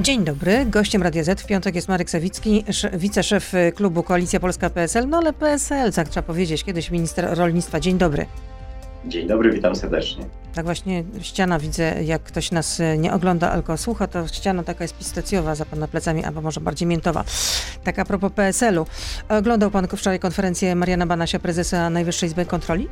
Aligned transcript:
Dzień 0.00 0.24
dobry. 0.24 0.66
Gościem 0.66 1.02
Radia 1.02 1.24
Z 1.24 1.40
w 1.40 1.46
piątek 1.46 1.74
jest 1.74 1.88
Marek 1.88 2.10
Sawicki, 2.10 2.64
wiceszef 2.92 3.52
klubu 3.74 4.02
Koalicja 4.02 4.40
Polska 4.40 4.70
PSL. 4.70 5.08
No 5.08 5.18
ale 5.18 5.32
PSL, 5.32 5.92
tak 5.92 6.08
trzeba 6.08 6.26
powiedzieć, 6.26 6.64
kiedyś 6.64 6.90
minister 6.90 7.38
rolnictwa. 7.38 7.80
Dzień 7.80 7.98
dobry. 7.98 8.26
Dzień 9.06 9.28
dobry, 9.28 9.52
witam 9.52 9.76
serdecznie. 9.76 10.24
Tak 10.54 10.64
właśnie 10.64 11.04
ściana 11.20 11.58
widzę, 11.58 12.04
jak 12.04 12.22
ktoś 12.22 12.50
nas 12.50 12.80
e, 12.80 12.98
nie 12.98 13.12
ogląda, 13.12 13.54
tylko 13.54 13.76
słucha, 13.76 14.06
to 14.06 14.28
ściana 14.28 14.62
taka 14.62 14.84
jest 14.84 14.98
pistacjowa 14.98 15.54
za 15.54 15.64
pana 15.64 15.88
plecami, 15.88 16.24
albo 16.24 16.40
może 16.40 16.60
bardziej 16.60 16.88
miętowa. 16.88 17.24
Tak 17.84 17.98
a 17.98 18.04
propos 18.04 18.32
PSL-u. 18.32 18.86
Oglądał 19.28 19.70
pan 19.70 19.88
wczoraj 19.88 20.18
konferencję 20.18 20.74
Mariana 20.74 21.06
Banasia, 21.06 21.38
prezesa 21.38 21.90
Najwyższej 21.90 22.26
Izby 22.26 22.46
Kontroli? 22.46 22.88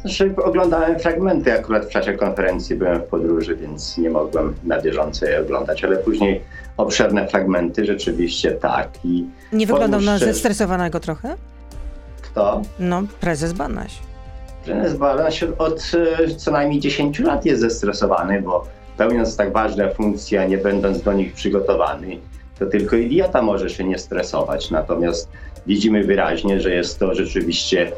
Znaczy, 0.00 0.34
oglądałem 0.44 0.98
fragmenty, 0.98 1.52
akurat 1.52 1.86
w 1.86 1.88
czasie 1.88 2.12
konferencji 2.12 2.76
byłem 2.76 3.00
w 3.00 3.04
podróży, 3.04 3.56
więc 3.56 3.98
nie 3.98 4.10
mogłem 4.10 4.54
na 4.64 4.80
bieżąco 4.80 5.26
je 5.26 5.40
oglądać, 5.40 5.84
ale 5.84 5.96
później 5.96 6.40
obszerne 6.76 7.28
fragmenty 7.28 7.84
rzeczywiście 7.84 8.52
tak. 8.52 8.88
I 9.04 9.26
nie 9.52 9.66
wyglądał 9.66 10.00
na 10.00 10.18
zestresowanego 10.18 11.00
trochę? 11.00 11.36
Kto? 12.22 12.62
No, 12.78 13.02
prezes 13.20 13.52
Banaś. 13.52 13.98
Prezes 14.64 14.96
Banaś 14.96 15.42
od 15.42 15.92
e, 16.28 16.34
co 16.34 16.50
najmniej 16.50 16.80
10 16.80 17.18
lat 17.18 17.44
jest 17.44 17.60
zestresowany, 17.60 18.42
bo 18.42 18.66
pełniąc 18.96 19.36
tak 19.36 19.52
ważne 19.52 19.94
funkcje, 19.94 20.40
a 20.42 20.44
nie 20.44 20.58
będąc 20.58 21.02
do 21.02 21.12
nich 21.12 21.32
przygotowany, 21.32 22.18
to 22.58 22.66
tylko 22.66 22.96
idiota 22.96 23.42
może 23.42 23.70
się 23.70 23.84
nie 23.84 23.98
stresować. 23.98 24.70
Natomiast 24.70 25.28
widzimy 25.66 26.04
wyraźnie, 26.04 26.60
że 26.60 26.70
jest 26.70 26.98
to 26.98 27.14
rzeczywiście 27.14 27.92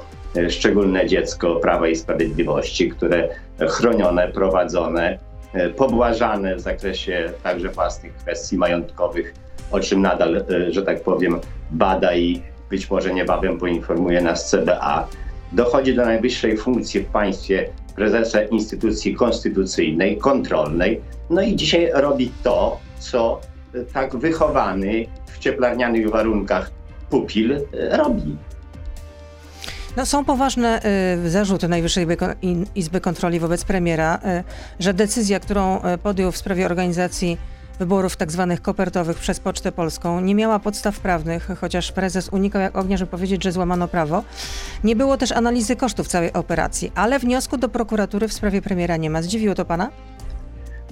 szczególne 0.49 1.07
dziecko 1.07 1.57
Prawa 1.57 1.89
i 1.89 1.97
Sprawiedliwości, 1.97 2.91
które 2.91 3.29
chronione, 3.69 4.29
prowadzone, 4.29 5.19
e, 5.53 5.69
pobłażane 5.69 6.57
w 6.57 6.61
zakresie 6.61 7.33
także 7.43 7.69
własnych 7.69 8.15
kwestii 8.15 8.57
majątkowych, 8.57 9.35
o 9.71 9.81
czym 9.81 10.03
nadal, 10.03 10.37
e, 10.37 10.73
że 10.73 10.83
tak 10.83 11.03
powiem, 11.03 11.41
bada 11.71 12.15
i 12.15 12.43
być 12.71 12.91
może 12.91 13.15
niebawem 13.15 13.59
poinformuje 13.59 14.21
nas 14.21 14.51
CBA. 14.51 15.09
Dochodzi 15.53 15.95
do 15.95 16.05
najwyższej 16.05 16.57
funkcji 16.57 17.01
w 17.01 17.07
państwie 17.07 17.69
prezesa 17.97 18.43
instytucji 18.43 19.15
konstytucyjnej, 19.15 20.17
kontrolnej. 20.17 21.01
No 21.31 21.43
i 21.43 21.57
dzisiaj 21.57 21.91
robi 21.95 22.33
to, 22.43 22.81
co 22.99 23.41
tak 23.93 24.17
wychowany 24.17 25.07
w 25.27 25.39
cieplarnianych 25.39 26.11
warunkach 26.11 26.71
pupil 27.11 27.61
robi. 27.91 28.37
No, 29.97 30.07
są 30.07 30.25
poważne 30.25 30.81
y, 31.25 31.31
zarzuty 31.31 31.69
Najwyższej 31.69 32.07
Izby 32.75 33.01
Kontroli 33.01 33.41
wobec 33.41 33.65
premiera, 33.65 34.17
y, 34.17 34.45
że 34.83 34.95
decyzja, 34.95 35.41
którą 35.41 35.79
y, 35.79 35.99
podjął 35.99 36.33
w 36.33 36.37
sprawie 36.37 36.67
organizacji 36.67 37.39
wyborów 37.79 38.17
tak 38.17 38.33
zwanych 38.33 38.63
kopertowych 38.63 39.19
przez 39.19 39.41
Pocztę 39.41 39.73
Polską 39.73 40.21
nie 40.21 40.35
miała 40.35 40.59
podstaw 40.59 41.01
prawnych, 41.01 41.49
chociaż 41.61 41.93
prezes 41.93 42.29
unikał 42.29 42.63
jak 42.63 42.77
ognia, 42.77 42.97
żeby 42.97 43.11
powiedzieć, 43.11 43.45
że 43.45 43.53
złamano 43.53 43.89
prawo. 43.89 44.25
Nie 44.85 44.97
było 44.97 45.17
też 45.17 45.33
analizy 45.33 45.77
kosztów 45.77 46.09
całej 46.09 46.33
operacji, 46.33 46.93
ale 46.95 47.19
wniosku 47.19 47.57
do 47.57 47.69
prokuratury 47.69 48.29
w 48.29 48.33
sprawie 48.33 48.63
premiera 48.63 48.97
nie 48.97 49.11
ma. 49.11 49.23
Zdziwiło 49.23 49.55
to 49.55 49.65
pana? 49.65 49.91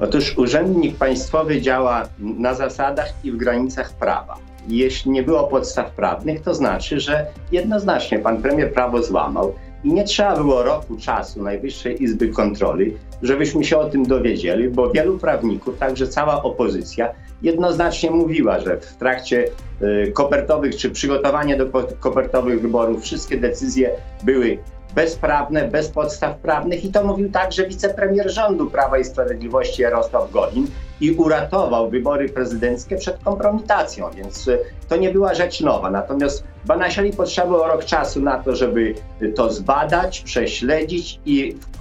Otóż 0.00 0.38
urzędnik 0.38 0.96
państwowy 0.96 1.60
działa 1.60 2.08
na 2.18 2.54
zasadach 2.54 3.12
i 3.24 3.32
w 3.32 3.36
granicach 3.36 3.92
prawa 3.92 4.49
jeśli 4.68 5.10
nie 5.10 5.22
było 5.22 5.44
podstaw 5.44 5.90
prawnych, 5.90 6.40
to 6.40 6.54
znaczy, 6.54 7.00
że 7.00 7.26
jednoznacznie 7.52 8.18
pan 8.18 8.42
premier 8.42 8.72
prawo 8.72 9.02
złamał 9.02 9.54
i 9.84 9.92
nie 9.92 10.04
trzeba 10.04 10.36
było 10.36 10.62
roku 10.62 10.96
czasu 10.96 11.42
Najwyższej 11.42 12.02
Izby 12.02 12.28
Kontroli, 12.28 12.96
żebyśmy 13.22 13.64
się 13.64 13.78
o 13.78 13.90
tym 13.90 14.02
dowiedzieli, 14.02 14.68
bo 14.68 14.90
wielu 14.90 15.18
prawników, 15.18 15.78
także 15.78 16.08
cała 16.08 16.42
opozycja, 16.42 17.08
jednoznacznie 17.42 18.10
mówiła, 18.10 18.60
że 18.60 18.80
w 18.80 18.96
trakcie 18.96 19.44
y, 19.82 20.12
kopertowych 20.12 20.76
czy 20.76 20.90
przygotowania 20.90 21.56
do 21.56 21.66
kopertowych 22.00 22.62
wyborów 22.62 23.02
wszystkie 23.02 23.36
decyzje 23.36 23.90
były 24.22 24.58
bezprawne, 24.94 25.68
bez 25.68 25.88
podstaw 25.88 26.36
prawnych 26.36 26.84
i 26.84 26.92
to 26.92 27.04
mówił 27.04 27.30
także 27.30 27.66
wicepremier 27.66 28.30
rządu 28.30 28.70
Prawa 28.70 28.98
i 28.98 29.04
Sprawiedliwości 29.04 29.82
Jarosław 29.82 30.30
Godin 30.30 30.66
i 31.00 31.10
uratował 31.10 31.90
wybory 31.90 32.28
prezydenckie 32.28 32.96
przed 32.96 33.18
kompromitacją, 33.24 34.10
więc 34.10 34.48
y, 34.48 34.58
to 34.88 34.96
nie 34.96 35.12
była 35.12 35.34
rzecz 35.34 35.60
nowa. 35.60 35.90
Natomiast 35.90 36.44
Banasiali 36.66 37.12
potrzebował 37.12 37.68
rok 37.68 37.84
czasu 37.84 38.22
na 38.22 38.38
to, 38.38 38.56
żeby 38.56 38.94
to 39.34 39.52
zbadać, 39.52 40.20
prześledzić 40.20 41.20
i 41.24 41.52
w 41.52 41.78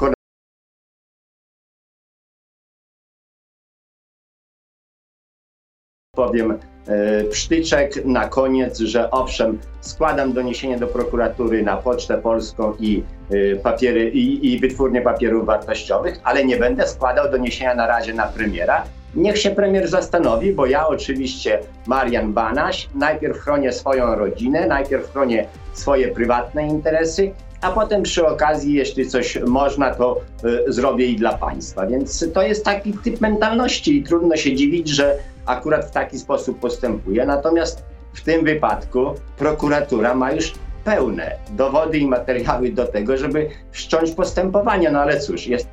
powiem 6.20 6.52
e, 6.52 7.24
psztyczek 7.24 8.06
na 8.06 8.28
koniec, 8.28 8.80
że 8.80 9.12
owszem, 9.12 9.60
składam 9.82 10.34
doniesienie 10.34 10.78
do 10.78 10.88
prokuratury 10.88 11.64
na 11.64 11.78
Pocztę 11.78 12.18
Polską 12.18 12.74
i 12.80 13.04
e, 13.32 13.56
papiery 13.56 14.10
i, 14.10 14.54
i 14.54 14.60
wytwórnie 14.60 15.02
papierów 15.02 15.46
wartościowych, 15.46 16.20
ale 16.24 16.46
nie 16.46 16.58
będę 16.58 16.88
składał 16.88 17.32
doniesienia 17.32 17.76
na 17.76 17.88
razie 17.88 18.14
na 18.14 18.28
premiera. 18.28 18.84
Niech 19.16 19.38
się 19.38 19.52
premier 19.52 19.88
zastanowi, 19.88 20.54
bo 20.54 20.66
ja 20.66 20.88
oczywiście, 20.88 21.60
Marian 21.88 22.34
Banaś, 22.34 22.90
najpierw 22.96 23.38
chronię 23.38 23.72
swoją 23.72 24.16
rodzinę, 24.16 24.68
najpierw 24.68 25.12
chronię 25.12 25.48
swoje 25.74 26.08
prywatne 26.08 26.68
interesy, 26.68 27.32
a 27.62 27.72
potem 27.72 28.04
przy 28.04 28.28
okazji, 28.28 28.74
jeśli 28.74 29.08
coś 29.08 29.40
można, 29.48 29.96
to 29.96 30.22
y, 30.68 30.74
zrobię 30.74 31.06
i 31.06 31.16
dla 31.16 31.34
państwa. 31.38 31.88
Więc 31.88 32.26
to 32.34 32.42
jest 32.42 32.66
taki 32.66 32.94
typ 32.94 33.22
mentalności 33.22 33.98
i 33.98 34.04
trudno 34.04 34.36
się 34.36 34.56
dziwić, 34.56 34.90
że 34.90 35.16
akurat 35.50 35.86
w 35.86 35.92
taki 35.92 36.20
sposób 36.20 36.60
postępuje. 36.60 37.26
Natomiast 37.26 37.84
w 38.14 38.22
tym 38.22 38.46
wypadku 38.46 39.14
prokuratura 39.38 40.16
ma 40.16 40.32
już 40.32 40.54
pełne 40.84 41.38
dowody 41.50 41.98
i 41.98 42.08
materiały 42.08 42.72
do 42.72 42.88
tego, 42.88 43.18
żeby 43.18 43.50
wszcząć 43.72 44.12
postępowanie. 44.12 44.92
No 44.92 45.00
ale 45.00 45.20
cóż, 45.20 45.48
jest, 45.48 45.68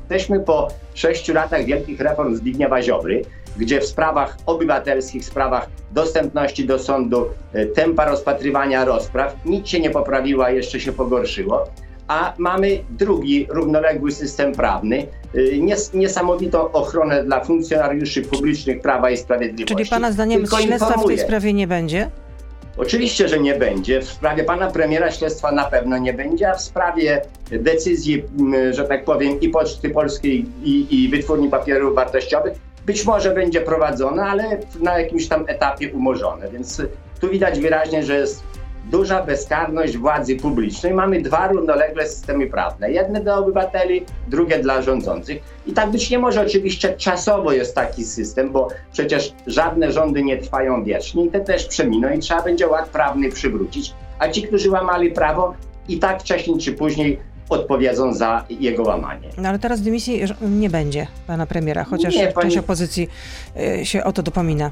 jesteśmy 0.00 0.40
po 0.40 0.68
sześciu 0.94 1.34
latach 1.34 1.64
wielkich 1.64 2.00
reform 2.00 2.34
Zbigniewa 2.34 2.82
Ziobry, 2.82 3.22
gdzie 3.56 3.80
w 3.80 3.86
sprawach 3.86 4.36
obywatelskich, 4.46 5.24
sprawach 5.24 5.68
dostępności 5.92 6.66
do 6.66 6.78
sądu, 6.78 7.26
e, 7.52 7.66
tempa 7.66 8.04
rozpatrywania 8.04 8.84
rozpraw 8.84 9.36
nic 9.44 9.68
się 9.68 9.80
nie 9.80 9.90
poprawiło, 9.90 10.44
a 10.44 10.50
jeszcze 10.50 10.80
się 10.80 10.92
pogorszyło 10.92 11.64
a 12.08 12.34
mamy 12.38 12.84
drugi 12.90 13.46
równoległy 13.50 14.12
system 14.12 14.52
prawny, 14.52 15.06
y, 15.34 15.58
nies 15.60 15.94
niesamowitą 15.94 16.72
ochronę 16.72 17.24
dla 17.24 17.44
funkcjonariuszy 17.44 18.22
publicznych 18.22 18.80
Prawa 18.80 19.10
i 19.10 19.16
Sprawiedliwości. 19.16 19.74
Czyli 19.76 19.90
Pana 19.90 20.12
zdaniem 20.12 20.40
Tylko 20.40 20.56
śledztwa 20.56 20.86
informuje. 20.86 21.16
w 21.16 21.18
tej 21.18 21.26
sprawie 21.26 21.52
nie 21.52 21.66
będzie? 21.66 22.10
Oczywiście, 22.76 23.28
że 23.28 23.38
nie 23.40 23.54
będzie. 23.54 24.00
W 24.00 24.08
sprawie 24.08 24.44
pana 24.44 24.70
premiera 24.70 25.10
śledztwa 25.10 25.52
na 25.52 25.64
pewno 25.64 25.98
nie 25.98 26.14
będzie, 26.14 26.50
a 26.50 26.54
w 26.54 26.62
sprawie 26.62 27.22
decyzji, 27.50 28.24
że 28.70 28.84
tak 28.84 29.04
powiem, 29.04 29.40
i 29.40 29.48
Poczty 29.48 29.90
Polskiej, 29.90 30.46
i, 30.62 31.04
i 31.04 31.08
Wytwórni 31.08 31.48
Papierów 31.48 31.94
Wartościowych 31.94 32.52
być 32.86 33.04
może 33.04 33.34
będzie 33.34 33.60
prowadzone, 33.60 34.22
ale 34.22 34.58
na 34.80 34.98
jakimś 34.98 35.28
tam 35.28 35.44
etapie 35.48 35.92
umorzone. 35.92 36.50
Więc 36.50 36.82
tu 37.20 37.28
widać 37.28 37.60
wyraźnie, 37.60 38.02
że 38.02 38.18
jest 38.18 38.42
duża 38.90 39.22
bezkarność 39.22 39.96
władzy 39.96 40.36
publicznej. 40.36 40.94
Mamy 40.94 41.22
dwa 41.22 41.48
równolegle 41.48 42.06
systemy 42.06 42.46
prawne. 42.46 42.90
Jedne 42.90 43.20
dla 43.20 43.36
obywateli, 43.36 44.04
drugie 44.28 44.58
dla 44.58 44.82
rządzących. 44.82 45.42
I 45.66 45.72
tak 45.72 45.90
być 45.90 46.10
nie 46.10 46.18
może. 46.18 46.42
Oczywiście 46.46 46.96
czasowo 46.96 47.52
jest 47.52 47.74
taki 47.74 48.04
system, 48.04 48.52
bo 48.52 48.68
przecież 48.92 49.32
żadne 49.46 49.92
rządy 49.92 50.22
nie 50.22 50.36
trwają 50.36 50.84
wiecznie 50.84 51.24
i 51.24 51.30
te 51.30 51.40
też 51.40 51.64
przeminą 51.66 52.12
i 52.12 52.18
trzeba 52.18 52.42
będzie 52.42 52.68
ład 52.68 52.88
prawny 52.88 53.30
przywrócić. 53.30 53.94
A 54.18 54.28
ci, 54.28 54.42
którzy 54.42 54.70
łamali 54.70 55.12
prawo, 55.12 55.54
i 55.88 55.98
tak 55.98 56.20
wcześniej 56.20 56.58
czy 56.58 56.72
później 56.72 57.18
odpowiedzą 57.48 58.14
za 58.14 58.44
jego 58.50 58.82
łamanie. 58.82 59.28
No 59.38 59.48
ale 59.48 59.58
teraz 59.58 59.80
dymisji 59.80 60.22
nie 60.40 60.70
będzie 60.70 61.06
pana 61.26 61.46
premiera, 61.46 61.84
chociaż 61.84 62.14
nie, 62.14 62.28
pani... 62.28 62.44
część 62.44 62.56
opozycji 62.58 63.08
y, 63.80 63.86
się 63.86 64.04
o 64.04 64.12
to 64.12 64.22
dopomina. 64.22 64.70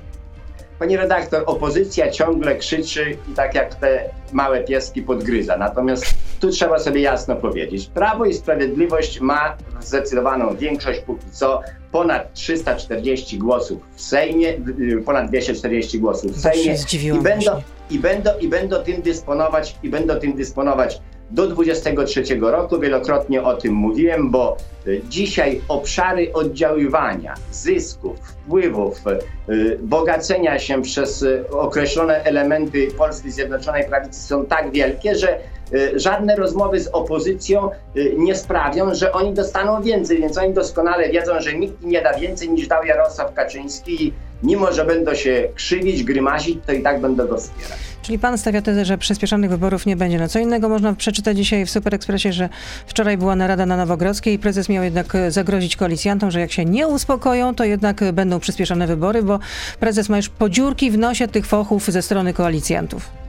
Pani 0.78 0.96
redaktor, 0.96 1.42
opozycja 1.46 2.10
ciągle 2.10 2.56
krzyczy 2.56 3.16
i 3.32 3.34
tak 3.34 3.54
jak 3.54 3.74
te 3.74 4.10
małe 4.32 4.64
pieski 4.64 5.02
podgryza. 5.02 5.56
Natomiast 5.56 6.04
tu 6.40 6.50
trzeba 6.50 6.78
sobie 6.78 7.00
jasno 7.00 7.36
powiedzieć. 7.36 7.86
Prawo 7.86 8.24
i 8.24 8.34
Sprawiedliwość 8.34 9.20
ma 9.20 9.56
zdecydowaną 9.80 10.56
większość 10.56 11.00
póki 11.00 11.30
co. 11.30 11.60
Ponad 11.92 12.32
340 12.32 13.38
głosów 13.38 13.82
w 13.94 14.00
Sejmie, 14.00 14.54
ponad 15.04 15.28
240 15.28 16.00
głosów 16.00 16.32
w 16.32 16.40
Sejmie. 16.40 16.76
I 17.18 17.22
będą, 17.22 17.62
i, 17.90 17.98
będą, 17.98 18.30
I 18.38 18.48
będą 18.48 18.82
tym 18.82 19.02
dysponować, 19.02 19.76
i 19.82 19.88
będą 19.88 20.16
tym 20.16 20.32
dysponować 20.32 21.00
do 21.30 21.46
23 21.46 22.22
roku. 22.40 22.80
Wielokrotnie 22.80 23.42
o 23.42 23.56
tym 23.56 23.74
mówiłem, 23.74 24.30
bo 24.30 24.56
e, 24.86 24.90
dzisiaj 25.08 25.60
obszary 25.68 26.32
oddziaływania, 26.32 27.34
zysków, 27.52 28.18
wpływów, 28.20 29.00
e, 29.06 29.18
bogacenia 29.78 30.58
się 30.58 30.82
przez 30.82 31.22
e, 31.22 31.50
określone 31.50 32.24
elementy 32.24 32.88
Polskiej 32.98 33.32
Zjednoczonej 33.32 33.88
Prawicy 33.88 34.20
są 34.20 34.46
tak 34.46 34.70
wielkie, 34.72 35.14
że 35.14 35.38
żadne 35.94 36.36
rozmowy 36.36 36.80
z 36.80 36.88
opozycją 36.88 37.70
nie 38.16 38.34
sprawią, 38.34 38.94
że 38.94 39.12
oni 39.12 39.34
dostaną 39.34 39.82
więcej, 39.82 40.18
więc 40.18 40.38
oni 40.38 40.54
doskonale 40.54 41.08
wiedzą, 41.08 41.32
że 41.40 41.54
nikt 41.54 41.82
nie 41.82 42.02
da 42.02 42.18
więcej 42.18 42.50
niż 42.50 42.68
dał 42.68 42.84
Jarosław 42.84 43.34
Kaczyński 43.34 44.12
mimo 44.42 44.72
że 44.72 44.84
będą 44.84 45.14
się 45.14 45.48
krzywić, 45.54 46.04
grymasić, 46.04 46.58
to 46.66 46.72
i 46.72 46.82
tak 46.82 47.00
będą 47.00 47.26
go 47.26 47.36
wspierać. 47.36 47.78
Czyli 48.02 48.18
pan 48.18 48.38
stawia 48.38 48.62
tezę, 48.62 48.84
że 48.84 48.98
przyspieszonych 48.98 49.50
wyborów 49.50 49.86
nie 49.86 49.96
będzie. 49.96 50.18
No 50.18 50.28
co 50.28 50.38
innego 50.38 50.68
można 50.68 50.94
przeczytać 50.94 51.36
dzisiaj 51.36 51.66
w 51.66 51.70
Super 51.70 51.94
Expressie, 51.94 52.32
że 52.32 52.48
wczoraj 52.86 53.18
była 53.18 53.36
narada 53.36 53.66
na 53.66 53.76
Nowogrodzkiej 53.76 54.34
i 54.34 54.38
prezes 54.38 54.68
miał 54.68 54.84
jednak 54.84 55.16
zagrozić 55.28 55.76
koalicjantom, 55.76 56.30
że 56.30 56.40
jak 56.40 56.52
się 56.52 56.64
nie 56.64 56.88
uspokoją, 56.88 57.54
to 57.54 57.64
jednak 57.64 58.12
będą 58.12 58.40
przyspieszone 58.40 58.86
wybory, 58.86 59.22
bo 59.22 59.38
prezes 59.80 60.08
ma 60.08 60.16
już 60.16 60.28
podziurki 60.28 60.90
w 60.90 60.98
nosie 60.98 61.28
tych 61.28 61.46
fochów 61.46 61.84
ze 61.86 62.02
strony 62.02 62.32
koalicjantów. 62.32 63.25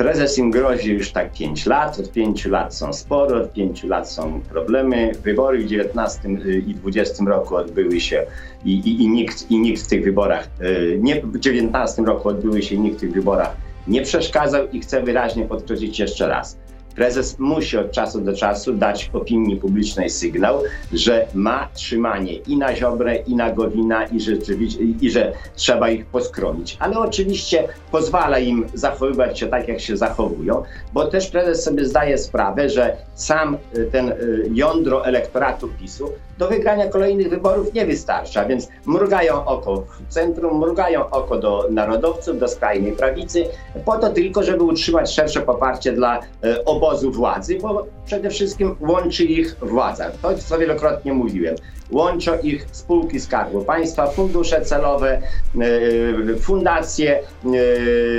Prezes 0.00 0.38
im 0.38 0.50
grozi 0.50 0.92
już 0.92 1.12
tak 1.12 1.32
5 1.32 1.66
lat, 1.66 1.98
od 1.98 2.12
5 2.12 2.46
lat 2.46 2.74
są 2.74 2.92
spory, 2.92 3.34
od 3.34 3.52
5 3.52 3.84
lat 3.84 4.10
są 4.10 4.40
problemy. 4.40 5.12
Wybory 5.24 5.58
w 5.58 5.66
19 5.66 6.28
i 6.66 6.74
20 6.74 7.24
roku 7.24 7.56
odbyły 7.56 8.00
się 8.00 8.26
i, 8.64 8.72
i, 8.72 9.02
i, 9.02 9.08
nikt, 9.08 9.50
i 9.50 9.58
nikt 9.58 9.82
w 9.82 9.86
tych 9.86 10.04
wyborach, 10.04 10.48
y, 10.60 10.98
nie, 11.00 11.22
w 11.22 11.38
19 11.38 12.02
roku 12.02 12.28
odbyły 12.28 12.62
się 12.62 12.74
i 12.74 12.78
nikt 12.78 12.96
w 12.96 13.00
tych 13.00 13.12
wyborach 13.12 13.56
nie 13.88 14.02
przeszkadzał 14.02 14.68
i 14.72 14.80
chcę 14.80 15.02
wyraźnie 15.02 15.44
podkreślić 15.44 15.98
jeszcze 15.98 16.28
raz. 16.28 16.56
Prezes 17.00 17.38
musi 17.38 17.78
od 17.78 17.90
czasu 17.90 18.20
do 18.20 18.36
czasu 18.36 18.72
dać 18.72 19.10
opinii 19.12 19.56
publicznej 19.56 20.10
sygnał, 20.10 20.62
że 20.92 21.26
ma 21.34 21.68
trzymanie 21.74 22.34
i 22.34 22.56
na 22.56 22.76
Ziobrę, 22.76 23.16
i 23.16 23.34
na 23.34 23.50
Gowina, 23.50 24.06
i, 24.06 24.20
rzeczywiście, 24.20 24.80
i 25.00 25.10
że 25.10 25.32
trzeba 25.54 25.90
ich 25.90 26.06
poskromić. 26.06 26.76
Ale 26.80 26.98
oczywiście 26.98 27.68
pozwala 27.90 28.38
im 28.38 28.66
zachowywać 28.74 29.38
się 29.38 29.46
tak, 29.46 29.68
jak 29.68 29.80
się 29.80 29.96
zachowują, 29.96 30.62
bo 30.92 31.06
też 31.06 31.26
prezes 31.26 31.64
sobie 31.64 31.84
zdaje 31.84 32.18
sprawę, 32.18 32.68
że 32.68 32.96
sam 33.14 33.58
y, 33.76 33.84
ten 33.92 34.08
y, 34.08 34.50
jądro 34.52 35.06
elektoratu 35.06 35.68
PiSu 35.68 36.12
do 36.40 36.48
wygrania 36.48 36.88
kolejnych 36.88 37.30
wyborów 37.30 37.74
nie 37.74 37.86
wystarcza, 37.86 38.44
więc 38.44 38.68
mrugają 38.86 39.44
oko 39.44 39.76
w 39.76 40.12
centrum, 40.12 40.58
mrugają 40.58 41.10
oko 41.10 41.38
do 41.38 41.66
narodowców, 41.70 42.38
do 42.38 42.48
skrajnej 42.48 42.92
prawicy, 42.92 43.44
po 43.84 43.98
to 43.98 44.10
tylko, 44.10 44.42
żeby 44.42 44.62
utrzymać 44.62 45.14
szersze 45.14 45.40
poparcie 45.40 45.92
dla 45.92 46.18
y, 46.18 46.64
obozu 46.90 47.12
władzy, 47.12 47.58
bo 47.62 47.86
przede 48.06 48.30
wszystkim 48.30 48.76
łączy 48.80 49.24
ich 49.24 49.56
władza. 49.62 50.10
To, 50.10 50.38
co 50.38 50.58
wielokrotnie 50.58 51.12
mówiłem. 51.12 51.56
Łączą 51.92 52.38
ich 52.42 52.66
spółki 52.72 53.20
Skarbu 53.20 53.64
Państwa, 53.64 54.06
fundusze 54.06 54.60
celowe, 54.60 55.22
fundacje, 56.40 57.20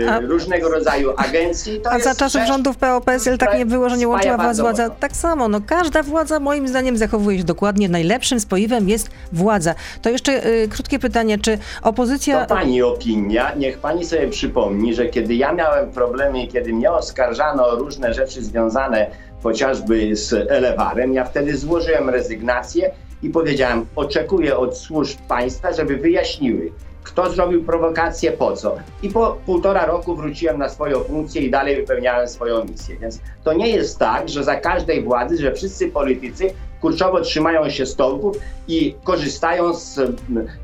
a, 0.09 0.19
różnego 0.19 0.69
rodzaju 0.69 1.13
agencje. 1.18 1.73
a 1.89 2.00
za 2.00 2.15
czasów 2.15 2.41
rządów 2.47 2.77
PO-PSL 2.77 3.38
tak 3.38 3.57
nie 3.57 3.65
było, 3.65 3.89
że 3.89 3.97
nie 3.97 4.07
łączyła 4.07 4.38
was 4.38 4.59
władza. 4.59 4.89
Tak 4.89 5.15
samo, 5.15 5.47
no 5.47 5.62
każda 5.65 6.03
władza 6.03 6.39
moim 6.39 6.68
zdaniem 6.68 6.97
zachowuje 6.97 7.38
się 7.38 7.44
dokładnie. 7.44 7.89
Najlepszym 7.89 8.39
spoiwem 8.39 8.89
jest 8.89 9.09
władza. 9.31 9.75
To 10.01 10.09
jeszcze 10.09 10.47
y, 10.47 10.67
krótkie 10.67 11.00
pytanie, 11.00 11.38
czy 11.38 11.57
opozycja... 11.81 12.45
To 12.45 12.56
pani 12.56 12.81
opinia. 12.81 13.56
Niech 13.56 13.77
pani 13.77 14.06
sobie 14.06 14.27
przypomni, 14.27 14.95
że 14.95 15.06
kiedy 15.06 15.35
ja 15.35 15.53
miałem 15.53 15.91
problemy 15.91 16.47
kiedy 16.47 16.74
mnie 16.74 16.91
oskarżano 16.91 17.67
o 17.67 17.75
różne 17.75 18.13
rzeczy 18.13 18.44
związane 18.44 19.07
chociażby 19.44 20.15
z 20.15 20.33
Elewarem, 20.33 21.13
ja 21.13 21.25
wtedy 21.25 21.57
złożyłem 21.57 22.09
rezygnację 22.09 22.91
i 23.23 23.29
powiedziałem, 23.29 23.85
oczekuję 23.95 24.57
od 24.57 24.77
służb 24.77 25.19
państwa, 25.27 25.73
żeby 25.73 25.97
wyjaśniły, 25.97 26.71
kto 27.03 27.31
zrobił 27.31 27.63
prowokację, 27.63 28.31
po 28.31 28.57
co. 28.57 28.75
I 29.03 29.09
po 29.09 29.38
półtora 29.45 29.85
roku 29.85 30.15
wróciłem 30.15 30.57
na 30.57 30.69
swoją 30.69 31.03
funkcję 31.03 31.41
i 31.41 31.51
dalej 31.51 31.75
wypełniałem 31.75 32.27
swoją 32.27 32.65
misję. 32.65 32.97
Więc 32.97 33.19
to 33.44 33.53
nie 33.53 33.69
jest 33.69 34.00
tak, 34.00 34.29
że 34.29 34.44
za 34.44 34.56
każdej 34.56 35.03
władzy, 35.03 35.38
że 35.38 35.53
wszyscy 35.53 35.88
politycy 35.88 36.53
kurczowo 36.81 37.21
trzymają 37.21 37.69
się 37.69 37.85
stołków 37.85 38.38
i 38.68 38.95
korzystają 39.03 39.74
z, 39.74 40.00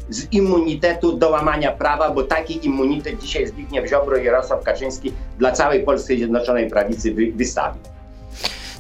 z 0.10 0.34
immunitetu 0.34 1.18
do 1.18 1.30
łamania 1.30 1.72
prawa, 1.72 2.10
bo 2.10 2.24
taki 2.24 2.66
immunitet 2.66 3.20
dzisiaj 3.20 3.48
Zbigniew 3.48 3.90
Ziobro 3.90 4.18
i 4.18 4.26
Jarosław 4.26 4.64
Kaczyński 4.64 5.14
dla 5.40 5.52
całej 5.52 5.84
Polskiej 5.84 6.18
Zjednoczonej 6.18 6.70
Prawicy 6.70 7.14
wy, 7.14 7.32
wystawi. 7.32 7.80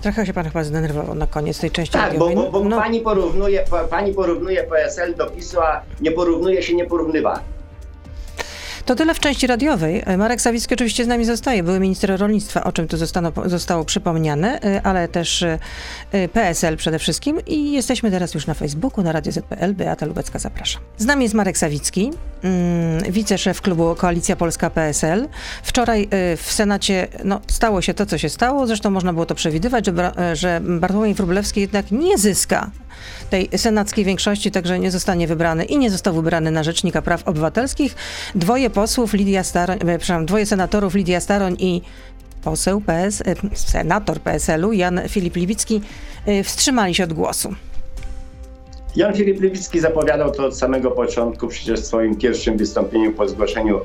Trochę 0.01 0.25
się 0.25 0.33
pan 0.33 0.45
chyba 0.45 0.63
zdenerwował 0.63 1.15
na 1.15 1.27
koniec 1.27 1.59
tej 1.59 1.71
części. 1.71 1.93
Tak, 1.93 2.17
bo, 2.17 2.29
bo, 2.29 2.51
bo 2.51 2.63
no. 2.63 2.77
pani, 2.77 3.01
porównuje, 3.01 3.63
pani 3.89 4.13
porównuje 4.13 4.63
PSL 4.63 5.15
do 5.15 5.25
PiSu, 5.25 5.61
a 5.61 5.81
nie 6.01 6.11
porównuje 6.11 6.63
się 6.63 6.75
nieporównywalnie. 6.75 7.57
To 8.87 8.95
tyle 8.95 9.13
w 9.13 9.19
części 9.19 9.47
radiowej. 9.47 10.03
Marek 10.17 10.41
Sawicki 10.41 10.73
oczywiście 10.73 11.03
z 11.03 11.07
nami 11.07 11.25
zostaje, 11.25 11.63
były 11.63 11.79
minister 11.79 12.19
rolnictwa, 12.19 12.63
o 12.63 12.71
czym 12.71 12.87
tu 12.87 12.97
zostało, 12.97 13.31
zostało 13.45 13.85
przypomniane, 13.85 14.59
y, 14.65 14.81
ale 14.83 15.07
też 15.07 15.41
y, 15.41 15.59
PSL 16.33 16.77
przede 16.77 16.99
wszystkim 16.99 17.45
i 17.45 17.71
jesteśmy 17.71 18.11
teraz 18.11 18.33
już 18.33 18.47
na 18.47 18.53
Facebooku, 18.53 19.03
na 19.03 19.11
Radio 19.11 19.31
ZPL. 19.31 19.73
Beata 19.73 20.05
Lubecka, 20.05 20.39
zapraszam. 20.39 20.81
Z 20.97 21.05
nami 21.05 21.23
jest 21.23 21.35
Marek 21.35 21.57
Sawicki, 21.57 22.11
wiceszef 23.09 23.61
klubu 23.61 23.95
Koalicja 23.95 24.35
Polska 24.35 24.69
PSL. 24.69 25.27
Wczoraj 25.63 26.03
y, 26.03 26.37
w 26.37 26.51
Senacie 26.51 27.07
no, 27.23 27.41
stało 27.47 27.81
się 27.81 27.93
to, 27.93 28.05
co 28.05 28.17
się 28.17 28.29
stało, 28.29 28.67
zresztą 28.67 28.89
można 28.89 29.13
było 29.13 29.25
to 29.25 29.35
przewidywać, 29.35 29.85
że, 29.85 30.35
że 30.35 30.61
Bartłomiej 30.61 31.13
Wróblewski 31.13 31.61
jednak 31.61 31.91
nie 31.91 32.17
zyska 32.17 32.71
tej 33.29 33.49
senackiej 33.57 34.05
większości, 34.05 34.51
także 34.51 34.79
nie 34.79 34.91
zostanie 34.91 35.27
wybrany 35.27 35.65
i 35.65 35.77
nie 35.77 35.91
został 35.91 36.13
wybrany 36.13 36.51
na 36.51 36.63
Rzecznika 36.63 37.01
Praw 37.01 37.27
Obywatelskich. 37.27 37.95
Dwoje 38.35 38.69
posłów, 38.69 39.13
Lidia 39.13 39.43
Staroń, 39.43 39.77
przepraszam, 39.79 40.25
dwoje 40.25 40.45
senatorów, 40.45 40.95
Lidia 40.95 41.19
Staroń 41.19 41.55
i 41.59 41.81
poseł 42.43 42.81
PS, 42.81 43.23
senator 43.53 44.21
PSL-u, 44.21 44.73
Jan 44.73 45.01
Filip 45.09 45.35
Liwicki, 45.35 45.81
e, 46.25 46.43
wstrzymali 46.43 46.95
się 46.95 47.03
od 47.03 47.13
głosu. 47.13 47.55
Jan 48.95 49.13
Filip 49.13 49.41
Liwicki 49.41 49.79
zapowiadał 49.79 50.31
to 50.31 50.45
od 50.45 50.57
samego 50.57 50.91
początku, 50.91 51.47
przecież 51.47 51.79
w 51.79 51.85
swoim 51.85 52.15
pierwszym 52.15 52.57
wystąpieniu 52.57 53.13
po 53.13 53.27
zgłoszeniu 53.27 53.79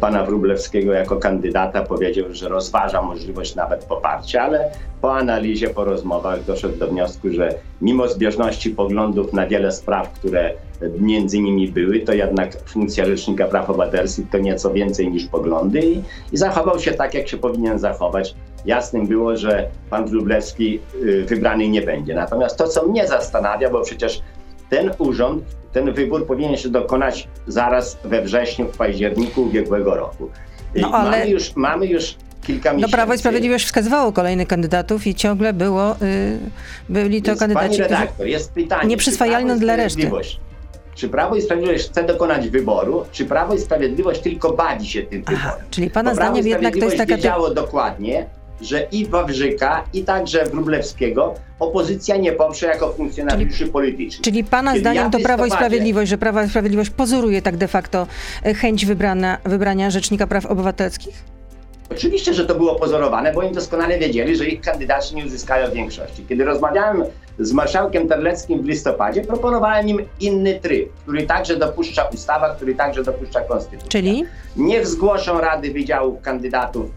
pana 0.00 0.24
Wróblewskiego 0.24 0.92
jako 0.92 1.16
kandydata 1.16 1.82
powiedział, 1.82 2.24
że 2.30 2.48
rozważa 2.48 3.02
możliwość 3.02 3.54
nawet 3.54 3.84
poparcia, 3.84 4.42
ale 4.42 4.70
po 5.00 5.16
analizie, 5.16 5.68
po 5.68 5.84
rozmowach 5.84 6.44
doszedł 6.44 6.78
do 6.78 6.86
wniosku, 6.86 7.30
że 7.30 7.54
mimo 7.80 8.08
zbieżności 8.08 8.70
poglądów 8.70 9.32
na 9.32 9.46
wiele 9.46 9.72
spraw, 9.72 10.12
które 10.12 10.52
między 10.98 11.38
nimi 11.38 11.68
były, 11.68 12.00
to 12.00 12.12
jednak 12.12 12.68
funkcja 12.68 13.04
Rzecznika 13.04 13.46
Praw 13.46 13.70
Obywatelskich 13.70 14.30
to 14.30 14.38
nieco 14.38 14.72
więcej 14.72 15.10
niż 15.10 15.26
poglądy 15.26 15.80
i, 15.80 16.02
i 16.32 16.36
zachował 16.36 16.80
się 16.80 16.92
tak, 16.92 17.14
jak 17.14 17.28
się 17.28 17.36
powinien 17.36 17.78
zachować. 17.78 18.34
Jasnym 18.66 19.06
było, 19.06 19.36
że 19.36 19.68
pan 19.90 20.06
Wróblewski 20.06 20.80
y, 21.02 21.24
wybrany 21.24 21.68
nie 21.68 21.82
będzie. 21.82 22.14
Natomiast 22.14 22.56
to, 22.56 22.68
co 22.68 22.86
mnie 22.86 23.08
zastanawia, 23.08 23.70
bo 23.70 23.80
przecież 23.80 24.22
ten 24.70 24.90
urząd, 24.98 25.44
ten 25.72 25.92
wybór 25.92 26.26
powinien 26.26 26.56
się 26.56 26.68
dokonać 26.68 27.28
zaraz 27.46 27.98
we 28.04 28.22
wrześniu, 28.22 28.68
w 28.68 28.76
październiku 28.76 29.42
ubiegłego 29.42 29.94
roku. 29.94 30.30
No, 30.74 30.90
ale... 30.90 31.10
mamy, 31.10 31.30
już, 31.30 31.56
mamy 31.56 31.86
już 31.86 32.16
kilka 32.46 32.72
miesięcy. 32.72 32.92
No 32.92 32.96
Prawo 32.96 33.14
i 33.14 33.18
Sprawiedliwość 33.18 33.64
wskazywało 33.64 34.12
kolejnych 34.12 34.48
kandydatów 34.48 35.06
i 35.06 35.14
ciągle 35.14 35.52
było, 35.52 35.96
yy, 36.00 36.38
byli 36.88 37.22
to 37.22 37.26
Więc, 37.26 37.40
kandydaci, 37.40 37.68
pani 37.68 37.78
redaktor, 37.78 38.26
jest 38.26 38.52
pytanie, 38.52 38.88
nie 38.88 38.96
przyswajalne 38.96 39.58
dla 39.58 39.76
reszty. 39.76 40.10
Czy 40.94 41.08
Prawo 41.08 41.36
i 41.36 41.42
Sprawiedliwość 41.42 41.88
chce 41.88 42.04
dokonać 42.04 42.48
wyboru, 42.48 43.04
czy 43.12 43.24
Prawo 43.24 43.54
i 43.54 43.58
Sprawiedliwość 43.58 44.20
tylko 44.20 44.52
bawi 44.52 44.86
się 44.86 45.02
tym 45.02 45.22
Aha, 45.26 45.50
wyborem? 45.50 45.70
Czyli 45.70 45.90
pana 45.90 46.14
zdaniem 46.14 46.46
jednak 46.46 46.76
to 46.78 46.84
jest 46.84 46.96
taka... 46.96 47.16
wiedziało 47.16 47.50
dokładnie, 47.50 48.26
że 48.60 48.86
i 48.92 49.06
Wawrzyka, 49.06 49.84
i 49.92 50.04
także 50.04 50.44
Wróblewskiego 50.44 51.34
opozycja 51.58 52.16
nie 52.16 52.32
poprze 52.32 52.66
jako 52.66 52.92
funkcjonariuszy 52.92 53.58
czyli, 53.58 53.70
politycznych. 53.70 54.22
Czyli 54.22 54.44
pana 54.44 54.70
Kiedy 54.70 54.80
zdaniem 54.80 55.04
ja 55.04 55.10
to 55.10 55.18
Prawo 55.18 55.46
i 55.46 55.50
Sprawiedliwość, 55.50 56.10
że 56.10 56.18
Prawo 56.18 56.42
i 56.42 56.48
Sprawiedliwość 56.48 56.90
pozoruje 56.90 57.42
tak 57.42 57.56
de 57.56 57.68
facto 57.68 58.06
e, 58.44 58.54
chęć 58.54 58.86
wybrana, 58.86 59.38
wybrania 59.44 59.90
Rzecznika 59.90 60.26
Praw 60.26 60.46
Obywatelskich? 60.46 61.36
Oczywiście, 61.90 62.34
że 62.34 62.46
to 62.46 62.54
było 62.54 62.74
pozorowane, 62.74 63.32
bo 63.32 63.40
oni 63.40 63.52
doskonale 63.52 63.98
wiedzieli, 63.98 64.36
że 64.36 64.46
ich 64.46 64.60
kandydaci 64.60 65.14
nie 65.14 65.26
uzyskają 65.26 65.70
większości. 65.70 66.24
Kiedy 66.28 66.44
rozmawiałem 66.44 67.04
z 67.38 67.52
marszałkiem 67.52 68.08
Terleckim 68.08 68.62
w 68.62 68.66
listopadzie, 68.66 69.22
proponowałem 69.22 69.88
im 69.88 69.98
inny 70.20 70.60
tryb, 70.60 70.92
który 71.02 71.26
także 71.26 71.56
dopuszcza 71.56 72.04
ustawa, 72.04 72.54
który 72.54 72.74
także 72.74 73.02
dopuszcza 73.02 73.40
konstytucja. 73.40 73.88
Czyli? 73.88 74.24
Niech 74.56 74.86
zgłoszą 74.86 75.40
Rady 75.40 75.72
Wydziałów 75.72 76.22
kandydatów 76.22 76.90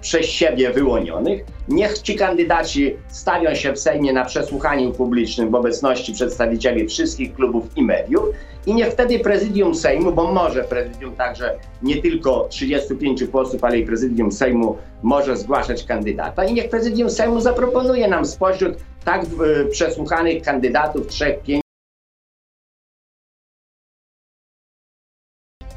przez 0.00 0.26
siebie 0.26 0.70
wyłonionych. 0.70 1.44
Niech 1.68 1.98
ci 1.98 2.16
kandydaci 2.16 2.96
stawią 3.08 3.54
się 3.54 3.72
w 3.72 3.78
Sejmie 3.78 4.12
na 4.12 4.24
przesłuchaniu 4.24 4.92
publicznym 4.92 5.50
w 5.50 5.54
obecności 5.54 6.12
przedstawicieli 6.12 6.88
wszystkich 6.88 7.34
klubów 7.34 7.64
i 7.76 7.82
mediów 7.82 8.24
i 8.66 8.74
niech 8.74 8.92
wtedy 8.92 9.18
prezydium 9.18 9.74
Sejmu, 9.74 10.12
bo 10.12 10.32
może 10.32 10.64
prezydium 10.64 11.16
także 11.16 11.58
nie 11.82 12.02
tylko 12.02 12.46
35 12.50 13.24
posłów, 13.24 13.64
ale 13.64 13.78
i 13.78 13.86
prezydium 13.86 14.32
Sejmu 14.32 14.76
może 15.02 15.36
zgłaszać 15.36 15.84
kandydata 15.84 16.44
i 16.44 16.54
niech 16.54 16.70
prezydium 16.70 17.10
Sejmu 17.10 17.40
zaproponuje 17.40 18.08
nam 18.08 18.26
spośród 18.26 18.74
tak 19.04 19.24
y, 19.24 19.66
przesłuchanych 19.70 20.42
kandydatów 20.42 21.06
trzech, 21.06 21.42
pięciu 21.42 21.65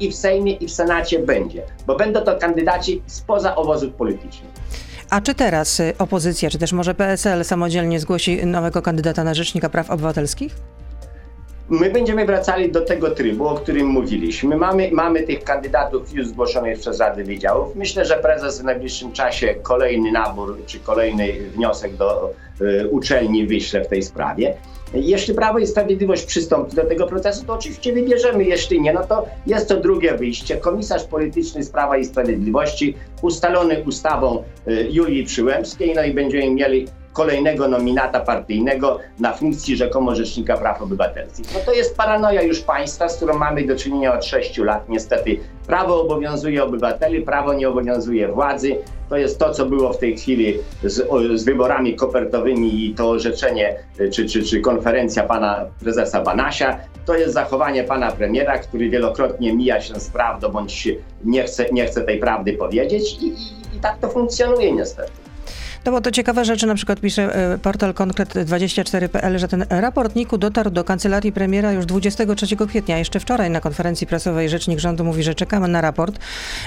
i 0.00 0.10
w 0.10 0.14
Sejmie, 0.14 0.52
i 0.52 0.66
w 0.66 0.72
Senacie 0.72 1.18
będzie, 1.18 1.62
bo 1.86 1.96
będą 1.96 2.20
to 2.20 2.36
kandydaci 2.36 3.02
spoza 3.06 3.56
obozów 3.56 3.94
politycznych. 3.94 4.50
A 5.10 5.20
czy 5.20 5.34
teraz 5.34 5.80
y, 5.80 5.94
opozycja, 5.98 6.50
czy 6.50 6.58
też 6.58 6.72
może 6.72 6.94
PSL 6.94 7.44
samodzielnie 7.44 8.00
zgłosi 8.00 8.46
nowego 8.46 8.82
kandydata 8.82 9.24
na 9.24 9.34
Rzecznika 9.34 9.68
Praw 9.68 9.90
Obywatelskich? 9.90 10.56
My 11.70 11.90
będziemy 11.90 12.26
wracali 12.26 12.72
do 12.72 12.80
tego 12.80 13.10
trybu, 13.10 13.46
o 13.46 13.54
którym 13.54 13.86
mówiliśmy. 13.86 14.56
Mamy, 14.56 14.90
mamy 14.92 15.22
tych 15.22 15.44
kandydatów 15.44 16.12
już 16.12 16.28
zgłoszonych 16.28 16.78
przez 16.78 17.00
Rady 17.00 17.24
Wydziałów. 17.24 17.76
Myślę, 17.76 18.04
że 18.04 18.16
prezes 18.16 18.60
w 18.60 18.64
najbliższym 18.64 19.12
czasie 19.12 19.54
kolejny 19.62 20.12
nabór 20.12 20.58
czy 20.66 20.80
kolejny 20.80 21.32
wniosek 21.54 21.96
do 21.96 22.30
y, 22.60 22.88
uczelni 22.88 23.46
wyśle 23.46 23.84
w 23.84 23.88
tej 23.88 24.02
sprawie. 24.02 24.54
Jeśli 24.94 25.34
Prawo 25.34 25.58
i 25.58 25.66
Sprawiedliwość 25.66 26.24
przystąpi 26.24 26.76
do 26.76 26.84
tego 26.84 27.06
procesu, 27.06 27.44
to 27.44 27.52
oczywiście 27.52 27.92
wybierzemy. 27.92 28.44
Jeśli 28.44 28.80
nie, 28.80 28.92
no 28.92 29.06
to 29.06 29.26
jest 29.46 29.68
to 29.68 29.80
drugie 29.80 30.14
wyjście. 30.14 30.56
Komisarz 30.56 31.04
polityczny 31.04 31.64
z 31.64 31.70
Prawa 31.70 31.96
i 31.96 32.04
Sprawiedliwości, 32.04 32.94
ustalony 33.22 33.82
ustawą 33.86 34.42
y, 34.68 34.88
Julii 34.90 35.24
Przyłębskiej, 35.24 35.92
no 35.94 36.04
i 36.04 36.14
będziemy 36.14 36.50
mieli 36.50 36.86
kolejnego 37.12 37.68
nominata 37.68 38.20
partyjnego 38.20 38.98
na 39.18 39.32
funkcji 39.32 39.76
rzekomo 39.76 40.14
Rzecznika 40.14 40.56
Praw 40.56 40.82
Obywatelskich. 40.82 41.46
No 41.54 41.60
to 41.66 41.72
jest 41.72 41.96
paranoja 41.96 42.42
już 42.42 42.60
państwa, 42.60 43.08
z 43.08 43.16
którą 43.16 43.38
mamy 43.38 43.66
do 43.66 43.76
czynienia 43.76 44.14
od 44.14 44.24
sześciu 44.24 44.64
lat. 44.64 44.88
Niestety 44.88 45.40
prawo 45.66 46.02
obowiązuje 46.02 46.64
obywateli, 46.64 47.22
prawo 47.22 47.52
nie 47.54 47.68
obowiązuje 47.68 48.28
władzy. 48.28 48.76
To 49.08 49.16
jest 49.16 49.38
to, 49.38 49.50
co 49.50 49.66
było 49.66 49.92
w 49.92 49.98
tej 49.98 50.16
chwili 50.16 50.58
z, 50.82 51.08
z 51.40 51.44
wyborami 51.44 51.96
kopertowymi 51.96 52.84
i 52.84 52.94
to 52.94 53.10
orzeczenie, 53.10 53.76
czy, 54.12 54.24
czy, 54.26 54.42
czy 54.42 54.60
konferencja 54.60 55.22
pana 55.22 55.66
prezesa 55.80 56.20
Banasia. 56.22 56.78
To 57.06 57.14
jest 57.14 57.34
zachowanie 57.34 57.84
pana 57.84 58.12
premiera, 58.12 58.58
który 58.58 58.90
wielokrotnie 58.90 59.54
mija 59.54 59.80
się 59.80 60.00
z 60.00 60.10
prawdą, 60.10 60.48
bądź 60.48 60.88
nie 61.24 61.42
chce, 61.42 61.66
nie 61.72 61.86
chce 61.86 62.00
tej 62.00 62.18
prawdy 62.18 62.52
powiedzieć 62.52 63.22
i, 63.22 63.26
i, 63.26 63.76
i 63.76 63.80
tak 63.80 63.98
to 63.98 64.08
funkcjonuje 64.08 64.72
niestety. 64.72 65.19
No 65.84 65.92
bo 65.92 66.00
to 66.00 66.10
ciekawe 66.10 66.44
rzeczy, 66.44 66.66
na 66.66 66.74
przykład 66.74 67.00
pisze 67.00 67.34
e, 67.52 67.58
portal 67.58 67.92
konkret24.pl, 67.92 69.38
że 69.38 69.48
ten 69.48 69.64
raport 69.70 70.16
NIK-u 70.16 70.38
dotarł 70.38 70.70
do 70.70 70.84
kancelarii 70.84 71.32
premiera 71.32 71.72
już 71.72 71.86
23 71.86 72.56
kwietnia. 72.68 72.98
Jeszcze 72.98 73.20
wczoraj 73.20 73.50
na 73.50 73.60
konferencji 73.60 74.06
prasowej 74.06 74.48
rzecznik 74.48 74.78
rządu 74.78 75.04
mówi, 75.04 75.22
że 75.22 75.34
czekamy 75.34 75.68
na 75.68 75.80
raport. 75.80 76.18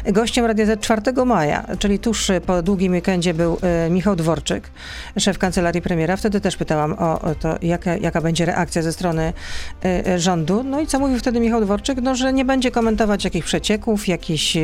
Gościem 0.05 0.46
Radia 0.46 0.65
Z 0.65 0.79
4 0.79 1.01
maja, 1.25 1.65
czyli 1.79 2.00
tuż 2.00 2.32
po 2.46 2.62
długim 2.62 2.93
weekendzie 2.93 3.34
był 3.34 3.58
e, 3.62 3.89
Michał 3.89 4.15
Dworczyk, 4.15 4.70
szef 5.20 5.38
kancelarii 5.38 5.82
premiera. 5.82 6.17
Wtedy 6.17 6.41
też 6.41 6.58
pytałam 6.58 6.93
o 6.93 7.36
to, 7.39 7.58
jaka, 7.62 7.98
jaka 7.98 8.22
będzie 8.22 8.46
reakcja 8.46 8.82
ze 8.82 8.93
strony 8.93 9.34
e, 9.86 10.20
rządu. 10.20 10.63
No 10.63 10.79
i 10.79 10.88
co 10.88 11.00
mówił 11.00 11.20
wtedy 11.20 11.39
Michał 11.39 11.62
Dworczyk? 11.62 12.01
No, 12.01 12.15
że 12.15 12.34
nie 12.34 12.46
będzie 12.46 12.72
komentować 12.72 13.24
jakichś 13.24 13.48
przecieków, 13.48 14.08
jakichś 14.08 14.58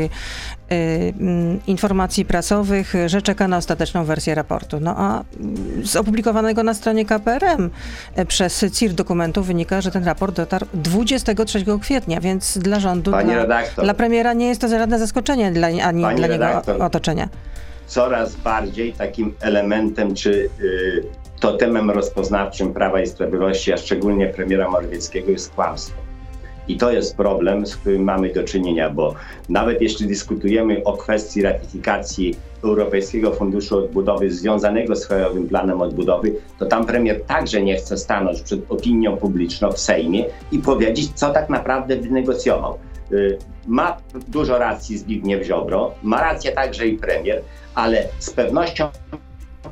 informacji 1.67 2.25
prasowych, 2.25 2.93
że 3.05 3.21
czeka 3.21 3.47
na 3.47 3.57
ostateczną 3.57 4.05
wersję 4.05 4.35
raportu. 4.35 4.79
No 4.79 4.95
a 4.97 5.23
z 5.83 5.95
opublikowanego 5.95 6.63
na 6.63 6.73
stronie 6.73 7.05
KPRM 7.05 7.69
e, 8.15 8.25
przez 8.25 8.65
CIR 8.73 8.93
dokumentu 8.93 9.43
wynika, 9.43 9.81
że 9.81 9.91
ten 9.91 10.03
raport 10.03 10.35
dotarł 10.35 10.65
23 10.73 11.65
kwietnia, 11.81 12.21
więc 12.21 12.57
dla 12.57 12.79
rządu, 12.79 13.11
dla, 13.11 13.63
dla, 13.77 13.93
premiera 13.93 14.33
nie 14.33 14.47
jest 14.47 14.61
to 14.61 14.67
żadne 14.67 14.99
zaskoczenie 14.99 15.51
dla, 15.51 15.67
ani 15.67 16.01
Pani 16.01 16.17
dla 16.17 16.27
redaktor, 16.27 16.75
niego 16.75 16.85
otoczenia. 16.85 17.29
Coraz 17.87 18.35
bardziej 18.35 18.93
takim 18.93 19.33
elementem 19.41 20.15
czy 20.15 20.49
y, 20.61 21.03
totemem 21.39 21.91
rozpoznawczym 21.91 22.73
Prawa 22.73 23.01
i 23.01 23.07
Sprawiedliwości, 23.07 23.73
a 23.73 23.77
szczególnie 23.77 24.27
premiera 24.27 24.69
Morawieckiego 24.69 25.31
jest 25.31 25.51
kłamstwo. 25.51 25.98
I 26.69 26.77
to 26.77 26.91
jest 26.91 27.17
problem, 27.17 27.65
z 27.65 27.75
którym 27.75 28.03
mamy 28.03 28.33
do 28.33 28.43
czynienia, 28.43 28.89
bo 28.89 29.15
nawet 29.49 29.81
jeśli 29.81 30.07
dyskutujemy 30.07 30.83
o 30.83 30.97
kwestii 30.97 31.41
ratyfikacji 31.41 32.35
Europejskiego 32.63 33.31
Funduszu 33.31 33.77
Odbudowy 33.77 34.31
związanego 34.31 34.95
z 34.95 35.07
Krajowym 35.07 35.47
Planem 35.47 35.81
Odbudowy, 35.81 36.35
to 36.59 36.65
tam 36.65 36.85
premier 36.85 37.23
także 37.25 37.61
nie 37.61 37.75
chce 37.75 37.97
stanąć 37.97 38.41
przed 38.41 38.71
opinią 38.71 39.17
publiczną 39.17 39.71
w 39.71 39.79
Sejmie 39.79 40.25
i 40.51 40.59
powiedzieć, 40.59 41.11
co 41.15 41.29
tak 41.29 41.49
naprawdę 41.49 41.95
wynegocjował. 41.95 42.77
Y, 43.11 43.37
ma 43.67 43.97
dużo 44.27 44.57
racji 44.57 44.97
Zbigniew 44.97 45.45
Ziobro, 45.45 45.91
ma 46.03 46.21
rację 46.21 46.51
także 46.51 46.87
i 46.87 46.97
premier, 46.97 47.41
ale 47.75 48.03
z 48.19 48.29
pewnością 48.29 48.87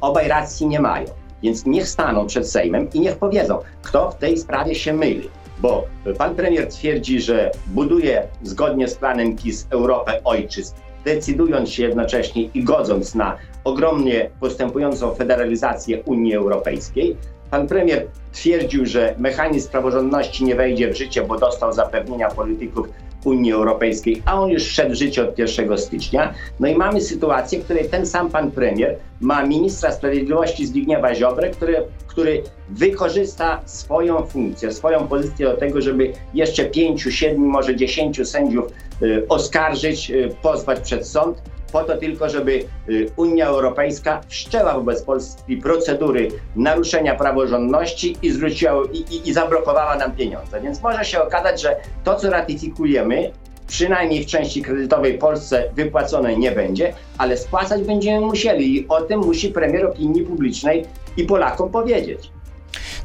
obaj 0.01 0.27
racji 0.27 0.67
nie 0.67 0.79
mają. 0.79 1.05
Więc 1.43 1.65
niech 1.65 1.87
staną 1.87 2.27
przed 2.27 2.49
Sejmem 2.49 2.87
i 2.93 2.99
niech 2.99 3.17
powiedzą, 3.17 3.59
kto 3.83 4.11
w 4.11 4.15
tej 4.15 4.37
sprawie 4.37 4.75
się 4.75 4.93
myli 4.93 5.29
bo 5.59 5.85
pan 6.17 6.35
premier 6.35 6.67
twierdzi, 6.67 7.21
że 7.21 7.51
buduje 7.67 8.27
zgodnie 8.43 8.87
z 8.87 8.95
planem 8.95 9.35
KIS 9.35 9.67
Europę 9.69 10.21
ojczyzn, 10.23 10.75
decydując 11.05 11.69
się 11.69 11.83
jednocześnie 11.83 12.43
i 12.43 12.63
godząc 12.63 13.15
na 13.15 13.37
ogromnie 13.63 14.29
postępującą 14.39 15.15
federalizację 15.15 16.01
Unii 16.03 16.35
Europejskiej. 16.35 17.17
Pan 17.51 17.67
premier 17.67 18.07
twierdził, 18.31 18.85
że 18.85 19.15
mechanizm 19.17 19.69
praworządności 19.69 20.43
nie 20.43 20.55
wejdzie 20.55 20.93
w 20.93 20.97
życie, 20.97 21.23
bo 21.23 21.37
dostał 21.37 21.73
zapewnienia 21.73 22.29
polityków 22.29 22.87
Unii 23.25 23.53
Europejskiej, 23.53 24.23
a 24.25 24.41
on 24.41 24.49
już 24.49 24.63
wszedł 24.63 24.91
w 24.91 24.95
życie 24.95 25.29
od 25.29 25.39
1 25.39 25.77
stycznia. 25.77 26.33
No 26.59 26.67
i 26.67 26.75
mamy 26.75 27.01
sytuację, 27.01 27.59
w 27.59 27.63
której 27.63 27.89
ten 27.89 28.05
sam 28.05 28.29
pan 28.29 28.51
premier 28.51 28.97
ma 29.21 29.45
ministra 29.45 29.91
sprawiedliwości 29.91 30.65
Zbigniewa 30.65 31.15
Ziobrę, 31.15 31.49
który, 31.49 31.83
który 32.07 32.43
wykorzysta 32.69 33.61
swoją 33.65 34.25
funkcję, 34.25 34.71
swoją 34.71 35.07
pozycję 35.07 35.45
do 35.45 35.57
tego, 35.57 35.81
żeby 35.81 36.13
jeszcze 36.33 36.65
pięciu, 36.65 37.11
siedmiu, 37.11 37.45
może 37.45 37.75
dziesięciu 37.75 38.25
sędziów 38.25 38.65
y, 39.01 39.25
oskarżyć, 39.29 40.11
y, 40.11 40.35
pozwać 40.41 40.79
przed 40.79 41.07
sąd 41.07 41.41
po 41.71 41.83
to 41.83 41.97
tylko, 41.97 42.29
żeby 42.29 42.63
y, 42.89 43.11
Unia 43.15 43.47
Europejska 43.47 44.21
wszczęła 44.27 44.73
wobec 44.73 45.01
Polski 45.01 45.57
procedury 45.57 46.27
naruszenia 46.55 47.15
praworządności 47.15 48.17
i 48.21 48.31
zwróciła 48.31 48.73
i, 48.93 48.97
i, 48.97 49.29
i 49.29 49.33
zablokowała 49.33 49.95
nam 49.95 50.11
pieniądze. 50.11 50.61
Więc 50.61 50.81
może 50.81 51.05
się 51.05 51.21
okazać, 51.21 51.61
że 51.61 51.75
to, 52.03 52.15
co 52.15 52.29
ratyfikujemy, 52.29 53.31
przynajmniej 53.67 54.23
w 54.23 54.25
części 54.25 54.61
kredytowej 54.61 55.17
Polsce 55.17 55.71
wypłacone 55.75 56.37
nie 56.37 56.51
będzie, 56.51 56.93
ale 57.17 57.37
spłacać 57.37 57.83
będziemy 57.83 58.25
musieli 58.25 58.75
i 58.75 58.87
o 58.87 59.01
tym 59.01 59.19
musi 59.19 59.49
premier 59.49 59.85
opinii 59.85 60.23
publicznej 60.23 60.85
i 61.17 61.23
Polakom 61.23 61.71
powiedzieć. 61.71 62.31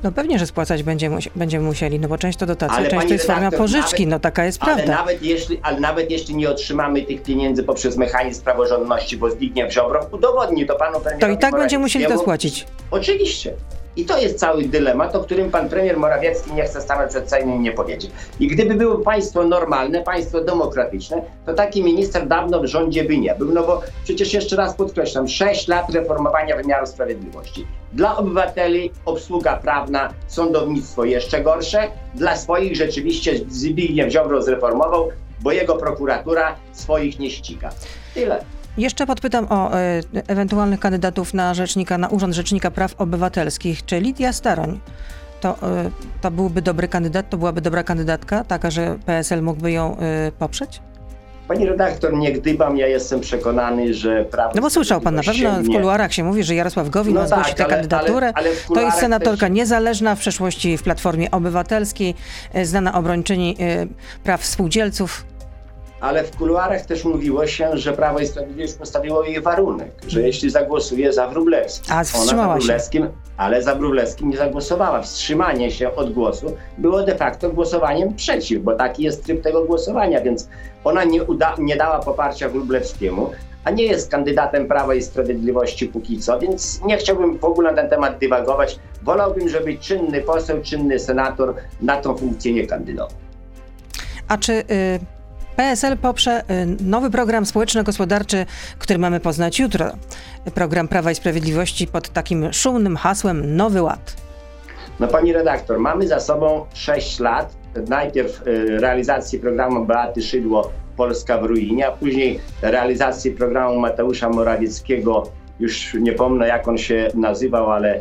No 0.02 0.12
pewnie, 0.12 0.38
że 0.38 0.46
spłacać 0.46 0.82
będziemy, 0.82 1.18
będziemy 1.36 1.64
musieli, 1.66 2.00
no 2.00 2.08
bo 2.08 2.18
część 2.18 2.38
to 2.38 2.46
dotacja, 2.46 2.76
ale 2.76 2.88
część 2.88 3.06
to 3.06 3.12
jest 3.12 3.26
forma 3.26 3.50
pożyczki, 3.50 4.06
nawet, 4.06 4.10
no 4.10 4.18
taka 4.18 4.44
jest 4.44 4.62
ale 4.62 4.74
prawda. 4.74 4.96
Nawet 4.96 5.22
jeśli, 5.22 5.60
ale 5.62 5.80
nawet 5.80 6.10
jeśli 6.10 6.36
nie 6.36 6.50
otrzymamy 6.50 7.02
tych 7.02 7.22
pieniędzy 7.22 7.62
poprzez 7.62 7.96
mechanizm 7.96 8.44
praworządności, 8.44 9.16
bo 9.16 9.30
Zbigniew 9.30 9.72
Ziobro 9.72 10.06
udowodni 10.12 10.66
to 10.66 10.74
panu 10.74 11.00
premierowi 11.00 11.20
To 11.20 11.38
i 11.38 11.38
tak 11.38 11.60
będziemy 11.60 11.82
musieli 11.82 12.06
to 12.06 12.18
spłacić. 12.18 12.66
Oczywiście. 12.90 13.54
I 13.96 14.04
to 14.04 14.18
jest 14.18 14.38
cały 14.38 14.64
dylemat, 14.64 15.16
o 15.16 15.20
którym 15.20 15.50
pan 15.50 15.68
premier 15.68 15.96
Morawiecki 15.96 16.52
nie 16.52 16.62
chce 16.62 16.80
stanąć 16.80 17.10
przed 17.10 17.30
Sejmem 17.30 17.56
i 17.56 17.60
nie 17.60 17.72
powiedzieć. 17.72 18.10
I 18.40 18.46
gdyby 18.46 18.74
było 18.74 18.98
państwo 18.98 19.44
normalne, 19.44 20.02
państwo 20.02 20.44
demokratyczne, 20.44 21.22
to 21.46 21.54
taki 21.54 21.84
minister 21.84 22.26
dawno 22.26 22.60
w 22.60 22.66
rządzie 22.66 23.04
by 23.04 23.18
nie 23.18 23.34
był. 23.34 23.52
No 23.52 23.62
bo 23.62 23.82
przecież 24.04 24.34
jeszcze 24.34 24.56
raz 24.56 24.74
podkreślam, 24.74 25.28
6 25.28 25.68
lat 25.68 25.90
reformowania 25.90 26.56
wymiaru 26.56 26.86
sprawiedliwości. 26.86 27.66
Dla 27.92 28.16
obywateli 28.16 28.90
obsługa 29.04 29.56
prawna, 29.56 30.14
sądownictwo 30.26 31.04
jeszcze 31.04 31.40
gorsze. 31.40 31.88
Dla 32.14 32.36
swoich 32.36 32.76
rzeczywiście 32.76 33.32
Zbigniew 33.48 34.12
Ziobro 34.12 34.42
zreformował, 34.42 35.08
bo 35.40 35.52
jego 35.52 35.76
prokuratura 35.76 36.56
swoich 36.72 37.18
nie 37.18 37.30
ściga. 37.30 37.70
Tyle. 38.14 38.44
Jeszcze 38.78 39.06
podpytam 39.06 39.46
o 39.50 39.78
e, 39.78 40.00
ewentualnych 40.26 40.80
kandydatów 40.80 41.34
na 41.34 41.54
rzecznika, 41.54 41.98
na 41.98 42.08
Urząd 42.08 42.34
Rzecznika 42.34 42.70
Praw 42.70 42.94
Obywatelskich. 43.00 43.84
Czy 43.84 44.00
Lidia 44.00 44.32
Staroń 44.32 44.80
to, 45.40 45.50
e, 45.62 45.90
to 46.20 46.30
byłby 46.30 46.62
dobry 46.62 46.88
kandydat, 46.88 47.30
to 47.30 47.36
byłaby 47.36 47.60
dobra 47.60 47.82
kandydatka, 47.82 48.44
taka, 48.44 48.70
że 48.70 48.98
PSL 49.06 49.42
mógłby 49.42 49.72
ją 49.72 49.96
e, 49.96 50.32
poprzeć? 50.38 50.80
Pani 51.48 51.66
redaktor, 51.66 52.14
nie 52.14 52.32
gdybam, 52.32 52.76
ja 52.76 52.86
jestem 52.86 53.20
przekonany, 53.20 53.94
że 53.94 54.24
prawo. 54.24 54.52
No 54.54 54.62
bo 54.62 54.70
słyszał 54.70 55.00
pan 55.00 55.14
na 55.14 55.22
pewno 55.22 55.62
w 55.62 55.66
kuluarach 55.66 56.12
się 56.12 56.24
mówi, 56.24 56.44
że 56.44 56.54
Jarosław 56.54 56.90
Gowin 56.90 57.14
no 57.14 57.20
ma 57.20 57.26
zgłosić 57.26 57.54
tak, 57.54 57.68
tę 57.68 57.74
kandydaturę. 57.74 58.32
Ale, 58.34 58.48
ale 58.48 58.74
to 58.74 58.80
jest 58.80 58.98
senatorka 58.98 59.46
też... 59.46 59.56
niezależna, 59.56 60.14
w 60.14 60.18
przeszłości 60.18 60.78
w 60.78 60.82
Platformie 60.82 61.30
Obywatelskiej, 61.30 62.14
znana 62.62 62.94
obrończyni 62.94 63.56
praw 64.24 64.44
spółdzielców 64.44 65.24
ale 66.02 66.24
w 66.24 66.36
kuluarach 66.36 66.86
też 66.86 67.04
mówiło 67.04 67.46
się, 67.46 67.76
że 67.76 67.92
Prawo 67.92 68.18
i 68.18 68.26
Sprawiedliwość 68.26 68.74
postawiło 68.74 69.24
jej 69.24 69.40
warunek, 69.40 69.90
że 70.06 70.22
jeśli 70.22 70.50
zagłosuje 70.50 71.12
za 71.12 71.28
Wróblewskim, 71.28 71.94
A, 71.94 71.96
ona 71.96 72.26
za 72.26 72.54
Wróblewskim, 72.54 73.08
ale 73.36 73.62
za 73.62 73.74
Wróblewskim 73.74 74.30
nie 74.30 74.36
zagłosowała. 74.36 75.02
Wstrzymanie 75.02 75.70
się 75.70 75.94
od 75.94 76.12
głosu 76.12 76.56
było 76.78 77.02
de 77.02 77.16
facto 77.16 77.50
głosowaniem 77.50 78.14
przeciw, 78.14 78.62
bo 78.62 78.74
taki 78.74 79.02
jest 79.02 79.24
tryb 79.24 79.42
tego 79.42 79.64
głosowania, 79.64 80.20
więc 80.20 80.48
ona 80.84 81.04
nie, 81.04 81.24
uda, 81.24 81.54
nie 81.58 81.76
dała 81.76 81.98
poparcia 81.98 82.48
Wróblewskiemu, 82.48 83.30
a 83.64 83.70
nie 83.70 83.84
jest 83.84 84.10
kandydatem 84.10 84.68
Prawa 84.68 84.94
i 84.94 85.02
Sprawiedliwości 85.02 85.88
póki 85.88 86.18
co, 86.18 86.38
więc 86.38 86.80
nie 86.84 86.96
chciałbym 86.96 87.38
w 87.38 87.44
ogóle 87.44 87.70
na 87.70 87.76
ten 87.76 87.90
temat 87.90 88.18
dywagować. 88.18 88.78
Wolałbym, 89.02 89.48
żeby 89.48 89.78
czynny 89.78 90.20
poseł, 90.20 90.62
czynny 90.62 90.98
senator 90.98 91.54
na 91.80 91.96
tą 91.96 92.16
funkcję 92.16 92.52
nie 92.52 92.66
kandydował. 92.66 93.16
A 94.28 94.38
czy 94.38 94.52
y, 94.52 94.64
PSL 95.56 95.96
poprze 95.96 96.40
y, 96.40 96.66
nowy 96.84 97.10
program 97.10 97.46
społeczno-gospodarczy, 97.46 98.46
który 98.78 98.98
mamy 98.98 99.20
poznać 99.20 99.58
jutro. 99.58 99.86
Program 100.54 100.88
Prawa 100.88 101.10
i 101.10 101.14
Sprawiedliwości 101.14 101.86
pod 101.86 102.08
takim 102.08 102.52
szumnym 102.52 102.96
hasłem 102.96 103.56
Nowy 103.56 103.82
Ład. 103.82 104.16
No 105.00 105.08
pani 105.08 105.32
redaktor, 105.32 105.78
mamy 105.78 106.08
za 106.08 106.20
sobą 106.20 106.66
6 106.74 107.20
lat. 107.20 107.56
Najpierw 107.88 108.46
y, 108.46 108.80
realizacji 108.80 109.38
programu 109.38 109.86
Beaty 109.86 110.22
Szydło 110.22 110.72
Polska 110.96 111.38
w 111.38 111.44
ruinie, 111.44 111.86
a 111.86 111.92
później 111.92 112.40
realizacji 112.62 113.30
programu 113.30 113.80
Mateusza 113.80 114.28
Morawieckiego 114.28 115.22
już 115.60 115.94
nie 115.94 116.12
pomnę 116.12 116.48
jak 116.48 116.68
on 116.68 116.78
się 116.78 117.08
nazywał, 117.14 117.72
ale 117.72 118.00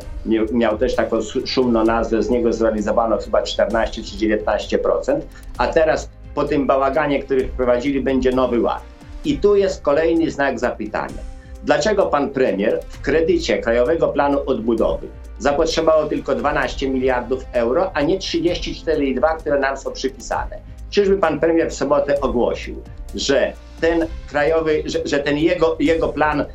miał 0.51 0.77
też 0.77 0.95
taką 0.95 1.19
szumną 1.45 1.83
nazwę, 1.83 2.23
z 2.23 2.29
niego 2.29 2.53
zrealizowano 2.53 3.17
chyba 3.17 3.41
14 3.41 4.03
czy 4.03 4.15
19%, 4.15 5.19
a 5.57 5.67
teraz 5.67 6.09
po 6.35 6.43
tym 6.43 6.67
bałaganie, 6.67 7.23
który 7.23 7.47
wprowadzili, 7.47 8.01
będzie 8.01 8.31
nowy 8.31 8.61
ład. 8.61 8.83
I 9.25 9.37
tu 9.37 9.55
jest 9.55 9.81
kolejny 9.81 10.31
znak 10.31 10.59
zapytania. 10.59 11.21
Dlaczego 11.63 12.05
pan 12.05 12.29
premier 12.29 12.79
w 12.89 13.01
kredycie 13.01 13.57
Krajowego 13.57 14.07
Planu 14.07 14.39
Odbudowy 14.45 15.07
zapotrzebował 15.39 16.09
tylko 16.09 16.35
12 16.35 16.89
miliardów 16.89 17.45
euro, 17.53 17.91
a 17.93 18.01
nie 18.01 18.19
34,2, 18.19 19.37
które 19.37 19.59
nam 19.59 19.77
są 19.77 19.91
przypisane? 19.91 20.59
Czyżby 20.89 21.17
pan 21.17 21.39
premier 21.39 21.69
w 21.69 21.73
sobotę 21.73 22.21
ogłosił, 22.21 22.81
że 23.15 23.53
ten 23.81 24.05
krajowy, 24.29 24.83
że, 24.85 24.99
że 25.05 25.19
ten 25.19 25.37
jego, 25.37 25.77
jego 25.79 26.09
plan 26.09 26.41
e, 26.41 26.45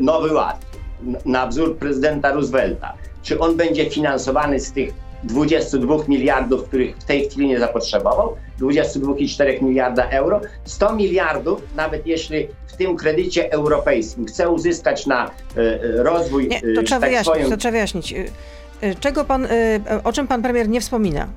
Nowy 0.00 0.34
Ład 0.34 0.66
na 1.24 1.46
wzór 1.46 1.78
prezydenta 1.78 2.32
Roosevelta, 2.32 2.94
czy 3.22 3.38
on 3.38 3.56
będzie 3.56 3.90
finansowany 3.90 4.60
z 4.60 4.72
tych 4.72 4.94
22 5.24 5.96
miliardów, 6.08 6.64
których 6.64 6.96
w 6.96 7.04
tej 7.04 7.28
chwili 7.28 7.46
nie 7.46 7.60
zapotrzebował, 7.60 8.36
22,4 8.60 9.62
miliarda 9.62 10.08
euro, 10.10 10.40
100 10.64 10.96
miliardów, 10.96 11.62
nawet 11.76 12.06
jeśli 12.06 12.48
w 12.66 12.76
tym 12.76 12.96
kredycie 12.96 13.52
europejskim 13.52 14.26
chce 14.26 14.50
uzyskać 14.50 15.06
na 15.06 15.26
e, 15.26 15.32
rozwój. 16.02 16.48
Nie, 16.48 16.60
to, 16.74 16.82
trzeba 16.82 17.00
tak 17.00 17.10
wyjaśnić, 17.10 17.34
swoją... 17.34 17.50
to 17.50 17.56
trzeba 17.56 17.72
wyjaśnić. 17.72 18.14
Czego 19.00 19.24
pan, 19.24 19.48
o 20.04 20.12
czym 20.12 20.26
pan 20.26 20.42
premier 20.42 20.68
nie 20.68 20.80
wspomina? 20.80 21.28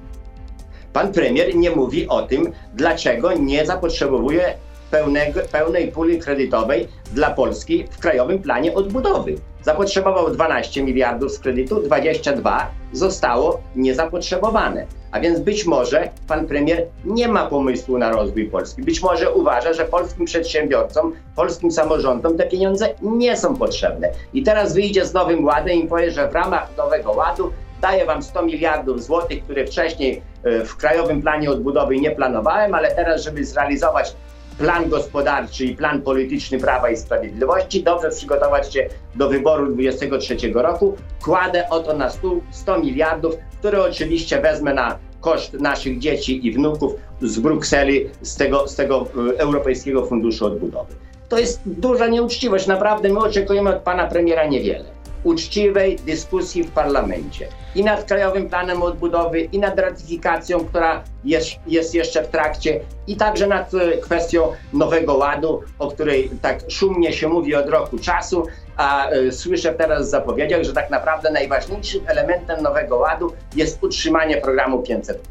Pan 0.93 1.11
premier 1.11 1.55
nie 1.55 1.71
mówi 1.71 2.07
o 2.07 2.21
tym, 2.21 2.51
dlaczego 2.73 3.33
nie 3.33 3.65
zapotrzebuje 3.65 4.53
pełnego, 4.91 5.39
pełnej 5.51 5.91
puli 5.91 6.19
kredytowej 6.19 6.87
dla 7.13 7.29
Polski 7.29 7.85
w 7.91 7.99
Krajowym 7.99 8.39
Planie 8.39 8.73
Odbudowy. 8.73 9.35
Zapotrzebował 9.61 10.31
12 10.31 10.83
miliardów 10.83 11.31
z 11.31 11.39
kredytu, 11.39 11.81
22 11.81 12.71
zostało 12.93 13.61
niezapotrzebowane. 13.75 14.85
A 15.11 15.19
więc 15.19 15.39
być 15.39 15.65
może 15.65 16.09
pan 16.27 16.47
premier 16.47 16.85
nie 17.05 17.27
ma 17.27 17.45
pomysłu 17.45 17.97
na 17.97 18.09
rozwój 18.09 18.45
Polski. 18.45 18.81
Być 18.81 19.01
może 19.01 19.31
uważa, 19.31 19.73
że 19.73 19.85
polskim 19.85 20.25
przedsiębiorcom, 20.25 21.13
polskim 21.35 21.71
samorządom 21.71 22.37
te 22.37 22.47
pieniądze 22.47 22.89
nie 23.01 23.37
są 23.37 23.55
potrzebne. 23.55 24.09
I 24.33 24.43
teraz 24.43 24.73
wyjdzie 24.73 25.05
z 25.05 25.13
nowym 25.13 25.45
ładem 25.45 25.77
i 25.77 25.87
powie, 25.87 26.11
że 26.11 26.29
w 26.29 26.33
ramach 26.33 26.77
nowego 26.77 27.11
ładu 27.11 27.51
daję 27.81 28.05
wam 28.05 28.23
100 28.23 28.43
miliardów 28.43 29.03
złotych, 29.03 29.43
które 29.43 29.65
wcześniej 29.65 30.21
e, 30.43 30.65
w 30.65 30.75
Krajowym 30.77 31.21
Planie 31.21 31.51
Odbudowy 31.51 31.97
nie 31.97 32.11
planowałem, 32.11 32.73
ale 32.73 32.95
teraz, 32.95 33.23
żeby 33.23 33.45
zrealizować 33.45 34.15
plan 34.57 34.89
gospodarczy 34.89 35.65
i 35.65 35.75
plan 35.75 36.01
polityczny 36.01 36.59
Prawa 36.59 36.89
i 36.89 36.97
Sprawiedliwości, 36.97 37.83
dobrze 37.83 38.09
przygotować 38.09 38.73
się 38.73 38.87
do 39.15 39.29
wyboru 39.29 39.73
23 39.73 40.37
roku. 40.53 40.95
Kładę 41.23 41.69
oto 41.69 41.93
na 41.93 42.09
stół 42.09 42.41
100 42.51 42.79
miliardów, 42.79 43.35
które 43.59 43.83
oczywiście 43.83 44.41
wezmę 44.41 44.73
na 44.73 44.97
koszt 45.21 45.53
naszych 45.53 45.99
dzieci 45.99 46.47
i 46.47 46.51
wnuków 46.51 46.93
z 47.21 47.39
Brukseli, 47.39 48.09
z 48.21 48.35
tego, 48.35 48.67
z 48.67 48.75
tego 48.75 49.07
e, 49.35 49.39
Europejskiego 49.39 50.05
Funduszu 50.05 50.45
Odbudowy. 50.45 50.95
To 51.29 51.39
jest 51.39 51.61
duża 51.65 52.07
nieuczciwość. 52.07 52.67
Naprawdę 52.67 53.09
my 53.09 53.19
oczekujemy 53.19 53.75
od 53.75 53.81
pana 53.81 54.07
premiera 54.07 54.45
niewiele 54.45 54.96
uczciwej 55.23 55.95
dyskusji 55.95 56.63
w 56.63 56.71
parlamencie. 56.71 57.47
I 57.75 57.83
nad 57.83 58.03
Krajowym 58.03 58.49
Planem 58.49 58.81
Odbudowy, 58.81 59.39
i 59.39 59.59
nad 59.59 59.79
ratyfikacją, 59.79 60.65
która 60.65 61.03
jest, 61.23 61.51
jest 61.67 61.95
jeszcze 61.95 62.23
w 62.23 62.27
trakcie, 62.27 62.79
i 63.07 63.15
także 63.15 63.47
nad 63.47 63.73
e, 63.73 63.97
kwestią 63.97 64.51
Nowego 64.73 65.13
Ładu, 65.13 65.61
o 65.79 65.91
której 65.91 66.29
tak 66.41 66.59
szumnie 66.67 67.13
się 67.13 67.27
mówi 67.27 67.55
od 67.55 67.69
roku 67.69 67.97
czasu, 67.97 68.43
a 68.77 69.11
y, 69.11 69.31
słyszę 69.31 69.73
teraz 69.73 70.07
w 70.07 70.09
zapowiedziach, 70.09 70.63
że 70.63 70.73
tak 70.73 70.89
naprawdę 70.89 71.31
najważniejszym 71.31 72.01
elementem 72.07 72.63
Nowego 72.63 72.97
Ładu 72.97 73.33
jest 73.55 73.83
utrzymanie 73.83 74.37
programu 74.37 74.81
500 74.81 75.21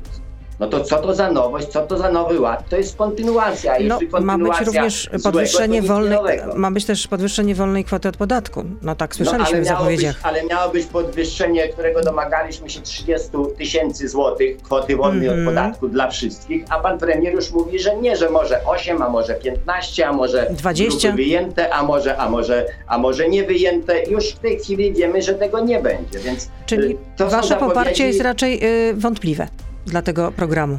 no 0.61 0.67
to 0.67 0.81
co 0.81 0.99
to 0.99 1.15
za 1.15 1.31
nowość, 1.31 1.67
co 1.67 1.87
to 1.87 1.99
za 1.99 2.11
nowy 2.11 2.41
ład? 2.41 2.69
To 2.69 2.77
jest 2.77 2.97
kontynuacja. 2.97 3.75
No, 3.81 3.99
ma 4.21 4.39
być 4.39 4.61
również 4.61 5.11
podwyższenie 5.23 5.83
wolnej, 5.83 6.19
ma 6.55 6.71
być 6.71 6.85
też 6.85 7.09
podwyższenie 7.09 7.55
wolnej 7.55 7.85
kwoty 7.85 8.09
od 8.09 8.17
podatku. 8.17 8.65
No 8.83 8.95
tak 8.95 9.11
no, 9.11 9.17
słyszeliśmy 9.17 9.59
no, 9.59 9.65
w 9.65 9.69
zapowiedziach. 9.69 10.15
Być, 10.15 10.25
ale 10.25 10.45
miało 10.45 10.73
być 10.73 10.87
podwyższenie, 10.87 11.69
którego 11.69 12.03
domagaliśmy 12.03 12.71
się 12.71 12.81
30 12.81 13.29
tysięcy 13.59 14.09
złotych 14.09 14.63
kwoty 14.63 14.97
wolnej 14.97 15.29
mm 15.29 15.39
-hmm. 15.39 15.43
od 15.43 15.49
mhm. 15.49 15.57
podatku 15.57 15.89
dla 15.89 16.11
wszystkich, 16.11 16.65
a 16.71 16.81
pan 16.81 16.99
premier 16.99 17.35
już 17.35 17.51
mówi, 17.51 17.79
że 17.79 17.97
nie, 17.97 18.17
że 18.17 18.31
może 18.31 18.65
8, 18.65 19.03
a 19.03 19.09
może 19.09 19.35
15, 19.35 20.07
a 20.07 20.13
może 20.13 20.47
20 20.51 21.13
wyjęte, 21.13 21.75
a 21.75 21.83
może, 21.83 22.17
a 22.17 22.31
może, 22.31 22.67
a 22.87 22.99
może 22.99 23.29
nie 23.29 23.45
wyjęte. 23.45 24.05
Już 24.05 24.29
w 24.29 24.39
tej 24.39 24.59
chwili 24.59 24.93
wiemy, 24.93 25.23
że 25.23 25.35
tego 25.35 25.61
nie 25.61 25.81
będzie, 25.81 26.19
więc 26.19 26.49
Czyli 26.67 26.93
y, 26.93 26.97
to 27.17 27.29
wasze 27.29 27.57
poparcie 27.57 28.07
jest 28.07 28.21
raczej 28.21 28.61
y, 28.91 28.95
wątpliwe 28.95 29.49
dla 29.87 30.03
tego 30.03 30.33
programu? 30.33 30.79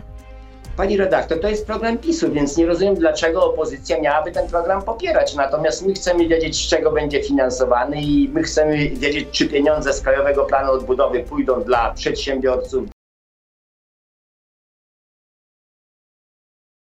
Pani 0.78 0.98
redaktor, 0.98 1.40
to 1.40 1.50
jest 1.50 1.68
program 1.68 1.98
PiSu, 1.98 2.32
więc 2.32 2.58
nie 2.58 2.66
rozumiem, 2.66 2.96
dlaczego 2.96 3.46
opozycja 3.46 4.02
miałaby 4.02 4.32
ten 4.32 4.48
program 4.48 4.82
popierać. 4.82 5.36
Natomiast 5.36 5.86
my 5.86 5.94
chcemy 5.94 6.28
wiedzieć, 6.28 6.66
z 6.66 6.70
czego 6.70 6.92
będzie 6.92 7.24
finansowany 7.24 8.02
i 8.02 8.30
my 8.34 8.44
chcemy 8.44 8.90
wiedzieć, 8.90 9.28
czy 9.32 9.48
pieniądze 9.48 9.94
z 9.94 10.02
Krajowego 10.02 10.46
Planu 10.46 10.72
Odbudowy 10.72 11.24
pójdą 11.24 11.64
dla 11.64 11.94
przedsiębiorców, 11.94 12.84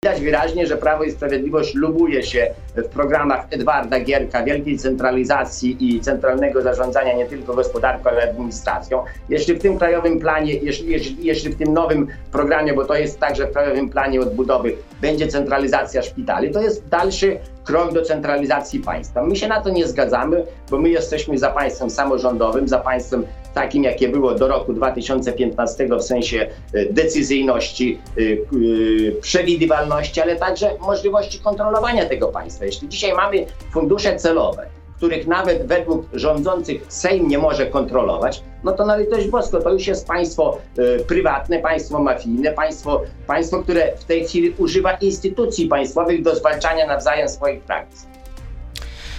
Widać 0.05 0.21
wyraźnie, 0.21 0.67
że 0.67 0.77
Prawo 0.77 1.05
i 1.05 1.11
Sprawiedliwość 1.11 1.75
lubuje 1.75 2.23
się 2.23 2.55
w 2.77 2.89
programach 2.89 3.47
Edwarda 3.51 4.01
Gierka, 4.01 4.45
wielkiej 4.45 4.79
centralizacji 4.79 5.77
i 5.81 6.01
centralnego 6.01 6.63
zarządzania 6.63 7.13
nie 7.13 7.27
tylko 7.27 7.55
gospodarką, 7.55 8.11
ale 8.11 8.31
administracją. 8.31 9.05
Jeśli 9.29 9.55
w 9.55 9.59
tym 9.59 9.79
krajowym 9.79 10.21
planie, 10.21 10.55
jeśli, 10.55 10.91
jeśli, 10.91 11.27
jeśli 11.27 11.51
w 11.51 11.59
tym 11.59 11.73
nowym 11.73 12.07
programie, 12.33 12.75
bo 12.75 12.85
to 12.85 12.95
jest 12.95 13.21
także 13.21 13.47
w 13.47 13.53
krajowym 13.53 13.89
planie 13.89 14.21
odbudowy, 14.21 14.77
będzie 15.01 15.29
centralizacja 15.29 16.03
szpitali, 16.03 16.51
to 16.51 16.63
jest 16.63 16.89
dalszy 16.89 17.39
krok 17.65 17.93
do 17.93 18.03
centralizacji 18.03 18.81
państwa. 18.81 19.23
My 19.23 19.37
się 19.37 19.49
na 19.49 19.61
to 19.61 19.71
nie 19.71 19.87
zgadzamy, 19.87 20.45
bo 20.71 20.79
my 20.79 20.89
jesteśmy 20.89 21.39
za 21.39 21.51
państwem 21.51 21.91
samorządowym, 21.91 22.69
za 22.69 22.79
państwem 22.79 23.25
takim, 23.59 23.85
jakie 23.85 24.09
było 24.09 24.35
do 24.35 24.49
roku 24.49 24.73
2015 24.73 25.89
w 25.99 26.03
sensie 26.03 26.47
e, 26.75 26.93
decyzyjności, 26.93 27.99
e, 27.99 28.23
e, 28.23 29.21
przewidywalności, 29.21 30.21
ale 30.21 30.37
także 30.37 30.71
możliwości 30.81 31.39
kontrolowania 31.39 32.07
tego 32.07 32.29
państwa. 32.29 32.65
Jeśli 32.65 32.89
dzisiaj 32.89 33.13
mamy 33.13 33.47
fundusze 33.73 34.17
celowe, 34.17 34.67
których 34.97 35.27
nawet 35.27 35.67
według 35.67 36.07
rządzących 36.13 36.83
Sejm 36.89 37.29
nie 37.29 37.39
może 37.39 37.67
kontrolować, 37.67 38.43
no 38.65 38.73
to 38.73 38.87
na 38.87 38.97
litość 38.97 39.29
bosko, 39.29 39.61
to 39.61 39.73
już 39.73 39.87
jest 39.87 40.07
państwo 40.07 40.59
prywatne, 41.07 41.59
państwo 41.59 41.99
mafijne, 41.99 42.53
państwo, 42.53 43.03
państwo, 43.27 43.63
które 43.63 43.97
w 43.97 44.05
tej 44.05 44.25
chwili 44.25 44.55
używa 44.59 44.93
instytucji 44.93 45.69
państwowych 45.69 46.23
do 46.23 46.37
zwalczania 46.37 46.87
nawzajem 46.87 47.29
swoich 47.29 47.61
praktyk. 47.61 48.19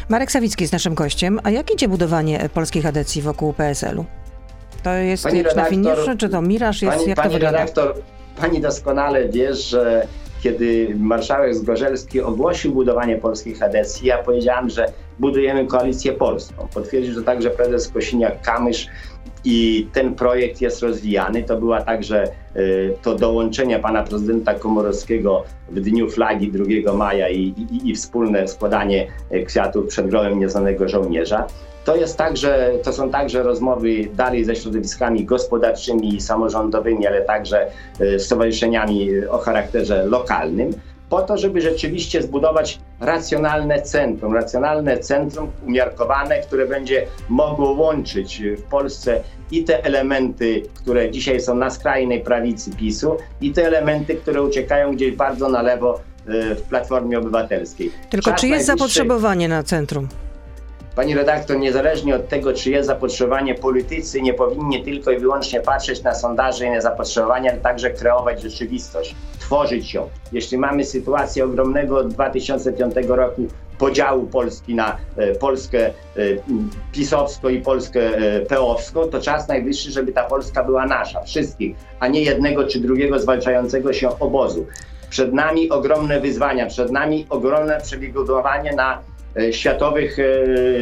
Marek 0.10 0.32
Sawicki 0.32 0.63
jest 0.63 0.73
naszym 0.73 0.95
gościem. 0.95 1.39
A 1.43 1.49
jak 1.49 1.73
idzie 1.73 1.88
budowanie 1.88 2.49
polskich 2.54 2.86
adecji 2.86 3.21
wokół 3.21 3.54
PSL-u? 3.54 4.06
To 4.80 4.94
jest 4.94 5.24
pani 5.24 5.44
redaktor, 5.44 5.63
na 5.63 5.70
finiszy, 5.70 6.18
czy 6.18 6.30
to 6.30 6.42
miraż? 6.42 6.82
Jest, 6.82 6.98
pani, 6.98 7.10
jak 7.10 7.15
pani 7.15 7.30
to 7.30 7.34
wygląda? 7.34 7.60
redaktor, 7.60 7.94
pani 8.42 8.62
doskonale 8.62 9.30
wie, 9.30 9.56
że 9.56 10.08
kiedy 10.44 10.96
marszałek 11.00 11.56
Zgorzelski 11.56 12.22
ogłosił 12.22 12.74
budowanie 12.74 13.15
polskich 13.18 13.63
adecji, 13.63 14.08
ja 14.08 14.18
powiedziałem, 14.18 14.70
że 14.70 14.86
budujemy 15.20 15.68
koalicję 15.68 16.13
polską. 16.13 16.68
Potwierdził 16.74 17.15
to 17.15 17.22
także 17.22 17.50
prezes 17.50 17.94
Kosiniak-Kamysz 17.94 18.88
i 19.46 19.88
ten 19.94 20.15
projekt 20.15 20.62
jest 20.62 20.82
rozwijany. 20.82 21.44
To 21.44 21.58
była 21.58 21.82
także 21.82 22.24
y, 22.56 22.94
to 23.02 23.15
dołączenie 23.15 23.80
pana 23.80 24.04
prezydenta 24.04 24.54
Komorowskiego 24.54 25.44
w 25.70 25.80
dniu 25.80 26.10
flagi 26.10 26.52
2 26.52 26.94
maja 26.94 27.30
i, 27.30 27.39
i, 27.42 27.89
i 27.89 27.96
wspólne 27.96 28.48
składanie 28.48 29.08
y, 29.32 29.44
kwiatów 29.44 29.88
przed 29.88 30.08
grobem 30.08 30.39
nieznanego 30.39 30.89
żołnierza. 30.89 31.48
To, 31.86 31.96
jest 31.96 32.18
także, 32.18 32.72
to 32.84 32.94
są 32.94 33.10
także 33.10 33.44
rozmowy 33.44 33.89
dalej 34.13 34.46
ze 34.46 34.56
środowiskami 34.56 35.26
gospodarczymi 35.26 36.15
i 36.15 36.22
samorządowymi, 36.22 37.08
ale 37.08 37.22
także 37.22 37.68
y, 38.02 38.20
stowarzyszeniami 38.20 39.26
o 39.30 39.38
charakterze 39.38 40.06
lokalnym 40.06 40.74
po 41.10 41.22
to, 41.22 41.38
żeby 41.38 41.62
rzeczywiście 41.62 42.22
zbudować 42.22 42.80
racjonalne 43.00 43.82
centrum, 43.82 44.34
racjonalne 44.34 44.98
centrum 44.98 45.52
umiarkowane, 45.68 46.39
które 46.39 46.68
będzie 46.68 47.06
mogło 47.30 47.72
łączyć 47.72 48.44
w 48.58 48.62
Polsce 48.63 49.24
i 49.52 49.63
te 49.63 49.84
elementy, 49.84 50.63
które 50.74 51.12
dzisiaj 51.12 51.42
są 51.42 51.56
na 51.56 51.70
skrajnej 51.70 52.22
prawicy 52.22 52.72
PiSu, 52.72 53.18
i 53.42 53.52
te 53.52 53.68
elementy, 53.68 54.15
które 54.15 54.42
uciekają 54.42 54.96
gdzieś 54.96 55.15
bardzo 55.15 55.50
na 55.50 55.62
lewo 55.62 56.00
y, 56.30 56.56
w 56.56 56.62
Platformie 56.62 57.20
Obywatelskiej. 57.20 57.92
Tylko 58.10 58.32
Czas 58.32 58.42
czy 58.42 58.48
jest 58.48 58.68
najbliższy... 58.68 58.94
zapotrzebowanie 58.94 59.48
na 59.48 59.63
centrum? 59.63 60.08
Pani 61.00 61.16
redaktor, 61.16 61.60
niezależnie 61.60 62.16
od 62.16 62.28
tego, 62.28 62.54
czy 62.54 62.72
jest 62.72 62.88
zapotrzebowanie, 62.88 63.56
politycy 63.56 64.22
nie 64.22 64.34
powinni 64.34 64.84
tylko 64.84 65.12
i 65.12 65.20
wyłącznie 65.20 65.62
patrzeć 65.62 66.04
na 66.04 66.16
sondaże 66.16 66.66
i 66.66 66.70
na 66.70 66.82
zapotrzebowanie, 66.82 67.52
ale 67.52 67.62
także 67.62 67.90
kreować 67.90 68.42
rzeczywistość, 68.42 69.16
tworzyć 69.40 69.94
ją. 69.94 70.10
Jeśli 70.32 70.58
mamy 70.58 70.86
sytuację 70.86 71.46
ogromnego 71.46 71.98
od 71.98 72.08
2005 72.08 72.96
roku 73.08 73.48
podziału 73.78 74.28
Polski 74.28 74.76
na 74.76 74.98
e, 75.18 75.36
Polskę 75.36 75.86
e, 75.88 75.92
pisowską 76.92 77.50
i 77.50 77.62
Polskę 77.62 78.18
e, 78.18 78.42
peowską, 78.42 79.08
to 79.08 79.22
czas 79.22 79.48
najwyższy, 79.48 79.92
żeby 79.92 80.12
ta 80.12 80.24
Polska 80.24 80.64
była 80.64 80.86
nasza, 80.86 81.24
wszystkich, 81.24 81.76
a 82.00 82.08
nie 82.08 82.22
jednego 82.22 82.68
czy 82.68 82.80
drugiego 82.80 83.20
zwalczającego 83.20 83.94
się 83.94 84.20
obozu. 84.20 84.66
Przed 85.10 85.34
nami 85.34 85.70
ogromne 85.70 86.20
wyzwania, 86.20 86.66
przed 86.66 86.92
nami 86.92 87.26
ogromne 87.30 87.82
przebigowanie 87.82 88.76
na 88.76 89.09
światowych 89.52 90.18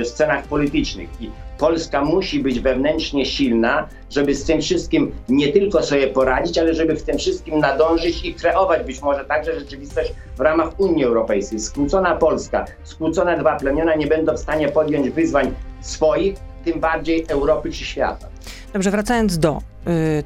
scenach 0.04 0.44
politycznych. 0.44 1.10
I 1.20 1.30
Polska 1.58 2.02
musi 2.02 2.40
być 2.40 2.60
wewnętrznie 2.60 3.26
silna, 3.26 3.88
żeby 4.10 4.36
z 4.36 4.46
tym 4.46 4.62
wszystkim 4.62 5.12
nie 5.30 5.48
tylko 5.54 5.84
sobie 5.84 6.08
poradzić, 6.08 6.58
ale 6.58 6.74
żeby 6.74 6.96
w 6.96 7.04
tym 7.04 7.18
wszystkim 7.18 7.60
nadążyć 7.60 8.26
i 8.26 8.34
kreować 8.34 8.86
być 8.86 9.02
może 9.02 9.26
także 9.26 9.60
rzeczywistość 9.60 10.14
w 10.38 10.40
ramach 10.40 10.80
Unii 10.80 11.04
Europejskiej. 11.04 11.60
Skłócona 11.60 12.16
Polska, 12.16 12.66
skłócone 12.84 13.38
dwa 13.38 13.56
plemiona 13.56 13.96
nie 13.96 14.08
będą 14.08 14.34
w 14.34 14.40
stanie 14.40 14.70
podjąć 14.70 15.10
wyzwań 15.10 15.54
swoich, 15.82 16.36
tym 16.66 16.80
bardziej 16.80 17.26
Europy 17.28 17.72
czy 17.72 17.86
świata. 17.86 18.28
Dobrze, 18.74 18.92
wracając 18.92 19.40
do 19.40 19.58
y, 19.88 20.24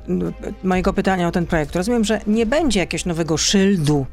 mojego 0.64 0.94
pytania 0.94 1.28
o 1.28 1.32
ten 1.32 1.46
projekt. 1.46 1.76
Rozumiem, 1.76 2.04
że 2.04 2.22
nie 2.28 2.46
będzie 2.46 2.80
jakiegoś 2.80 3.06
nowego 3.06 3.38
szyldu 3.38 4.06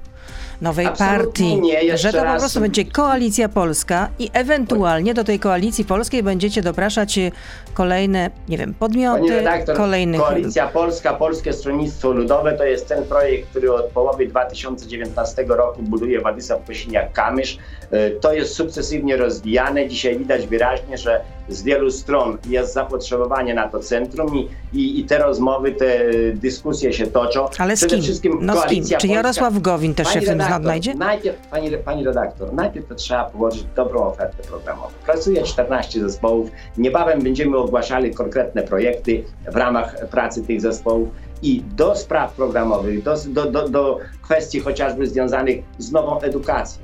nowej 0.61 0.87
Absolutnie 0.87 1.25
partii, 1.25 1.61
nie, 1.61 1.99
że 1.99 2.13
to 2.13 2.25
raz. 2.25 2.35
po 2.35 2.41
prostu 2.41 2.61
będzie 2.61 2.85
koalicja 2.85 3.49
polska 3.49 4.09
i 4.19 4.31
ewentualnie 4.33 5.15
do 5.15 5.25
tej 5.25 5.39
koalicji 5.39 5.85
polskiej 5.85 6.23
będziecie 6.23 6.63
dopraszać 6.63 7.19
y, 7.19 7.33
kolejne, 7.75 8.31
nie 8.49 8.59
wiem, 8.59 8.75
podmioty, 8.75 9.31
redaktor, 9.31 9.77
kolejnych... 9.77 10.21
Koalicja 10.21 10.67
Polska, 10.67 11.15
Polskie 11.15 11.53
Stronnictwo 11.53 12.13
Ludowe 12.13 12.53
to 12.53 12.65
jest 12.65 12.89
ten 12.89 13.05
projekt, 13.05 13.51
który 13.51 13.73
od 13.73 13.87
połowy 13.87 14.27
2019 14.27 15.45
roku 15.49 15.83
buduje 15.83 16.21
Władysław 16.21 16.61
Kosiniak-Kamysz. 16.69 17.59
Y, 17.93 18.19
to 18.21 18.33
jest 18.33 18.55
sukcesywnie 18.55 19.17
rozwijane. 19.17 19.89
Dzisiaj 19.89 20.19
widać 20.19 20.47
wyraźnie, 20.47 20.99
że 20.99 21.21
z 21.49 21.63
wielu 21.63 21.91
stron 21.91 22.39
jest 22.49 22.73
zapotrzebowanie 22.75 23.55
na 23.55 23.69
to 23.69 23.79
centrum 23.79 24.37
i, 24.37 24.49
i, 24.73 25.01
i 25.01 25.05
te 25.05 25.19
rozmowy, 25.19 25.73
te 25.73 26.01
dyskusje 26.35 26.93
się 26.93 27.07
toczą. 27.07 27.47
Ale 27.59 27.77
z 27.77 27.81
Przede 27.81 27.95
kim? 27.95 28.03
wszystkim 28.05 28.39
No 28.41 28.61
z 28.61 28.67
kim? 28.67 28.85
Czy 28.85 28.91
Polska- 28.95 29.09
Jarosław 29.15 29.59
Gowin 29.59 29.95
też 29.95 30.09
się 30.09 30.15
Pani 30.15 30.27
w 30.27 30.29
tym 30.29 30.39
redaktor, 30.39 30.63
znajdzie? 30.63 30.95
Najpierw, 30.95 31.37
pani, 31.51 31.71
pani 31.85 32.05
redaktor, 32.05 32.53
najpierw 32.53 32.89
to 32.89 32.95
trzeba 32.95 33.25
położyć 33.25 33.65
dobrą 33.77 34.03
ofertę 34.07 34.43
programową. 34.43 34.89
Pracuje 35.07 35.43
14 35.43 36.01
zespołów. 36.01 36.51
Niebawem 36.79 37.23
będziemy 37.23 37.57
ogłaszali 37.57 38.15
konkretne 38.15 38.63
projekty 38.63 39.25
w 39.53 39.57
ramach 39.57 40.09
pracy 40.11 40.43
tych 40.43 40.61
zespołów. 40.61 41.09
I 41.43 41.63
do 41.77 41.97
spraw 41.97 42.33
programowych, 42.33 43.03
do, 43.03 43.15
do, 43.29 43.51
do, 43.51 43.69
do 43.69 43.99
kwestii 44.23 44.61
chociażby 44.61 45.07
związanych 45.07 45.65
z 45.79 45.93
nową 45.93 46.21
edukacją. 46.21 46.83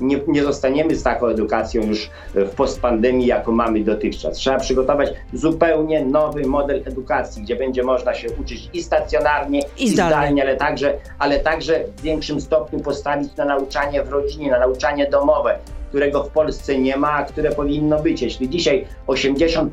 Nie, 0.00 0.20
nie 0.28 0.42
zostaniemy 0.42 0.94
z 0.94 1.02
taką 1.02 1.26
edukacją 1.26 1.82
już 1.82 2.10
w 2.34 2.50
postpandemii, 2.50 3.26
jaką 3.26 3.52
mamy 3.52 3.80
dotychczas. 3.80 4.36
Trzeba 4.36 4.58
przygotować 4.58 5.12
zupełnie 5.32 6.04
nowy 6.04 6.46
model 6.46 6.82
edukacji, 6.86 7.42
gdzie 7.42 7.56
będzie 7.56 7.82
można 7.82 8.14
się 8.14 8.28
uczyć 8.40 8.70
i 8.72 8.82
stacjonarnie, 8.82 9.62
I 9.78 9.88
zdalnie. 9.90 10.42
ale 10.42 10.56
także, 10.56 10.98
ale 11.18 11.40
także 11.40 11.84
w 11.96 12.02
większym 12.02 12.40
stopniu 12.40 12.80
postawić 12.80 13.36
na 13.36 13.44
nauczanie 13.44 14.02
w 14.02 14.08
rodzinie, 14.08 14.50
na 14.50 14.58
nauczanie 14.58 15.06
domowe, 15.10 15.58
którego 15.88 16.24
w 16.24 16.28
Polsce 16.28 16.78
nie 16.78 16.96
ma, 16.96 17.12
a 17.12 17.24
które 17.24 17.50
powinno 17.50 18.02
być. 18.02 18.22
Jeśli 18.22 18.48
dzisiaj 18.48 18.86
80% 19.06 19.66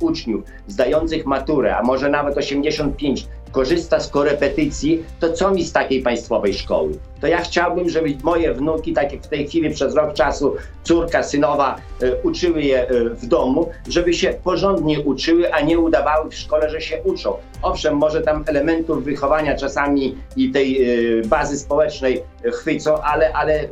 uczniów 0.00 0.44
zdających 0.66 1.26
maturę, 1.26 1.76
a 1.76 1.82
może 1.82 2.08
nawet 2.08 2.36
85% 2.36 3.24
korzysta 3.52 4.00
z 4.00 4.08
korepetycji, 4.08 5.04
to 5.20 5.32
co 5.32 5.50
mi 5.50 5.64
z 5.64 5.72
takiej 5.72 6.02
państwowej 6.02 6.54
szkoły? 6.54 6.92
To 7.20 7.26
ja 7.26 7.40
chciałbym, 7.40 7.88
żeby 7.88 8.16
moje 8.22 8.54
wnuki, 8.54 8.92
tak 8.92 9.12
jak 9.12 9.22
w 9.22 9.28
tej 9.28 9.48
chwili 9.48 9.70
przez 9.70 9.94
rok 9.94 10.14
czasu 10.14 10.56
córka, 10.82 11.22
synowa, 11.22 11.76
e, 12.02 12.16
uczyły 12.22 12.62
je 12.62 12.88
e, 12.88 13.04
w 13.04 13.26
domu, 13.26 13.70
żeby 13.88 14.14
się 14.14 14.34
porządnie 14.44 15.00
uczyły, 15.00 15.54
a 15.54 15.60
nie 15.60 15.78
udawały 15.78 16.30
w 16.30 16.34
szkole, 16.34 16.70
że 16.70 16.80
się 16.80 17.02
uczą. 17.02 17.34
Owszem, 17.62 17.96
może 17.96 18.20
tam 18.20 18.44
elementów 18.46 19.04
wychowania 19.04 19.56
czasami 19.56 20.16
i 20.36 20.50
tej 20.50 20.82
e, 20.82 21.22
bazy 21.26 21.58
społecznej 21.58 22.22
chwycą, 22.52 23.02
ale, 23.02 23.32
ale 23.32 23.68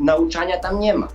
nauczania 0.00 0.58
tam 0.58 0.80
nie 0.80 0.94
ma. 0.94 1.08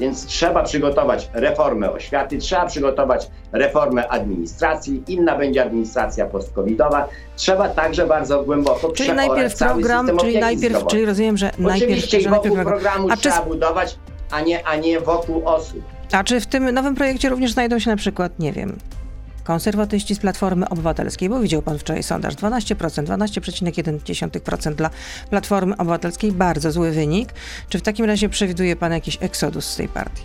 Więc 0.00 0.26
trzeba 0.26 0.62
przygotować 0.62 1.30
reformę 1.32 1.92
oświaty, 1.92 2.38
trzeba 2.38 2.66
przygotować 2.66 3.30
reformę 3.52 4.08
administracji, 4.08 5.02
inna 5.08 5.38
będzie 5.38 5.62
administracja 5.62 6.26
post-covidowa. 6.26 7.08
Trzeba 7.36 7.68
także 7.68 8.06
bardzo 8.06 8.42
głęboko 8.42 8.92
Czyli 8.92 9.12
najpierw 9.12 9.56
program, 9.58 10.10
czyli 10.20 10.38
najpierw, 10.38 10.64
zdrowotnej. 10.72 10.90
czyli 10.90 11.04
rozumiem, 11.06 11.36
że 11.36 11.50
najpierw, 11.58 11.90
Oczywiście 11.92 12.20
że 12.20 12.30
najpierw 12.30 12.54
wokół 12.54 12.64
program. 12.64 12.92
programu 12.92 13.08
A 13.10 13.16
czy, 13.16 13.22
trzeba 13.30 13.42
budować, 13.44 13.98
a 14.30 14.40
nie, 14.40 14.66
a 14.66 14.76
nie 14.76 15.00
wokół 15.00 15.42
osób. 15.48 15.82
a 16.12 16.24
czy 16.24 16.40
w 16.40 16.46
tym 16.46 16.70
nowym 16.70 16.94
projekcie 16.94 17.28
również 17.28 17.52
znajdą 17.52 17.78
się 17.78 17.90
na 17.90 17.96
przykład, 17.96 18.38
nie 18.38 18.52
wiem, 18.52 18.76
konserwatyści 19.44 20.14
z 20.14 20.18
Platformy 20.18 20.68
Obywatelskiej, 20.68 21.28
bo 21.28 21.40
widział 21.40 21.62
pan 21.62 21.78
wczoraj 21.78 22.02
sondaż 22.02 22.34
12%, 22.34 22.74
12,1% 23.04 24.74
dla 24.74 24.90
Platformy 25.30 25.76
Obywatelskiej, 25.76 26.32
bardzo 26.32 26.72
zły 26.72 26.90
wynik. 26.90 27.28
Czy 27.68 27.78
w 27.78 27.82
takim 27.82 28.06
razie 28.06 28.28
przewiduje 28.28 28.76
pan 28.76 28.92
jakiś 28.92 29.18
eksodus 29.20 29.64
z 29.64 29.76
tej 29.76 29.88
partii? 29.88 30.22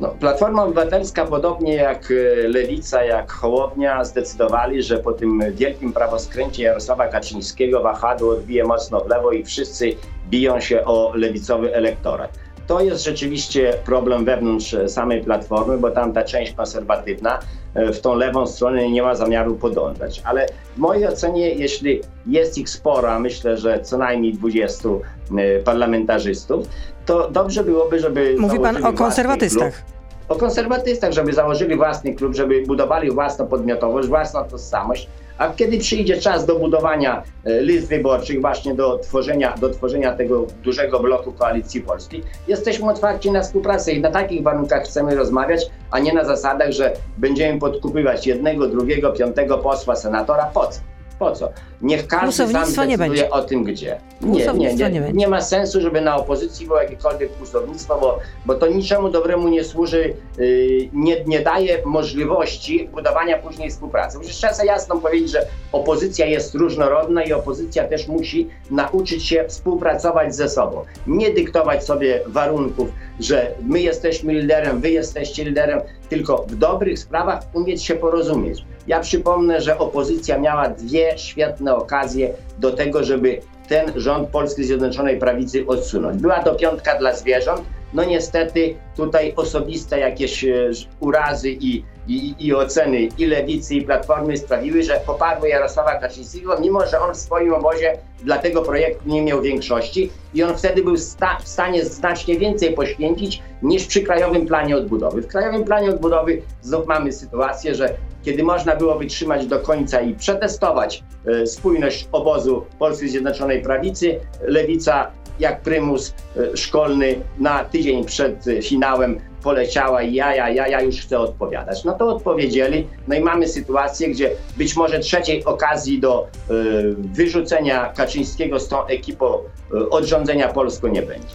No, 0.00 0.08
Platforma 0.08 0.64
Obywatelska, 0.64 1.24
podobnie 1.24 1.74
jak 1.74 2.10
e, 2.10 2.48
Lewica, 2.48 3.04
jak 3.04 3.32
Hołownia, 3.32 4.04
zdecydowali, 4.04 4.82
że 4.82 4.98
po 4.98 5.12
tym 5.12 5.42
wielkim 5.52 5.92
prawoskręcie 5.92 6.62
Jarosława 6.62 7.08
Kaczyńskiego 7.08 7.82
wahadło 7.82 8.32
odbije 8.32 8.64
mocno 8.64 9.00
w 9.00 9.08
lewo 9.08 9.32
i 9.32 9.44
wszyscy 9.44 9.96
biją 10.30 10.60
się 10.60 10.84
o 10.84 11.12
lewicowy 11.14 11.74
elektorat. 11.74 12.45
To 12.66 12.80
jest 12.80 13.04
rzeczywiście 13.04 13.74
problem 13.84 14.24
wewnątrz 14.24 14.76
samej 14.86 15.24
Platformy, 15.24 15.78
bo 15.78 15.90
tam 15.90 16.12
ta 16.12 16.22
część 16.24 16.52
konserwatywna 16.52 17.38
e, 17.74 17.92
w 17.92 18.00
tą 18.00 18.14
lewą 18.14 18.46
stronę 18.46 18.90
nie 18.90 19.02
ma 19.02 19.14
zamiaru 19.14 19.54
podążać. 19.54 20.22
Ale 20.24 20.46
w 20.76 20.78
mojej 20.78 21.06
ocenie, 21.06 21.50
jeśli 21.50 22.00
jest 22.26 22.58
ich 22.58 22.70
sporo, 22.70 23.12
a 23.12 23.18
myślę, 23.18 23.56
że 23.56 23.80
co 23.80 23.98
najmniej 23.98 24.32
20 24.32 24.88
e, 24.88 25.58
parlamentarzystów, 25.58 26.66
to 27.06 27.30
dobrze 27.30 27.64
byłoby, 27.64 28.00
żeby. 28.00 28.36
Mówi 28.38 28.60
pan 28.60 28.84
o 28.84 28.92
konserwatystach. 28.92 29.74
klub 29.74 29.96
o 30.28 30.36
konserwatystach, 30.36 31.12
żeby 31.12 31.32
założyli 31.32 31.76
własny 31.76 32.14
klub, 32.14 32.34
żeby 32.34 32.62
budowali 32.66 33.10
własną 33.10 33.46
podmiotowość, 33.46 34.08
własną 34.08 34.44
tożsamość, 34.44 35.08
a 35.38 35.48
kiedy 35.48 35.78
przyjdzie 35.78 36.20
czas 36.20 36.46
do 36.46 36.58
budowania 36.58 37.22
e, 37.44 37.60
list 37.62 37.88
wyborczych, 37.88 38.40
właśnie 38.40 38.74
do 38.74 38.98
tworzenia, 38.98 39.54
do 39.60 39.70
tworzenia 39.70 40.16
tego 40.16 40.46
dużego 40.62 41.00
bloku 41.00 41.32
koalicji 41.32 41.80
polskiej, 41.80 42.22
jesteśmy 42.48 42.90
otwarci 42.90 43.30
na 43.30 43.42
współpracę 43.42 43.92
i 43.92 44.00
na 44.00 44.10
takich 44.10 44.42
warunkach 44.42 44.84
chcemy 44.84 45.14
rozmawiać, 45.14 45.66
a 45.90 45.98
nie 45.98 46.12
na 46.12 46.24
zasadach, 46.24 46.70
że 46.70 46.92
będziemy 47.18 47.60
podkupywać 47.60 48.26
jednego, 48.26 48.66
drugiego, 48.66 49.12
piątego 49.12 49.58
posła, 49.58 49.96
senatora. 49.96 50.50
Po 50.54 50.66
co? 50.66 50.95
Po 51.18 51.32
co? 51.32 51.52
Niech 51.82 52.06
każdy 52.06 52.32
sam 52.32 52.46
Kłusownictwa 52.46 52.84
nie 52.84 52.98
decyduje 52.98 53.22
będzie. 53.22 53.34
o 53.34 53.42
tym, 53.42 53.64
gdzie. 53.64 54.00
Nie, 54.20 54.52
nie, 54.52 54.74
nie, 54.74 54.90
nie 54.90 55.12
nie, 55.12 55.28
ma 55.28 55.40
sensu, 55.40 55.80
żeby 55.80 56.00
na 56.00 56.16
opozycji 56.16 56.66
było 56.66 56.82
jakiekolwiek 56.82 57.36
kłusownictwo, 57.36 57.98
bo, 58.00 58.18
bo 58.46 58.54
to 58.54 58.66
niczemu 58.66 59.08
dobremu 59.08 59.48
nie 59.48 59.64
służy, 59.64 60.14
yy, 60.38 60.88
nie, 60.92 61.24
nie 61.24 61.40
daje 61.40 61.82
możliwości 61.84 62.88
budowania 62.92 63.38
później 63.38 63.70
współpracy. 63.70 64.18
Przecież 64.20 64.36
trzeba 64.36 64.54
sobie 64.54 64.68
jasno 64.68 64.96
powiedzieć, 64.96 65.30
że 65.30 65.46
opozycja 65.72 66.26
jest 66.26 66.54
różnorodna 66.54 67.22
i 67.22 67.32
opozycja 67.32 67.88
też 67.88 68.08
musi 68.08 68.48
nauczyć 68.70 69.26
się 69.26 69.44
współpracować 69.48 70.34
ze 70.34 70.48
sobą. 70.48 70.84
Nie 71.06 71.30
dyktować 71.30 71.84
sobie 71.84 72.20
warunków, 72.26 72.88
że 73.20 73.54
my 73.62 73.80
jesteśmy 73.80 74.32
liderem, 74.32 74.80
wy 74.80 74.90
jesteście 74.90 75.44
liderem, 75.44 75.80
tylko 76.08 76.44
w 76.48 76.54
dobrych 76.56 76.98
sprawach 76.98 77.42
umieć 77.54 77.84
się 77.84 77.94
porozumieć. 77.94 78.64
Ja 78.86 79.00
przypomnę, 79.00 79.60
że 79.60 79.78
opozycja 79.78 80.38
miała 80.38 80.68
dwie 80.68 81.18
świetne 81.18 81.74
okazje 81.74 82.34
do 82.58 82.72
tego, 82.72 83.04
żeby 83.04 83.40
ten 83.68 83.92
rząd 83.96 84.28
Polskiej 84.28 84.64
Zjednoczonej 84.64 85.18
Prawicy 85.18 85.66
odsunąć. 85.66 86.22
Była 86.22 86.42
to 86.42 86.54
piątka 86.54 86.98
dla 86.98 87.14
zwierząt. 87.14 87.62
No 87.96 88.04
niestety 88.04 88.74
tutaj 88.96 89.32
osobiste 89.36 89.98
jakieś 89.98 90.44
e, 90.44 90.70
urazy 91.00 91.50
i, 91.50 91.84
i, 92.08 92.34
i 92.38 92.54
oceny 92.54 93.08
i 93.18 93.26
lewicy 93.26 93.74
i 93.74 93.82
platformy 93.82 94.36
sprawiły, 94.36 94.82
że 94.82 95.00
poparły 95.06 95.48
Jarosława 95.48 95.94
Kaczyńskiego, 95.94 96.60
mimo 96.60 96.86
że 96.86 97.00
on 97.00 97.14
w 97.14 97.16
swoim 97.16 97.54
obozie 97.54 97.98
dla 98.24 98.38
tego 98.38 98.62
projektu 98.62 99.08
nie 99.08 99.22
miał 99.22 99.42
większości 99.42 100.10
i 100.34 100.42
on 100.42 100.56
wtedy 100.56 100.82
był 100.82 100.96
sta- 100.96 101.38
w 101.44 101.48
stanie 101.48 101.84
znacznie 101.84 102.38
więcej 102.38 102.72
poświęcić 102.74 103.42
niż 103.62 103.86
przy 103.86 104.02
Krajowym 104.02 104.46
Planie 104.46 104.76
Odbudowy. 104.76 105.22
W 105.22 105.26
Krajowym 105.26 105.64
Planie 105.64 105.90
Odbudowy 105.90 106.42
znów 106.62 106.86
mamy 106.86 107.12
sytuację, 107.12 107.74
że 107.74 107.94
kiedy 108.24 108.42
można 108.42 108.76
było 108.76 108.98
wytrzymać 108.98 109.46
do 109.46 109.60
końca 109.60 110.00
i 110.00 110.14
przetestować 110.14 111.02
e, 111.26 111.46
spójność 111.46 112.08
obozu 112.12 112.64
Polskiej 112.78 113.08
Zjednoczonej 113.08 113.62
Prawicy, 113.62 114.20
lewica 114.40 115.10
jak 115.40 115.60
prymus 115.60 116.14
e, 116.36 116.56
szkolny 116.56 117.20
na 117.38 117.64
tydzień 117.64 118.04
przed 118.04 118.44
finałem 118.62 119.20
poleciała 119.46 120.02
i 120.02 120.14
ja, 120.14 120.34
ja, 120.34 120.50
ja, 120.50 120.68
ja 120.68 120.80
już 120.80 120.96
chcę 120.96 121.18
odpowiadać. 121.18 121.84
No 121.84 121.92
to 121.92 122.08
odpowiedzieli. 122.16 122.86
No 123.08 123.14
i 123.14 123.20
mamy 123.20 123.48
sytuację, 123.48 124.08
gdzie 124.08 124.30
być 124.56 124.76
może 124.76 124.98
trzeciej 124.98 125.44
okazji 125.44 126.00
do 126.00 126.26
y, 126.26 126.94
wyrzucenia 126.98 127.92
Kaczyńskiego 127.96 128.60
z 128.60 128.68
tą 128.68 128.86
ekipą 128.86 129.38
y, 129.74 129.90
od 129.90 130.04
rządzenia 130.04 130.48
Polską 130.48 130.88
nie 130.88 131.02
będzie. 131.02 131.34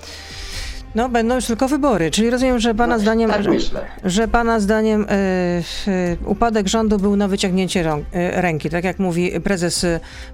No, 0.95 1.09
będą 1.09 1.35
już 1.35 1.45
tylko 1.45 1.67
wybory, 1.67 2.11
czyli 2.11 2.29
rozumiem, 2.29 2.59
że 2.59 2.75
pana 2.75 2.95
no, 2.95 3.01
zdaniem, 3.01 3.31
tak 3.31 3.43
że, 3.43 3.51
że, 4.03 4.27
pana 4.27 4.59
zdaniem 4.59 5.01
y, 5.01 5.07
y, 5.87 6.17
upadek 6.25 6.67
rządu 6.67 6.97
był 6.97 7.15
na 7.15 7.27
wyciągnięcie 7.27 7.83
rąk, 7.83 8.05
y, 8.05 8.41
ręki, 8.41 8.69
tak 8.69 8.83
jak 8.83 8.99
mówi 8.99 9.41
prezes 9.41 9.85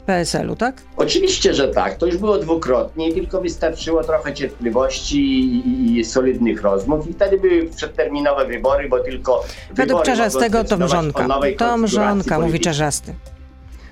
PSL-u, 0.06 0.56
tak? 0.56 0.82
Oczywiście, 0.98 1.54
że 1.54 1.68
tak. 1.68 1.96
To 1.96 2.06
już 2.06 2.18
było 2.18 2.38
dwukrotnie, 2.38 3.14
tylko 3.14 3.42
wystarczyło 3.42 4.04
trochę 4.04 4.34
cierpliwości 4.34 5.20
i, 5.20 6.00
i 6.00 6.06
solidnych 6.06 6.62
rozmów 6.62 7.10
i 7.10 7.14
wtedy 7.14 7.38
były 7.38 7.70
przedterminowe 7.76 8.46
wybory, 8.46 8.90
bo 8.90 9.00
tylko 9.00 9.44
Według 9.72 10.04
Czarzastego 10.04 10.64
to 10.64 10.78
mrzonka. 10.78 11.28
To 11.58 11.78
mrzonka, 11.78 12.40
mówi 12.40 12.60
Czarzasty. 12.60 13.14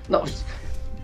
No, 0.08 0.24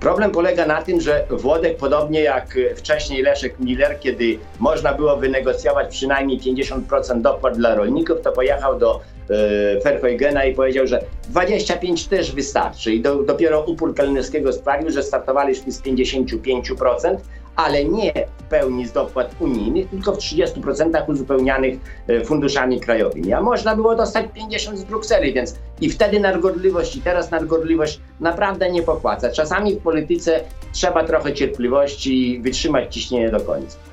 Problem 0.02 0.30
polega 0.30 0.66
na 0.66 0.82
tym, 0.82 1.00
że 1.00 1.24
Włodek, 1.30 1.76
podobnie 1.76 2.22
jak 2.22 2.58
wcześniej 2.76 3.22
Leszek 3.22 3.58
Miller, 3.60 4.00
kiedy 4.00 4.38
można 4.58 4.94
było 4.94 5.16
wynegocjować 5.16 5.90
przynajmniej 5.90 6.40
50% 6.40 7.20
dopłat 7.20 7.56
dla 7.56 7.74
rolników, 7.74 8.20
to 8.22 8.32
pojechał 8.32 8.78
do 8.78 9.00
e, 9.00 9.80
Verheugena 9.80 10.44
i 10.44 10.54
powiedział, 10.54 10.86
że 10.86 11.02
25 11.28 12.06
też 12.06 12.32
wystarczy. 12.32 12.94
I 12.94 13.00
do, 13.00 13.22
dopiero 13.22 13.60
upór 13.60 13.94
Kalinowskiego 13.94 14.52
sprawił, 14.52 14.90
że 14.90 15.02
startowaliśmy 15.02 15.72
z 15.72 15.82
55%, 15.82 17.16
ale 17.56 17.84
nie 17.84 18.12
w 18.38 18.42
pełni 18.42 18.86
z 18.86 18.92
dopłat 18.92 19.34
unijnych, 19.40 19.90
tylko 19.90 20.12
w 20.12 20.18
30% 20.18 21.10
uzupełnianych 21.10 21.78
e, 22.08 22.24
funduszami 22.24 22.80
krajowymi. 22.80 23.32
A 23.32 23.40
można 23.40 23.76
było 23.76 23.94
dostać 23.94 24.26
50 24.34 24.78
z 24.78 24.84
Brukseli, 24.84 25.32
więc 25.32 25.54
i 25.80 25.90
wtedy 25.90 26.20
nadgorliwość, 26.20 26.96
i 26.96 27.02
teraz 27.02 27.30
nadgorliwość 27.30 28.00
naprawdę 28.20 28.70
nie 28.70 28.82
popłaca. 28.82 29.30
Czasami 29.30 29.74
w 29.74 29.78
polityce 29.78 30.40
trzeba 30.72 31.04
trochę 31.04 31.32
cierpliwości 31.32 32.30
i 32.30 32.40
wytrzymać 32.40 32.94
ciśnienie 32.94 33.30
do 33.30 33.40
końca. 33.40 33.91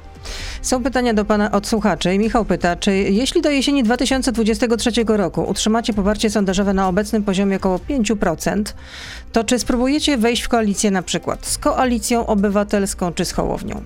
Są 0.61 0.83
pytania 0.83 1.13
do 1.13 1.25
pana 1.25 1.51
od 1.51 1.67
słuchaczy. 1.67 2.17
Michał 2.17 2.45
pyta, 2.45 2.75
czy 2.75 2.95
jeśli 2.95 3.41
do 3.41 3.49
jesieni 3.49 3.83
2023 3.83 4.91
roku 5.07 5.41
utrzymacie 5.41 5.93
poparcie 5.93 6.29
sondażowe 6.29 6.73
na 6.73 6.87
obecnym 6.87 7.23
poziomie 7.23 7.55
około 7.55 7.77
5%, 7.77 8.63
to 9.31 9.43
czy 9.43 9.59
spróbujecie 9.59 10.17
wejść 10.17 10.41
w 10.41 10.49
koalicję 10.49 10.91
na 10.91 11.01
przykład 11.01 11.45
z 11.45 11.57
koalicją 11.57 12.25
obywatelską 12.25 13.13
czy 13.13 13.25
z 13.25 13.31
Hołownią? 13.31 13.81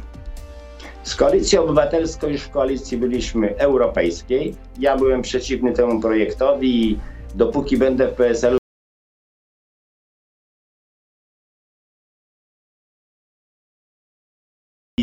Z 1.04 1.16
koalicją 1.16 1.64
obywatelską 1.64 2.28
już 2.28 2.42
w 2.42 2.50
koalicji 2.50 2.98
byliśmy 2.98 3.58
europejskiej. 3.58 4.56
Ja 4.80 4.98
byłem 4.98 5.22
przeciwny 5.22 5.72
temu 5.72 6.02
projektowi 6.02 6.92
i 6.92 7.00
dopóki 7.36 7.78
będę 7.78 8.08
w 8.08 8.14
PSL-u 8.14 8.63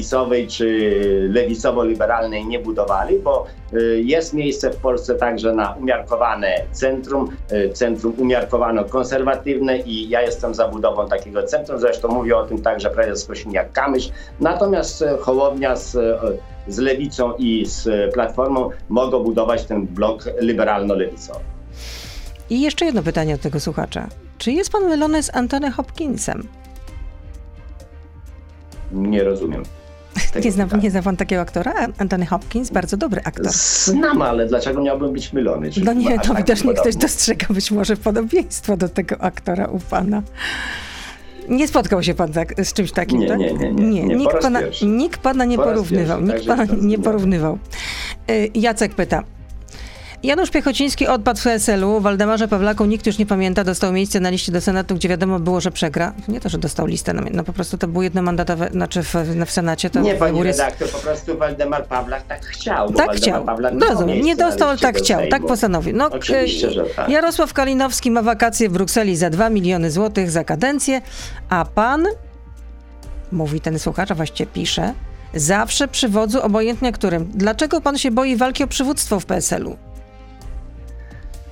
lewicowej 0.00 0.46
czy 0.46 1.28
lewicowo-liberalnej 1.30 2.46
nie 2.46 2.58
budowali, 2.58 3.18
bo 3.18 3.46
y, 3.72 4.02
jest 4.04 4.34
miejsce 4.34 4.70
w 4.70 4.76
Polsce 4.76 5.14
także 5.14 5.52
na 5.52 5.74
umiarkowane 5.74 6.54
centrum, 6.72 7.30
y, 7.52 7.70
centrum 7.72 8.12
umiarkowano-konserwatywne 8.12 9.82
i 9.86 10.08
ja 10.08 10.22
jestem 10.22 10.54
za 10.54 10.68
budową 10.68 11.08
takiego 11.08 11.42
centrum, 11.42 11.80
zresztą 11.80 12.08
mówię 12.08 12.36
o 12.36 12.46
tym 12.46 12.62
także 12.62 12.90
prezes 12.90 13.28
Kosiniak-Kamysz, 13.28 14.10
natomiast 14.40 15.02
y, 15.02 15.18
Hołownia 15.20 15.76
z, 15.76 15.96
z 16.68 16.78
Lewicą 16.78 17.32
i 17.38 17.66
z 17.66 18.12
Platformą 18.14 18.70
mogą 18.88 19.22
budować 19.22 19.64
ten 19.64 19.86
blok 19.86 20.24
liberalno-lewicowy. 20.40 21.40
I 22.50 22.60
jeszcze 22.60 22.84
jedno 22.84 23.02
pytanie 23.02 23.34
od 23.34 23.40
tego 23.40 23.60
słuchacza. 23.60 24.08
Czy 24.38 24.52
jest 24.52 24.72
pan 24.72 24.84
mylony 24.84 25.22
z 25.22 25.34
Antony 25.34 25.70
Hopkinsem? 25.70 26.48
Nie 28.92 29.24
rozumiem. 29.24 29.62
Nie 30.44 30.52
zna, 30.52 30.66
nie 30.82 30.90
zna 30.90 31.02
pan 31.02 31.16
takiego 31.16 31.42
aktora? 31.42 31.74
Anthony 31.98 32.26
Hopkins, 32.26 32.70
bardzo 32.70 32.96
dobry 32.96 33.20
aktor. 33.24 33.52
Znam, 33.52 34.22
ale 34.22 34.46
dlaczego 34.46 34.82
miałbym 34.82 35.12
być 35.12 35.32
mylony? 35.32 35.70
no 35.84 35.92
nie, 35.92 36.18
to 36.18 36.34
widocznie 36.34 36.74
ktoś 36.74 36.96
dostrzega 36.96 37.46
być 37.50 37.70
może 37.70 37.96
podobieństwo 37.96 38.76
do 38.76 38.88
tego 38.88 39.20
aktora 39.20 39.66
u 39.66 39.78
pana. 39.78 40.22
Nie 41.48 41.68
spotkał 41.68 42.02
się 42.02 42.14
pan 42.14 42.32
tak, 42.32 42.64
z 42.64 42.72
czymś 42.72 42.92
takim, 42.92 43.20
nie, 43.20 43.28
tak? 43.28 43.38
Nie, 43.38 43.52
nie, 43.52 43.72
nie. 43.72 43.90
nie. 43.90 44.02
nie 44.02 44.16
nikt, 44.16 44.38
pana, 44.38 44.60
nikt 44.82 45.20
pana 45.20 45.44
nie 45.44 45.56
porównywał. 45.56 46.20
Nikt 46.20 46.46
pana 46.46 46.64
nie 46.80 46.98
porównywał. 46.98 47.58
Y, 48.30 48.50
Jacek 48.54 48.94
pyta. 48.94 49.22
Janusz 50.22 50.50
Piechociński 50.50 51.06
odpadł 51.06 51.40
w 51.40 51.42
PSL-u, 51.42 52.00
Waldemarze 52.00 52.48
Pawlaku 52.48 52.84
nikt 52.84 53.06
już 53.06 53.18
nie 53.18 53.26
pamięta, 53.26 53.64
dostał 53.64 53.92
miejsce 53.92 54.20
na 54.20 54.30
liście 54.30 54.52
do 54.52 54.60
Senatu, 54.60 54.94
gdzie 54.94 55.08
wiadomo 55.08 55.40
było, 55.40 55.60
że 55.60 55.70
przegra. 55.70 56.12
Nie 56.28 56.40
to, 56.40 56.48
że 56.48 56.58
dostał 56.58 56.86
listę, 56.86 57.12
no, 57.12 57.22
no 57.32 57.44
po 57.44 57.52
prostu 57.52 57.78
to 57.78 57.88
był 57.88 58.02
jednomandatowe, 58.02 58.68
znaczy 58.72 59.02
w, 59.02 59.14
w 59.46 59.50
Senacie. 59.50 59.90
To 59.90 60.00
nie, 60.00 60.14
pani 60.14 60.42
redaktor, 60.42 60.88
po 60.88 60.98
prostu 60.98 61.38
Waldemar 61.38 61.86
Pawlak 61.86 62.22
tak 62.22 62.46
chciał. 62.46 62.92
Tak 62.92 63.10
chciał, 63.10 63.46
rozumiem, 63.88 64.20
nie 64.20 64.36
dostał, 64.36 64.68
ale 64.68 64.78
tak 64.78 64.98
chciał, 64.98 65.20
tak 65.30 65.46
postanowił. 65.46 65.96
No, 65.96 66.10
Oczywiście, 66.12 66.70
że 66.70 66.84
tak. 66.84 67.08
Jarosław 67.08 67.52
Kalinowski 67.52 68.10
ma 68.10 68.22
wakacje 68.22 68.68
w 68.68 68.72
Brukseli 68.72 69.16
za 69.16 69.30
2 69.30 69.50
miliony 69.50 69.90
złotych 69.90 70.30
za 70.30 70.44
kadencję, 70.44 71.02
a 71.48 71.64
pan, 71.64 72.06
mówi 73.32 73.60
ten 73.60 73.78
słuchacz, 73.78 74.10
a 74.10 74.14
właściwie 74.14 74.50
pisze, 74.50 74.94
zawsze 75.34 75.88
przy 75.88 76.08
wodzu, 76.08 76.42
obojętnie 76.42 76.92
którym. 76.92 77.30
Dlaczego 77.34 77.80
pan 77.80 77.98
się 77.98 78.10
boi 78.10 78.36
walki 78.36 78.64
o 78.64 78.66
przywództwo 78.66 79.20
w 79.20 79.26
PSL-u? 79.26 79.89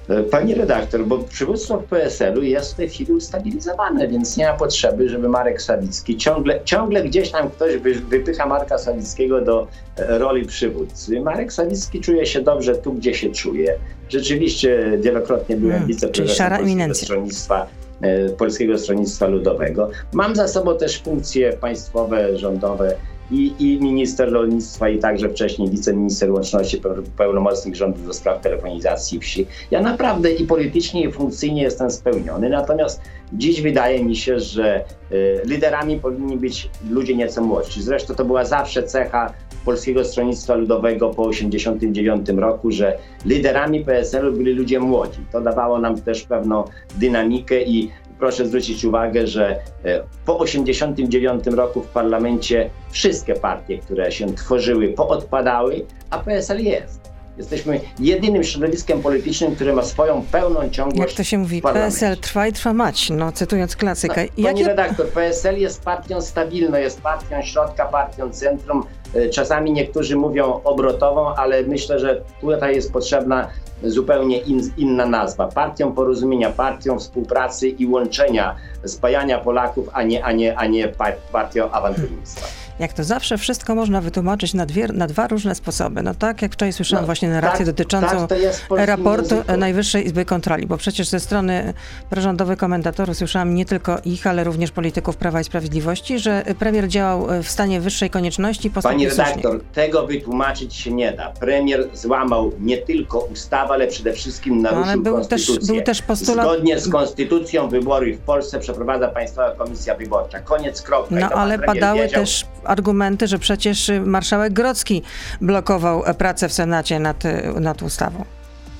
E, 0.08 0.22
pani 0.22 0.54
redaktor, 0.54 1.06
bo 1.06 1.18
przywództwo 1.18 1.78
w 1.78 1.84
PSL-u 1.84 2.42
jest 2.42 2.72
w 2.72 2.76
tej 2.76 2.88
chwili 2.88 3.12
ustabilizowane, 3.12 4.08
więc 4.08 4.36
nie 4.36 4.46
ma 4.46 4.52
potrzeby, 4.52 5.08
żeby 5.08 5.28
Marek 5.28 5.62
Sawicki 5.62 6.16
ciągle, 6.16 6.60
ciągle 6.64 7.02
gdzieś 7.02 7.30
tam 7.30 7.50
ktoś 7.50 7.76
wypycha 7.76 8.46
Marka 8.46 8.78
Sawickiego 8.78 9.40
do 9.40 9.66
e, 9.96 10.18
roli 10.18 10.46
przywódcy. 10.46 11.20
Marek 11.20 11.52
Sawicki 11.52 12.00
czuje 12.00 12.26
się 12.26 12.42
dobrze 12.42 12.74
tu, 12.74 12.92
gdzie 12.92 13.14
się 13.14 13.30
czuje. 13.30 13.78
Rzeczywiście 14.08 14.98
wielokrotnie 15.00 15.56
byłem 15.56 15.72
hmm, 15.72 15.88
wiceprezesem 15.88 16.50
Polskiego 16.50 16.94
Stronnictwa, 16.94 17.66
e, 18.00 18.28
Polskiego 18.28 18.78
Stronnictwa 18.78 19.26
Ludowego. 19.26 19.90
Mam 20.12 20.36
za 20.36 20.48
sobą 20.48 20.78
też 20.78 21.02
funkcje 21.02 21.52
państwowe, 21.52 22.38
rządowe 22.38 22.94
i, 23.30 23.54
i 23.58 23.80
minister 23.80 24.32
rolnictwa 24.32 24.88
i 24.88 24.98
także 24.98 25.28
wcześniej 25.28 25.70
wiceminister 25.70 26.32
łączności, 26.32 26.80
pełnomocnik 27.16 27.74
rządu 27.74 28.06
do 28.06 28.12
spraw 28.12 28.40
telefonizacji 28.40 29.20
wsi. 29.20 29.46
Ja 29.70 29.80
naprawdę 29.80 30.30
i 30.30 30.46
politycznie 30.46 31.02
i 31.02 31.12
funkcyjnie 31.12 31.62
jestem 31.62 31.90
spełniony, 31.90 32.48
natomiast 32.48 33.00
dziś 33.32 33.60
wydaje 33.60 34.04
mi 34.04 34.16
się, 34.16 34.40
że 34.40 34.84
y, 35.12 35.40
liderami 35.44 36.00
powinni 36.00 36.36
być 36.36 36.70
ludzie 36.90 37.16
nieco 37.16 37.42
młodsi. 37.42 37.82
Zresztą 37.82 38.14
to 38.14 38.24
była 38.24 38.44
zawsze 38.44 38.82
cecha 38.82 39.32
Polskiego 39.64 40.04
Stronnictwa 40.04 40.54
Ludowego 40.54 41.10
po 41.10 41.30
1989 41.30 42.40
roku, 42.40 42.70
że 42.70 42.98
liderami 43.24 43.84
PSL-u 43.84 44.32
byli 44.32 44.52
ludzie 44.52 44.80
młodzi. 44.80 45.18
To 45.32 45.40
dawało 45.40 45.78
nam 45.78 46.00
też 46.00 46.22
pewną 46.22 46.64
dynamikę 46.96 47.62
i 47.62 47.90
proszę 48.18 48.46
zwrócić 48.46 48.84
uwagę, 48.84 49.26
że 49.26 49.50
e, 49.84 50.02
po 50.26 50.44
1989 50.44 51.46
roku 51.56 51.82
w 51.82 51.86
parlamencie 51.86 52.70
wszystkie 52.90 53.34
partie, 53.34 53.78
które 53.78 54.12
się 54.12 54.34
tworzyły, 54.34 54.88
poodpadały, 54.88 55.86
a 56.10 56.18
PSL 56.18 56.64
jest. 56.64 57.08
Jesteśmy 57.38 57.80
jedynym 57.98 58.44
środowiskiem 58.44 59.02
politycznym, 59.02 59.54
które 59.54 59.72
ma 59.72 59.82
swoją 59.82 60.22
pełną 60.32 60.70
ciągłość. 60.70 60.98
Jak 60.98 61.12
to 61.12 61.24
się 61.24 61.38
mówi, 61.38 61.62
PSL 61.62 62.16
trwa 62.16 62.46
i 62.46 62.52
trwa 62.52 62.72
mać, 62.72 63.10
no 63.10 63.32
cytując 63.32 63.76
klasykę. 63.76 64.24
No, 64.38 64.48
Jakie... 64.48 64.64
redaktor, 64.64 65.08
PSL 65.08 65.58
jest 65.58 65.82
partią 65.82 66.22
stabilną, 66.22 66.78
jest 66.78 67.00
partią 67.00 67.42
środka, 67.42 67.84
partią 67.84 68.30
centrum. 68.30 68.84
E, 69.14 69.28
czasami 69.28 69.72
niektórzy 69.72 70.16
mówią 70.16 70.60
obrotową, 70.64 71.34
ale 71.34 71.62
myślę, 71.62 71.98
że 71.98 72.20
tutaj 72.40 72.74
jest 72.74 72.92
potrzebna 72.92 73.48
zupełnie 73.82 74.38
in, 74.38 74.70
inna 74.76 75.06
nazwa. 75.06 75.46
Partią 75.46 75.92
porozumienia, 75.92 76.50
partią 76.50 76.98
współpracy 76.98 77.68
i 77.68 77.86
łączenia, 77.86 78.56
spajania 78.84 79.38
Polaków, 79.38 79.88
a 79.92 80.02
nie, 80.02 80.24
a 80.24 80.32
nie, 80.32 80.58
a 80.58 80.66
nie 80.66 80.92
partią 81.32 81.70
awanturnictwa 81.70 82.67
jak 82.78 82.92
to 82.92 83.04
zawsze 83.04 83.38
wszystko 83.38 83.74
można 83.74 84.00
wytłumaczyć 84.00 84.54
na, 84.54 84.66
dwie, 84.66 84.88
na 84.88 85.06
dwa 85.06 85.28
różne 85.28 85.54
sposoby. 85.54 86.02
No 86.02 86.14
tak, 86.14 86.42
jak 86.42 86.52
wczoraj 86.52 86.72
słyszałam 86.72 87.02
no, 87.02 87.06
właśnie 87.06 87.28
narrację 87.28 87.66
tak, 87.66 87.74
dotyczącą 87.74 88.26
tak, 88.26 88.38
raportu 88.68 89.34
języku. 89.34 89.56
Najwyższej 89.56 90.06
Izby 90.06 90.24
Kontroli, 90.24 90.66
bo 90.66 90.76
przecież 90.76 91.08
ze 91.08 91.20
strony 91.20 91.74
prorządowych 92.10 92.58
komentatorów 92.58 93.16
słyszałam 93.16 93.54
nie 93.54 93.64
tylko 93.64 93.98
ich, 94.04 94.26
ale 94.26 94.44
również 94.44 94.70
polityków 94.70 95.16
Prawa 95.16 95.40
i 95.40 95.44
Sprawiedliwości, 95.44 96.18
że 96.18 96.42
premier 96.58 96.88
działał 96.88 97.26
w 97.42 97.48
stanie 97.48 97.80
wyższej 97.80 98.10
konieczności. 98.10 98.70
Pani 98.70 99.08
redaktor, 99.08 99.52
słusznie. 99.52 99.68
tego 99.74 100.06
wytłumaczyć 100.06 100.74
się 100.74 100.92
nie 100.92 101.12
da. 101.12 101.30
Premier 101.40 101.88
złamał 101.94 102.52
nie 102.60 102.78
tylko 102.78 103.18
ustawę, 103.18 103.74
ale 103.74 103.86
przede 103.86 104.12
wszystkim 104.12 104.62
naruszył 104.62 104.84
no, 104.84 104.92
ale 104.92 105.02
był 105.02 105.14
konstytucję. 105.14 105.58
Też, 105.58 105.66
był 105.66 105.82
też 105.82 106.02
postulat... 106.02 106.46
Zgodnie 106.46 106.80
z 106.80 106.88
konstytucją 106.88 107.68
wybory 107.68 108.16
w 108.16 108.18
Polsce 108.18 108.60
przeprowadza 108.60 109.08
Państwowa 109.08 109.50
Komisja 109.50 109.94
Wyborcza. 109.94 110.40
Koniec, 110.40 110.82
kropka. 110.82 111.14
No 111.14 111.28
ale 111.28 111.58
padały 111.58 112.00
wiedział, 112.00 112.20
też 112.20 112.46
argumenty, 112.68 113.26
że 113.26 113.38
przecież 113.38 113.90
marszałek 114.04 114.52
Grocki 114.52 115.02
blokował 115.40 116.02
pracę 116.18 116.48
w 116.48 116.52
Senacie 116.52 117.00
nad, 117.00 117.22
nad 117.60 117.82
ustawą. 117.82 118.24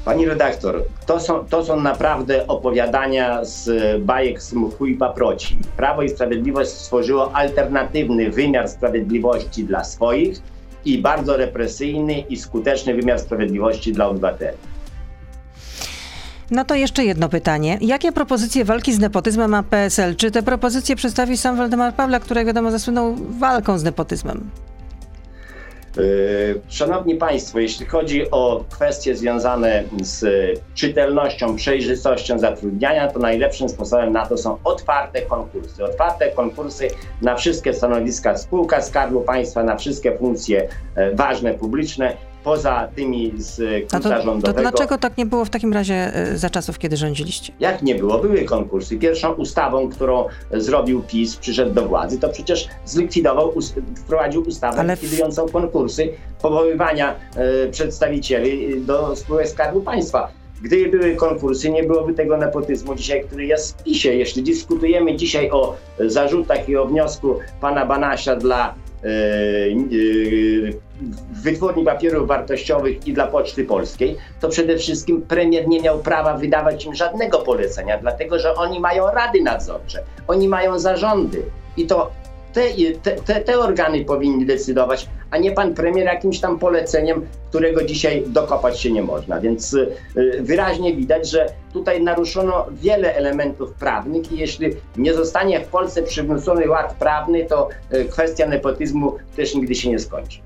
Pani 0.05 0.27
redaktor, 0.27 0.85
to 1.07 1.20
są, 1.20 1.44
to 1.44 1.64
są 1.64 1.81
naprawdę 1.81 2.46
opowiadania 2.46 3.44
z 3.44 3.70
bajek 4.03 4.42
z 4.42 4.53
mchu 4.53 4.87
i 4.87 4.94
paproci. 4.94 5.59
Prawo 5.77 6.03
i 6.03 6.09
Sprawiedliwość 6.09 6.70
stworzyło 6.70 7.33
alternatywny 7.33 8.31
wymiar 8.31 8.68
sprawiedliwości 8.68 9.64
dla 9.64 9.85
swoich 9.85 10.38
i 10.85 10.98
bardzo 10.98 11.37
represyjny 11.37 12.20
i 12.20 12.37
skuteczny 12.37 12.94
wymiar 12.94 13.18
sprawiedliwości 13.18 13.92
dla 13.92 14.09
obywateli. 14.09 14.59
No 16.51 16.65
to 16.65 16.75
jeszcze 16.75 17.05
jedno 17.05 17.29
pytanie. 17.29 17.79
Jakie 17.81 18.13
propozycje 18.13 18.65
walki 18.65 18.93
z 18.93 18.99
nepotyzmem 18.99 19.51
ma 19.51 19.63
PSL? 19.63 20.17
Czy 20.17 20.31
te 20.31 20.43
propozycje 20.43 20.97
przedstawi 20.97 21.37
sam 21.37 21.57
Waldemar 21.57 21.95
Pawlak, 21.95 22.23
który 22.23 22.45
wiadomo 22.45 22.71
zasłynął 22.71 23.17
walką 23.17 23.79
z 23.79 23.85
nepotyzmem? 23.85 24.51
Yy, 25.97 26.61
szanowni 26.69 27.15
Państwo, 27.15 27.59
jeśli 27.59 27.87
chodzi 27.87 28.31
o 28.31 28.65
kwestie 28.71 29.17
związane 29.17 29.85
z 30.03 30.25
czytelnością, 30.75 31.57
przejrzystością 31.57 32.39
zatrudniania, 32.39 33.09
to 33.09 33.19
najlepszym 33.19 33.69
sposobem 33.69 34.13
na 34.13 34.27
to 34.27 34.37
są 34.37 34.59
otwarte 34.65 35.23
konkursy. 35.23 35.85
Otwarte 35.85 36.31
konkursy 36.31 36.89
na 37.23 37.37
wszystkie 37.37 37.75
stanowiska 37.75 38.37
spółka 38.37 38.83
Skarbu 38.83 39.21
Państwa, 39.21 39.63
na 39.63 39.77
wszystkie 39.77 40.19
funkcje 40.19 40.69
e, 40.95 41.15
ważne, 41.15 41.55
publiczne 41.55 42.17
poza 42.49 42.89
tymi 42.97 43.33
z 43.37 43.57
klucza 43.91 44.01
to, 44.01 44.23
rządowego. 44.23 44.53
To 44.53 44.61
dlaczego 44.61 44.99
tak 44.99 45.19
nie 45.19 45.27
było 45.27 45.45
w 45.45 45.51
takim 45.51 45.73
razie 45.73 45.95
e, 45.95 46.39
za 46.39 46.51
czasów, 46.51 46.79
kiedy 46.79 46.97
rządziliście? 46.97 47.53
Jak 47.61 47.83
nie 47.83 47.95
było? 47.95 48.19
Były 48.19 48.45
konkursy. 48.45 48.97
Pierwszą 48.97 49.33
ustawą, 49.33 49.89
którą 49.89 50.25
zrobił 50.53 51.03
PiS, 51.03 51.37
przyszedł 51.37 51.75
do 51.75 51.89
władzy, 51.89 52.19
to 52.19 52.29
przecież 52.29 52.69
zlikwidował, 52.85 53.53
wprowadził 53.97 54.43
ustawę 54.43 54.79
Ale... 54.79 54.95
likwidującą 54.95 55.49
konkursy 55.49 56.09
powoływania 56.43 57.15
e, 57.37 57.69
przedstawicieli 57.69 58.81
do 58.81 59.17
spółek 59.17 59.49
Skarbu 59.49 59.81
Państwa. 59.81 60.29
Gdyby 60.63 60.99
były 60.99 61.17
konkursy, 61.17 61.71
nie 61.71 61.83
byłoby 61.83 62.15
tego 62.15 62.37
nepotyzmu 62.37 62.95
dzisiaj, 62.95 63.25
który 63.25 63.47
jest 63.47 63.81
w 63.81 63.83
PiSie. 63.83 64.15
Jeśli 64.15 64.43
dyskutujemy 64.43 65.17
dzisiaj 65.17 65.51
o 65.51 65.77
zarzutach 65.99 66.69
i 66.69 66.77
o 66.77 66.87
wniosku 66.87 67.39
pana 67.61 67.87
Banasia 67.87 68.37
dla 68.37 68.69
e, 68.69 68.71
e, 68.71 68.88
wytwórni 71.33 71.85
papierów 71.85 72.29
wartościowych 72.29 73.07
i 73.07 73.13
dla 73.13 73.27
Poczty 73.27 73.65
Polskiej, 73.65 74.17
to 74.41 74.49
przede 74.49 74.77
wszystkim 74.77 75.23
premier 75.23 75.69
nie 75.69 75.81
miał 75.81 75.99
prawa 75.99 76.37
wydawać 76.37 76.85
im 76.85 76.95
żadnego 76.95 77.39
polecenia, 77.39 77.99
dlatego 77.99 78.39
że 78.39 78.55
oni 78.55 78.81
mają 78.81 79.11
rady 79.11 79.43
nadzorcze, 79.43 80.03
oni 80.29 80.49
mają 80.49 80.79
zarządy. 80.79 81.43
I 81.77 81.87
to 81.87 82.11
te, 82.53 82.63
te, 83.25 83.41
te, 83.41 83.59
organy 83.59 84.05
powinni 84.05 84.47
decydować, 84.47 85.09
a 85.31 85.38
nie 85.38 85.53
pan 85.53 85.75
premier 85.75 86.07
jakimś 86.07 86.41
tam 86.41 86.59
poleceniem, 86.59 87.27
którego 87.49 87.85
dzisiaj 87.85 88.25
dokopać 88.27 88.81
się 88.81 88.93
nie 88.93 89.03
można. 89.03 89.41
Więc 89.41 89.75
y, 89.75 89.88
wyraźnie 90.41 90.97
widać, 90.97 91.31
że 91.31 91.47
tutaj 91.73 92.03
naruszono 92.03 92.67
wiele 92.73 93.14
elementów 93.14 93.73
prawnych 93.73 94.33
i 94.33 94.38
jeśli 94.38 94.71
nie 94.97 95.14
zostanie 95.14 95.61
w 95.61 95.69
Polsce 95.69 96.03
przywrócony 96.03 96.69
ład 96.69 96.95
prawny, 96.95 97.45
to 97.45 97.69
y, 97.95 98.05
kwestia 98.05 98.47
nepotyzmu 98.47 99.17
też 99.37 99.55
nigdy 99.55 99.75
się 99.75 99.91
nie 99.91 99.99
skończy. 99.99 100.38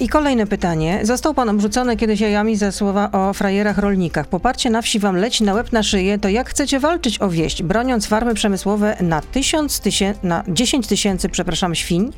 I 0.00 0.08
kolejne 0.08 0.46
pytanie. 0.46 1.00
Został 1.02 1.34
pan 1.34 1.48
obrzucony 1.48 1.96
kiedyś 1.96 2.20
jajami 2.20 2.56
za 2.56 2.72
słowa 2.72 3.10
o 3.12 3.32
frajerach 3.32 3.78
rolnikach. 3.78 4.26
Poparcie 4.26 4.70
na 4.70 4.82
wsi 4.82 4.98
wam 4.98 5.16
leci 5.16 5.44
na 5.44 5.54
łeb 5.54 5.72
na 5.72 5.82
szyję, 5.82 6.18
to 6.18 6.28
jak 6.28 6.48
chcecie 6.50 6.80
walczyć 6.80 7.22
o 7.22 7.28
wieść, 7.28 7.62
broniąc 7.62 8.06
farmy 8.06 8.34
przemysłowe 8.34 8.96
na, 9.00 9.20
tysiąc 9.20 9.80
tysię- 9.80 10.14
na 10.22 10.44
10 10.48 10.86
tysięcy, 10.86 11.28
przepraszam, 11.28 11.74
świń, 11.74 12.12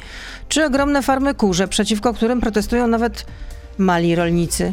czy 0.48 0.64
ogromne 0.64 1.02
farmy 1.02 1.34
kurze, 1.34 1.68
przeciwko 1.68 2.14
którym 2.14 2.40
protestują 2.40 2.86
nawet 2.86 3.26
mali 3.78 4.14
rolnicy? 4.14 4.72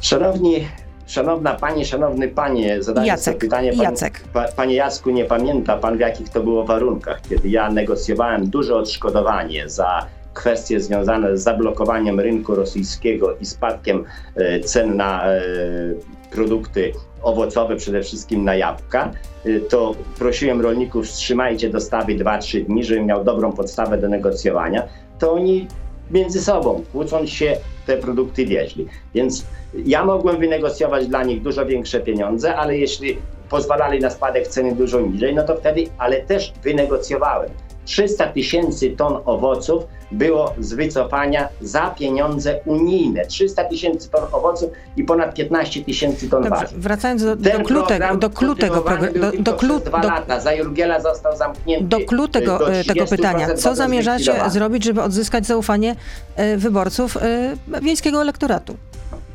Szanowni 0.00 0.68
Szanowna 1.06 1.54
Pani, 1.54 1.86
Szanowny 1.86 2.28
Panie, 2.28 2.82
zadaję 2.82 3.06
Jacek, 3.08 3.24
sobie 3.24 3.38
pytanie. 3.38 3.72
Pan, 3.72 3.80
Jacek. 3.82 4.20
Pa, 4.32 4.44
panie 4.56 4.74
Jacku, 4.74 5.10
nie 5.10 5.24
pamięta 5.24 5.76
Pan 5.76 5.96
w 5.96 6.00
jakich 6.00 6.28
to 6.28 6.42
było 6.42 6.64
warunkach, 6.64 7.20
kiedy 7.28 7.48
ja 7.48 7.70
negocjowałem 7.70 8.50
duże 8.50 8.76
odszkodowanie 8.76 9.68
za 9.68 10.06
kwestie 10.34 10.80
związane 10.80 11.38
z 11.38 11.42
zablokowaniem 11.42 12.20
rynku 12.20 12.54
rosyjskiego 12.54 13.36
i 13.36 13.46
spadkiem 13.46 14.04
e, 14.36 14.60
cen 14.60 14.96
na 14.96 15.26
e, 15.26 15.40
produkty 16.30 16.92
owocowe, 17.22 17.76
przede 17.76 18.02
wszystkim 18.02 18.44
na 18.44 18.54
jabłka, 18.54 19.10
e, 19.44 19.60
to 19.60 19.94
prosiłem 20.18 20.60
rolników, 20.60 21.06
wstrzymajcie 21.06 21.70
dostawy 21.70 22.14
2-3 22.14 22.64
dni, 22.64 22.84
żebym 22.84 23.06
miał 23.06 23.24
dobrą 23.24 23.52
podstawę 23.52 23.98
do 23.98 24.08
negocjowania, 24.08 24.82
to 25.18 25.32
oni 25.32 25.68
między 26.10 26.42
sobą, 26.42 26.84
kłócąc 26.92 27.30
się, 27.30 27.56
te 27.86 27.96
produkty 27.96 28.46
wieźli. 28.46 28.86
Więc 29.14 29.46
ja 29.86 30.04
mogłem 30.04 30.38
wynegocjować 30.38 31.06
dla 31.06 31.24
nich 31.24 31.42
dużo 31.42 31.66
większe 31.66 32.00
pieniądze, 32.00 32.56
ale 32.56 32.78
jeśli 32.78 33.18
pozwalali 33.50 34.00
na 34.00 34.10
spadek 34.10 34.48
ceny 34.48 34.74
dużo 34.74 35.00
niżej, 35.00 35.34
no 35.34 35.42
to 35.42 35.56
wtedy, 35.56 35.84
ale 35.98 36.20
też 36.20 36.52
wynegocjowałem. 36.62 37.50
300 37.84 38.26
tysięcy 38.26 38.90
ton 38.90 39.18
owoców 39.24 39.84
było 40.12 40.54
z 40.58 40.72
wycofania 40.72 41.48
za 41.60 41.90
pieniądze 41.90 42.60
unijne. 42.66 43.26
300 43.26 43.64
tysięcy 43.64 44.10
ton 44.10 44.22
owoców 44.32 44.70
i 44.96 45.04
ponad 45.04 45.34
15 45.34 45.84
tysięcy 45.84 46.28
ton 46.28 46.48
warzyw. 46.48 46.78
Wracając 46.78 47.24
do, 47.24 47.36
do 47.36 47.50
klu 47.50 47.82
tego, 47.82 48.16
do 48.16 48.30
klu 48.30 48.54
tego. 48.54 48.84
Do, 49.20 49.32
do, 49.38 49.54
klu, 49.54 49.80
dwa 49.80 50.00
do, 50.00 50.08
lata. 50.08 50.40
Za 50.40 50.52
Jurgiela 50.52 51.00
został 51.00 51.36
zamknięty. 51.36 51.84
Do 51.84 52.00
klu 52.00 52.28
tego, 52.28 52.58
do 52.58 52.72
e, 52.72 52.84
tego 52.84 53.06
pytania. 53.06 53.54
Co 53.54 53.74
zamierzacie 53.74 54.34
zrobić, 54.48 54.84
żeby 54.84 55.02
odzyskać 55.02 55.46
zaufanie 55.46 55.96
e, 56.36 56.56
wyborców 56.56 57.16
e, 57.16 57.56
wiejskiego 57.82 58.22
elektoratu? 58.22 58.76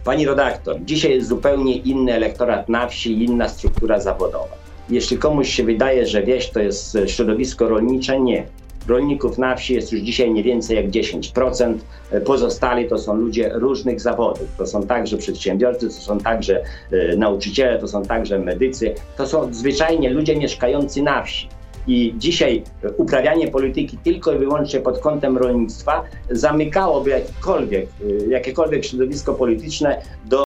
Pani 0.03 0.25
redaktor, 0.25 0.75
dzisiaj 0.81 1.11
jest 1.11 1.27
zupełnie 1.27 1.77
inny 1.77 2.13
elektorat 2.13 2.69
na 2.69 2.87
wsi, 2.87 3.23
inna 3.23 3.49
struktura 3.49 3.99
zawodowa. 3.99 4.68
Jeśli 4.89 5.17
komuś 5.17 5.49
się 5.49 5.63
wydaje, 5.63 6.07
że 6.07 6.23
wieś 6.23 6.49
to 6.49 6.59
jest 6.59 6.97
środowisko 7.07 7.69
rolnicze, 7.69 8.19
nie. 8.19 8.45
Rolników 8.87 9.37
na 9.37 9.55
wsi 9.55 9.73
jest 9.73 9.91
już 9.91 10.01
dzisiaj 10.01 10.33
nie 10.33 10.43
więcej 10.43 10.75
jak 10.75 10.89
10%. 10.89 11.77
Pozostali 12.25 12.89
to 12.89 12.97
są 12.97 13.15
ludzie 13.15 13.51
różnych 13.53 14.01
zawodów. 14.01 14.47
To 14.57 14.65
są 14.65 14.83
także 14.87 15.17
przedsiębiorcy, 15.17 15.87
to 15.87 15.93
są 15.93 16.19
także 16.19 16.63
e, 16.91 17.15
nauczyciele, 17.15 17.79
to 17.79 17.87
są 17.87 18.03
także 18.03 18.39
medycy. 18.39 18.95
To 19.17 19.27
są 19.27 19.53
zwyczajnie 19.53 20.09
ludzie 20.09 20.35
mieszkający 20.35 21.01
na 21.01 21.23
wsi. 21.23 21.47
I 21.87 22.13
dzisiaj 22.17 22.63
uprawianie 22.97 23.47
polityki 23.47 23.97
tylko 23.97 24.33
i 24.33 24.37
wyłącznie 24.37 24.79
pod 24.79 24.99
kątem 24.99 25.37
rolnictwa 25.37 26.03
zamykałoby 26.29 27.09
jakiekolwiek, 27.09 27.85
e, 27.85 28.27
jakiekolwiek 28.27 28.85
środowisko 28.85 29.33
polityczne 29.33 30.01
do 30.25 30.48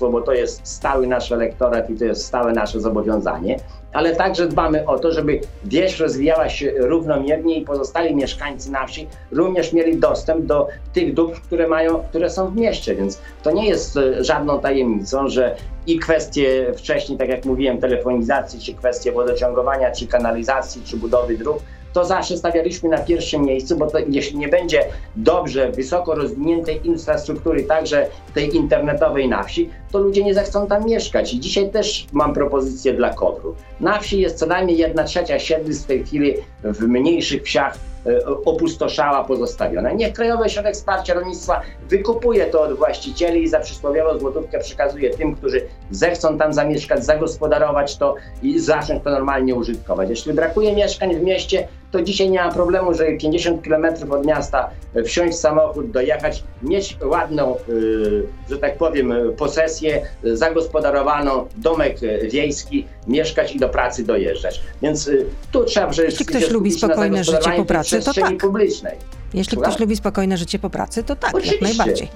bo 0.00 0.20
to 0.20 0.32
jest 0.32 0.60
stały 0.66 1.06
nasz 1.06 1.32
elektorat 1.32 1.90
i 1.90 1.96
to 1.96 2.04
jest 2.04 2.24
stałe 2.24 2.52
nasze 2.52 2.80
zobowiązanie, 2.80 3.56
ale 3.92 4.16
także 4.16 4.48
dbamy 4.48 4.86
o 4.86 4.98
to, 4.98 5.12
żeby 5.12 5.40
wieś 5.64 6.00
rozwijała 6.00 6.48
się 6.48 6.72
równomiernie 6.78 7.58
i 7.58 7.64
pozostali 7.64 8.14
mieszkańcy 8.14 8.70
na 8.70 8.86
wsi 8.86 9.08
również 9.30 9.72
mieli 9.72 9.96
dostęp 9.96 10.46
do 10.46 10.68
tych 10.92 11.14
dóbr, 11.14 11.40
które 11.40 11.68
mają, 11.68 12.02
które 12.08 12.30
są 12.30 12.50
w 12.50 12.56
mieście, 12.56 12.94
więc 12.94 13.20
to 13.42 13.50
nie 13.50 13.68
jest 13.68 13.96
e, 13.96 14.24
żadną 14.24 14.60
tajemnicą, 14.60 15.28
że 15.28 15.56
i 15.86 15.98
kwestie 15.98 16.72
wcześniej, 16.76 17.18
tak 17.18 17.28
jak 17.28 17.44
mówiłem, 17.44 17.78
telefonizacji, 17.78 18.60
czy 18.60 18.74
kwestie 18.74 19.12
wodociągowania, 19.12 19.90
czy 19.90 20.06
kanalizacji, 20.06 20.82
czy 20.84 20.96
budowy 20.96 21.38
dróg, 21.38 21.58
to 21.92 22.04
zawsze 22.04 22.36
stawialiśmy 22.36 22.88
na 22.88 22.98
pierwszym 22.98 23.42
miejscu, 23.42 23.76
bo 23.76 23.86
to, 23.86 23.98
jeśli 24.08 24.38
nie 24.38 24.48
będzie 24.48 24.84
dobrze, 25.16 25.72
wysoko 25.72 26.14
rozwiniętej 26.14 26.86
infrastruktury, 26.86 27.62
także 27.62 28.06
tej 28.34 28.56
internetowej 28.56 29.28
na 29.28 29.42
wsi, 29.42 29.70
to 29.92 29.98
ludzie 29.98 30.24
nie 30.24 30.34
zechcą 30.34 30.66
tam 30.66 30.86
mieszkać. 30.86 31.34
I 31.34 31.40
dzisiaj 31.40 31.70
też 31.70 32.06
mam 32.12 32.34
propozycję 32.34 32.92
dla 32.92 33.14
Kowru. 33.14 33.54
Na 33.80 33.98
wsi 33.98 34.20
jest 34.20 34.38
co 34.38 34.46
najmniej 34.46 34.78
jedna 34.78 35.04
trzecia 35.04 35.38
siedlisk 35.38 35.84
w 35.84 35.86
tej 35.86 36.04
chwili 36.04 36.34
w 36.64 36.80
mniejszych 36.80 37.42
wsiach 37.42 37.78
E, 38.06 38.26
opustoszała, 38.26 39.24
pozostawiona. 39.24 39.92
Niech 39.92 40.12
Krajowy 40.12 40.44
Ośrodek 40.44 40.74
Wsparcia 40.74 41.14
Rolnictwa 41.14 41.60
wykupuje 41.88 42.46
to 42.46 42.62
od 42.62 42.76
właścicieli 42.76 43.42
i 43.42 43.48
za 43.48 43.60
przysłowiową 43.60 44.18
złotówkę 44.18 44.58
przekazuje 44.58 45.10
tym, 45.10 45.36
którzy 45.36 45.66
zechcą 45.90 46.38
tam 46.38 46.52
zamieszkać, 46.52 47.04
zagospodarować 47.04 47.96
to 47.96 48.14
i 48.42 48.58
zacząć 48.58 49.04
to 49.04 49.10
normalnie 49.10 49.54
użytkować. 49.54 50.10
Jeśli 50.10 50.32
brakuje 50.32 50.74
mieszkań 50.74 51.16
w 51.16 51.22
mieście, 51.22 51.68
to 51.90 52.02
dzisiaj 52.02 52.30
nie 52.30 52.38
ma 52.38 52.52
problemu, 52.52 52.94
żeby 52.94 53.16
50 53.16 53.62
km 53.64 53.86
od 54.10 54.26
miasta 54.26 54.70
wsiąść 55.04 55.36
w 55.36 55.40
samochód, 55.40 55.90
dojechać, 55.90 56.44
mieć 56.62 56.96
ładną, 57.04 57.56
y, 57.68 58.22
że 58.50 58.58
tak 58.58 58.78
powiem, 58.78 59.12
posesję, 59.36 60.02
zagospodarowaną, 60.24 61.46
domek 61.56 61.96
wiejski, 62.30 62.86
mieszkać 63.06 63.54
i 63.54 63.58
do 63.58 63.68
pracy 63.68 64.04
dojeżdżać. 64.04 64.60
Więc 64.82 65.10
tu 65.52 65.64
trzeba 65.64 65.86
przede 65.86 66.08
Jeśli 66.08 66.26
ktoś 66.26 66.50
lubi 66.50 66.72
spokojne 66.72 67.24
życie 67.24 67.50
po 67.56 67.64
pracy, 67.64 68.02
to 68.02 68.14
tak. 68.14 68.36
publicznej. 68.38 68.96
Jeśli 69.34 69.58
ktoś 69.58 69.78
lubi 69.78 69.96
spokojne 69.96 70.36
życie 70.36 70.58
po 70.58 70.70
pracy, 70.70 71.04
to 71.04 71.16
tak, 71.16 71.34
Oczywiście. 71.34 71.66
jak 71.66 71.76
najbardziej. 71.76 72.08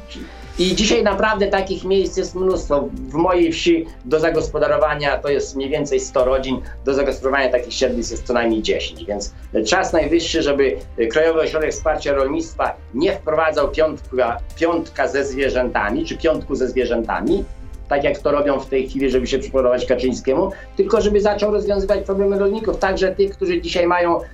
I 0.59 0.75
dzisiaj 0.75 1.03
naprawdę 1.03 1.47
takich 1.47 1.85
miejsc 1.85 2.17
jest 2.17 2.35
mnóstwo. 2.35 2.89
W 2.93 3.15
mojej 3.15 3.53
wsi 3.53 3.87
do 4.05 4.21
zagospodarowania 4.21 5.19
to 5.19 5.29
jest 5.29 5.57
mniej 5.57 5.71
więcej 5.71 6.01
100 6.01 6.25
rodzin, 6.25 6.61
do 6.85 6.95
zagospodarowania 6.95 7.49
takich 7.51 7.75
siedlisk 7.75 8.11
jest 8.11 8.27
co 8.27 8.33
najmniej 8.33 8.63
10, 8.63 9.05
więc 9.05 9.35
czas 9.67 9.93
najwyższy, 9.93 10.43
żeby 10.43 10.77
Krajowy 11.11 11.41
Ośrodek 11.41 11.71
Wsparcia 11.71 12.13
Rolnictwa 12.13 12.77
nie 12.95 13.13
wprowadzał 13.13 13.71
piątka, 13.71 14.41
piątka 14.57 15.09
ze 15.09 15.25
zwierzętami, 15.25 16.05
czy 16.05 16.19
piątku 16.19 16.55
ze 16.55 16.69
zwierzętami, 16.69 17.45
tak 17.89 18.05
jak 18.05 18.19
to 18.19 18.33
robią 18.33 18.61
w 18.61 18.67
tej 18.67 18.89
chwili, 18.89 19.11
żeby 19.11 19.27
się 19.27 19.39
przypodobać 19.39 19.87
Kaczyńskiemu, 19.87 20.51
tylko 20.77 21.01
żeby 21.01 21.21
zaczął 21.21 21.53
rozwiązywać 21.53 22.05
problemy 22.07 22.39
rolników, 22.39 22.79
także 22.79 23.15
tych, 23.15 23.37
którzy 23.37 23.61
dzisiaj 23.61 23.87
mają 23.87 24.21
e, 24.21 24.25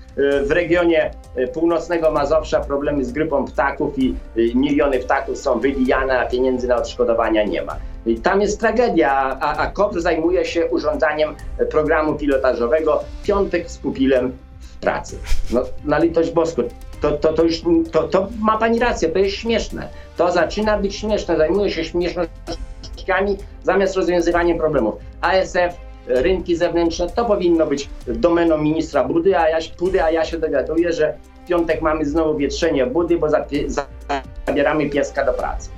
w 0.43 0.51
regionie 0.51 1.11
e, 1.37 1.47
północnego 1.47 2.11
Mazowsza 2.11 2.61
problemy 2.61 3.05
z 3.05 3.13
grypą 3.13 3.45
ptaków 3.45 3.99
i 3.99 4.15
e, 4.37 4.55
miliony 4.55 4.99
ptaków 4.99 5.39
są 5.39 5.61
wybijane, 5.61 6.21
a 6.21 6.27
pieniędzy 6.27 6.69
na 6.69 6.77
odszkodowania 6.77 7.45
nie 7.45 7.63
ma. 7.63 7.77
I 8.07 8.21
tam 8.21 8.41
jest 8.41 8.61
tragedia, 8.61 9.39
a, 9.41 9.57
a 9.57 9.67
KOP 9.67 9.95
zajmuje 9.95 10.45
się 10.45 10.67
urządzaniem 10.67 11.35
programu 11.71 12.15
pilotażowego 12.15 13.05
Piątek 13.25 13.71
z 13.71 13.79
pupilem 13.79 14.33
w 14.61 14.77
pracy. 14.77 15.19
No, 15.51 15.63
na 15.85 15.99
litość 15.99 16.31
boską, 16.31 16.63
to, 17.01 17.13
to, 17.13 17.33
to 17.33 17.45
już 17.45 17.63
to, 17.93 18.09
to 18.09 18.29
ma 18.41 18.59
pani 18.59 18.79
rację, 18.79 19.09
to 19.09 19.19
jest 19.19 19.37
śmieszne. 19.37 19.89
To 20.17 20.33
zaczyna 20.33 20.79
być 20.79 20.97
śmieszne, 20.97 21.37
zajmuje 21.37 21.71
się 21.71 21.85
zamiast 23.63 23.97
rozwiązywaniem 23.97 24.59
problemów. 24.59 24.95
ASF, 25.21 25.77
rynki 26.07 26.57
zewnętrzne, 26.57 27.09
to 27.09 27.25
powinno 27.25 27.67
być 27.67 27.89
domeną 28.07 28.59
ministra 28.59 29.05
Budy, 29.05 29.39
a 29.39 29.49
ja, 29.49 29.59
Budy, 29.79 30.05
a 30.05 30.11
ja 30.11 30.25
się 30.25 30.39
dowiaduję, 30.39 30.93
że 30.93 31.15
w 31.45 31.49
piątek 31.49 31.83
mamy 31.83 32.05
znowu 32.05 32.39
wietrzenie 32.39 32.87
Budy, 32.87 33.19
bo 33.19 33.29
zabieramy 34.47 34.91
pieska 34.91 35.25
do 35.25 35.33
pracy. 35.33 35.71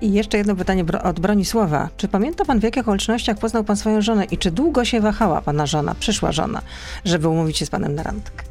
I 0.00 0.12
jeszcze 0.12 0.38
jedno 0.38 0.56
pytanie 0.56 0.84
od 1.04 1.20
Bronisława. 1.20 1.88
Czy 1.96 2.08
pamięta 2.08 2.44
pan 2.44 2.60
w 2.60 2.62
jakich 2.62 2.82
okolicznościach 2.82 3.38
poznał 3.38 3.64
pan 3.64 3.76
swoją 3.76 4.02
żonę 4.02 4.24
i 4.24 4.38
czy 4.38 4.50
długo 4.50 4.84
się 4.84 5.00
wahała 5.00 5.40
pana 5.40 5.66
żona, 5.66 5.94
przyszła 6.00 6.32
żona, 6.32 6.62
żeby 7.04 7.28
umówić 7.28 7.58
się 7.58 7.66
z 7.66 7.70
panem 7.70 7.94
na 7.94 8.02
randkę? 8.02 8.44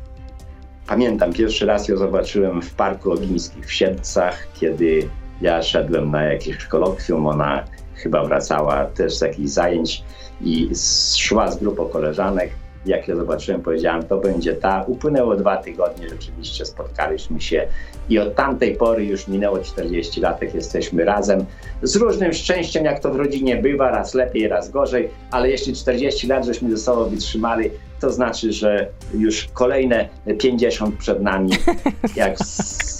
Pamiętam, 0.87 1.33
pierwszy 1.33 1.65
raz 1.65 1.87
ją 1.87 1.97
zobaczyłem 1.97 2.61
w 2.61 2.73
Parku 2.73 3.11
Ogińskich 3.11 3.65
w 3.65 3.73
Siedlcach, 3.73 4.47
kiedy 4.53 5.09
ja 5.41 5.63
szedłem 5.63 6.11
na 6.11 6.23
jakieś 6.23 6.65
kolokwium, 6.65 7.27
ona 7.27 7.63
chyba 7.95 8.25
wracała 8.25 8.85
też 8.85 9.17
z 9.17 9.21
jakichś 9.21 9.49
zajęć 9.49 10.03
i 10.41 10.69
szła 11.17 11.51
z 11.51 11.57
grupą 11.57 11.85
koleżanek. 11.85 12.49
Jak 12.85 13.07
ja 13.07 13.15
zobaczyłem, 13.15 13.61
powiedziałem, 13.61 14.03
to 14.03 14.17
będzie 14.17 14.53
ta. 14.53 14.83
Upłynęło 14.87 15.35
dwa 15.35 15.57
tygodnie, 15.57 16.09
rzeczywiście 16.09 16.65
spotkaliśmy 16.65 17.41
się 17.41 17.67
i 18.09 18.19
od 18.19 18.35
tamtej 18.35 18.75
pory 18.75 19.05
już 19.05 19.27
minęło 19.27 19.59
40 19.59 20.21
lat, 20.21 20.41
jak 20.41 20.55
jesteśmy 20.55 21.05
razem. 21.05 21.45
Z 21.81 21.95
różnym 21.95 22.33
szczęściem, 22.33 22.85
jak 22.85 22.99
to 22.99 23.11
w 23.11 23.15
rodzinie 23.15 23.55
bywa, 23.55 23.91
raz 23.91 24.13
lepiej, 24.13 24.47
raz 24.47 24.71
gorzej, 24.71 25.09
ale 25.31 25.49
jeśli 25.49 25.73
40 25.73 26.27
lat 26.27 26.45
żeśmy 26.45 26.71
ze 26.71 26.77
sobą 26.77 27.09
wytrzymali, 27.09 27.69
to 28.05 28.11
znaczy, 28.11 28.53
że 28.53 28.87
już 29.13 29.47
kolejne 29.53 30.09
50 30.39 30.97
przed 30.97 31.21
nami, 31.21 31.51
jak 32.15 32.39
z, 32.39 32.99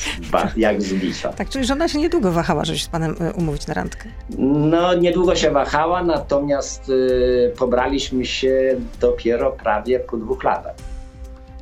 jak 0.58 0.82
z. 0.82 1.22
Tak, 1.38 1.50
czyli 1.50 1.66
żona 1.66 1.88
się 1.88 2.00
niedługo 2.00 2.32
wahała, 2.32 2.66
żeby 2.66 2.80
się 2.80 2.86
z 2.86 2.88
panem 2.88 3.16
y, 3.22 3.34
umówić 3.34 3.68
na 3.68 3.74
randkę. 3.74 4.10
No, 4.40 4.94
niedługo 4.94 5.36
się 5.36 5.52
wahała, 5.52 6.04
natomiast 6.04 6.90
y, 6.90 7.54
pobraliśmy 7.58 8.26
się 8.26 8.76
dopiero 9.00 9.52
prawie 9.52 10.00
po 10.00 10.18
dwóch 10.18 10.44
latach. 10.44 10.76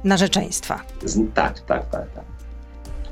Narzeczeństwa. 0.04 0.80
Z, 1.06 1.34
tak, 1.34 1.60
tak, 1.60 1.90
tak, 1.90 2.12
tak 2.16 2.33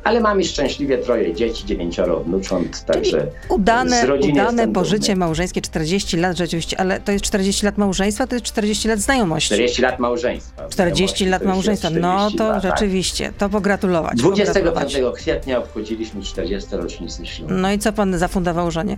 ale 0.04 0.20
mamy 0.20 0.44
szczęśliwie 0.44 0.98
troje 0.98 1.34
dzieci, 1.34 1.66
dziewięcioro 1.66 2.20
wnucząt, 2.20 2.86
także 2.86 3.18
Czyli 3.18 3.32
udane, 3.50 4.08
udane 4.32 4.68
pożycie 4.68 5.16
małżeńskie, 5.16 5.62
40 5.62 6.18
lat 6.18 6.38
rzeczywiście, 6.38 6.80
ale 6.80 7.00
to 7.00 7.12
jest 7.12 7.26
40 7.26 7.66
lat 7.66 7.78
małżeństwa, 7.78 8.28
to 8.28 8.36
jest 8.36 8.46
40 8.46 8.88
lat 8.88 9.00
znajomości. 9.00 9.48
40 9.48 9.82
lat 9.82 10.00
małżeństwa. 10.00 10.68
40 10.68 11.26
lat 11.26 11.46
małżeństwa, 11.46 11.90
no 11.90 12.32
to 12.38 12.50
lat, 12.50 12.64
tak. 12.64 12.72
rzeczywiście, 12.72 13.34
to 13.38 13.50
pogratulować. 13.50 14.18
25 14.18 14.68
pogratulować. 14.68 15.22
kwietnia 15.22 15.60
obchodziliśmy 15.60 16.22
40 16.22 16.76
rocznicę 16.76 17.26
ślubu. 17.26 17.54
No 17.54 17.72
i 17.72 17.80
co 17.80 17.94
pan 17.94 18.18
zafundował 18.18 18.72
żonie? 18.72 18.98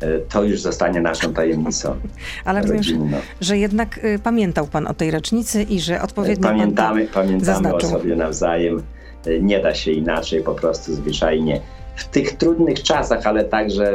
E, 0.00 0.18
to 0.18 0.42
już 0.42 0.60
zostanie 0.60 1.00
naszą 1.00 1.32
tajemnicą. 1.34 1.96
Ale 2.44 2.60
rozumiem, 2.60 2.82
że, 2.82 2.94
że 3.40 3.58
jednak 3.58 4.04
y, 4.04 4.18
pamiętał 4.18 4.66
Pan 4.66 4.86
o 4.86 4.94
tej 4.94 5.10
rocznicy 5.10 5.62
i 5.62 5.80
że 5.80 6.02
odpowiednio 6.02 6.48
Pamiętamy, 6.48 7.04
pan 7.04 7.12
pamiętamy 7.14 7.44
zaznaczył. 7.44 7.88
o 7.88 7.92
sobie 7.92 8.16
nawzajem. 8.16 8.82
E, 9.26 9.40
nie 9.40 9.60
da 9.60 9.74
się 9.74 9.92
inaczej, 9.92 10.42
po 10.42 10.54
prostu 10.54 10.94
zwyczajnie 10.94 11.60
w 11.96 12.04
tych 12.04 12.36
trudnych 12.36 12.82
czasach, 12.82 13.26
ale 13.26 13.44
także 13.44 13.92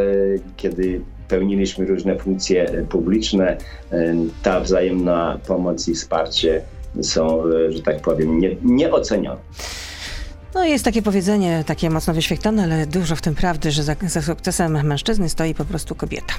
kiedy 0.58 1.02
pełniliśmy 1.28 1.86
różne 1.86 2.16
funkcje 2.20 2.86
publiczne, 2.90 3.58
e, 3.92 4.16
ta 4.44 4.60
wzajemna 4.60 5.40
pomoc 5.48 5.88
i 5.88 5.94
wsparcie 5.94 6.62
są, 7.02 7.44
że 7.70 7.82
tak 7.82 8.02
powiem, 8.02 8.40
nie, 8.40 8.56
nieocenione. 8.64 9.40
No 10.56 10.66
jest 10.66 10.86
takie 10.86 11.02
powiedzenie, 11.02 11.64
takie 11.68 11.90
mocno 11.90 12.14
wyświetlone, 12.14 12.64
ale 12.64 12.88
dużo 12.88 13.16
w 13.16 13.22
tym 13.22 13.36
prawdy, 13.36 13.72
że 13.72 13.84
za, 13.84 13.96
za 14.08 14.22
sukcesem 14.22 14.88
mężczyzny 14.88 15.30
stoi 15.30 15.56
po 15.56 15.66
prostu 15.66 15.96
kobieta. 15.96 16.34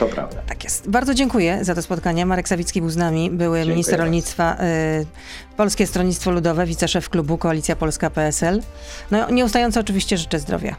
To 0.00 0.06
prawda. 0.06 0.42
Tak 0.46 0.64
jest. 0.64 0.90
Bardzo 0.90 1.14
dziękuję 1.14 1.64
za 1.64 1.74
to 1.74 1.82
spotkanie. 1.82 2.26
Marek 2.26 2.48
Sawicki 2.48 2.80
był 2.80 2.90
z 2.90 2.96
nami, 2.96 3.30
były 3.30 3.58
dziękuję 3.58 3.74
minister 3.74 3.92
bardzo. 3.92 4.04
rolnictwa, 4.04 4.56
y, 5.00 5.56
Polskie 5.56 5.86
Stronnictwo 5.86 6.30
Ludowe, 6.30 6.66
wiceszef 6.66 7.08
klubu 7.08 7.38
Koalicja 7.38 7.76
Polska 7.76 8.10
PSL. 8.10 8.62
No 9.10 9.30
nieustająco 9.30 9.80
oczywiście 9.80 10.18
życzę 10.18 10.38
zdrowia. 10.38 10.76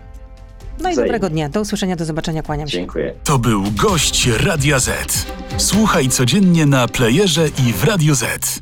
No 0.79 0.89
i 0.89 0.95
dobrego 0.95 1.29
dnia. 1.29 1.49
Do 1.49 1.61
usłyszenia, 1.61 1.95
do 1.95 2.05
zobaczenia. 2.05 2.43
Kłaniam 2.43 2.67
się. 2.67 2.77
Dziękuję. 2.77 3.13
To 3.23 3.39
był 3.39 3.63
gość 3.71 4.27
Radia 4.27 4.79
Z. 4.79 5.25
Słuchaj 5.57 6.09
codziennie 6.09 6.65
na 6.65 6.87
playerze 6.87 7.47
i 7.47 7.73
w 7.73 7.83
Radio 7.83 8.15
Z. 8.15 8.61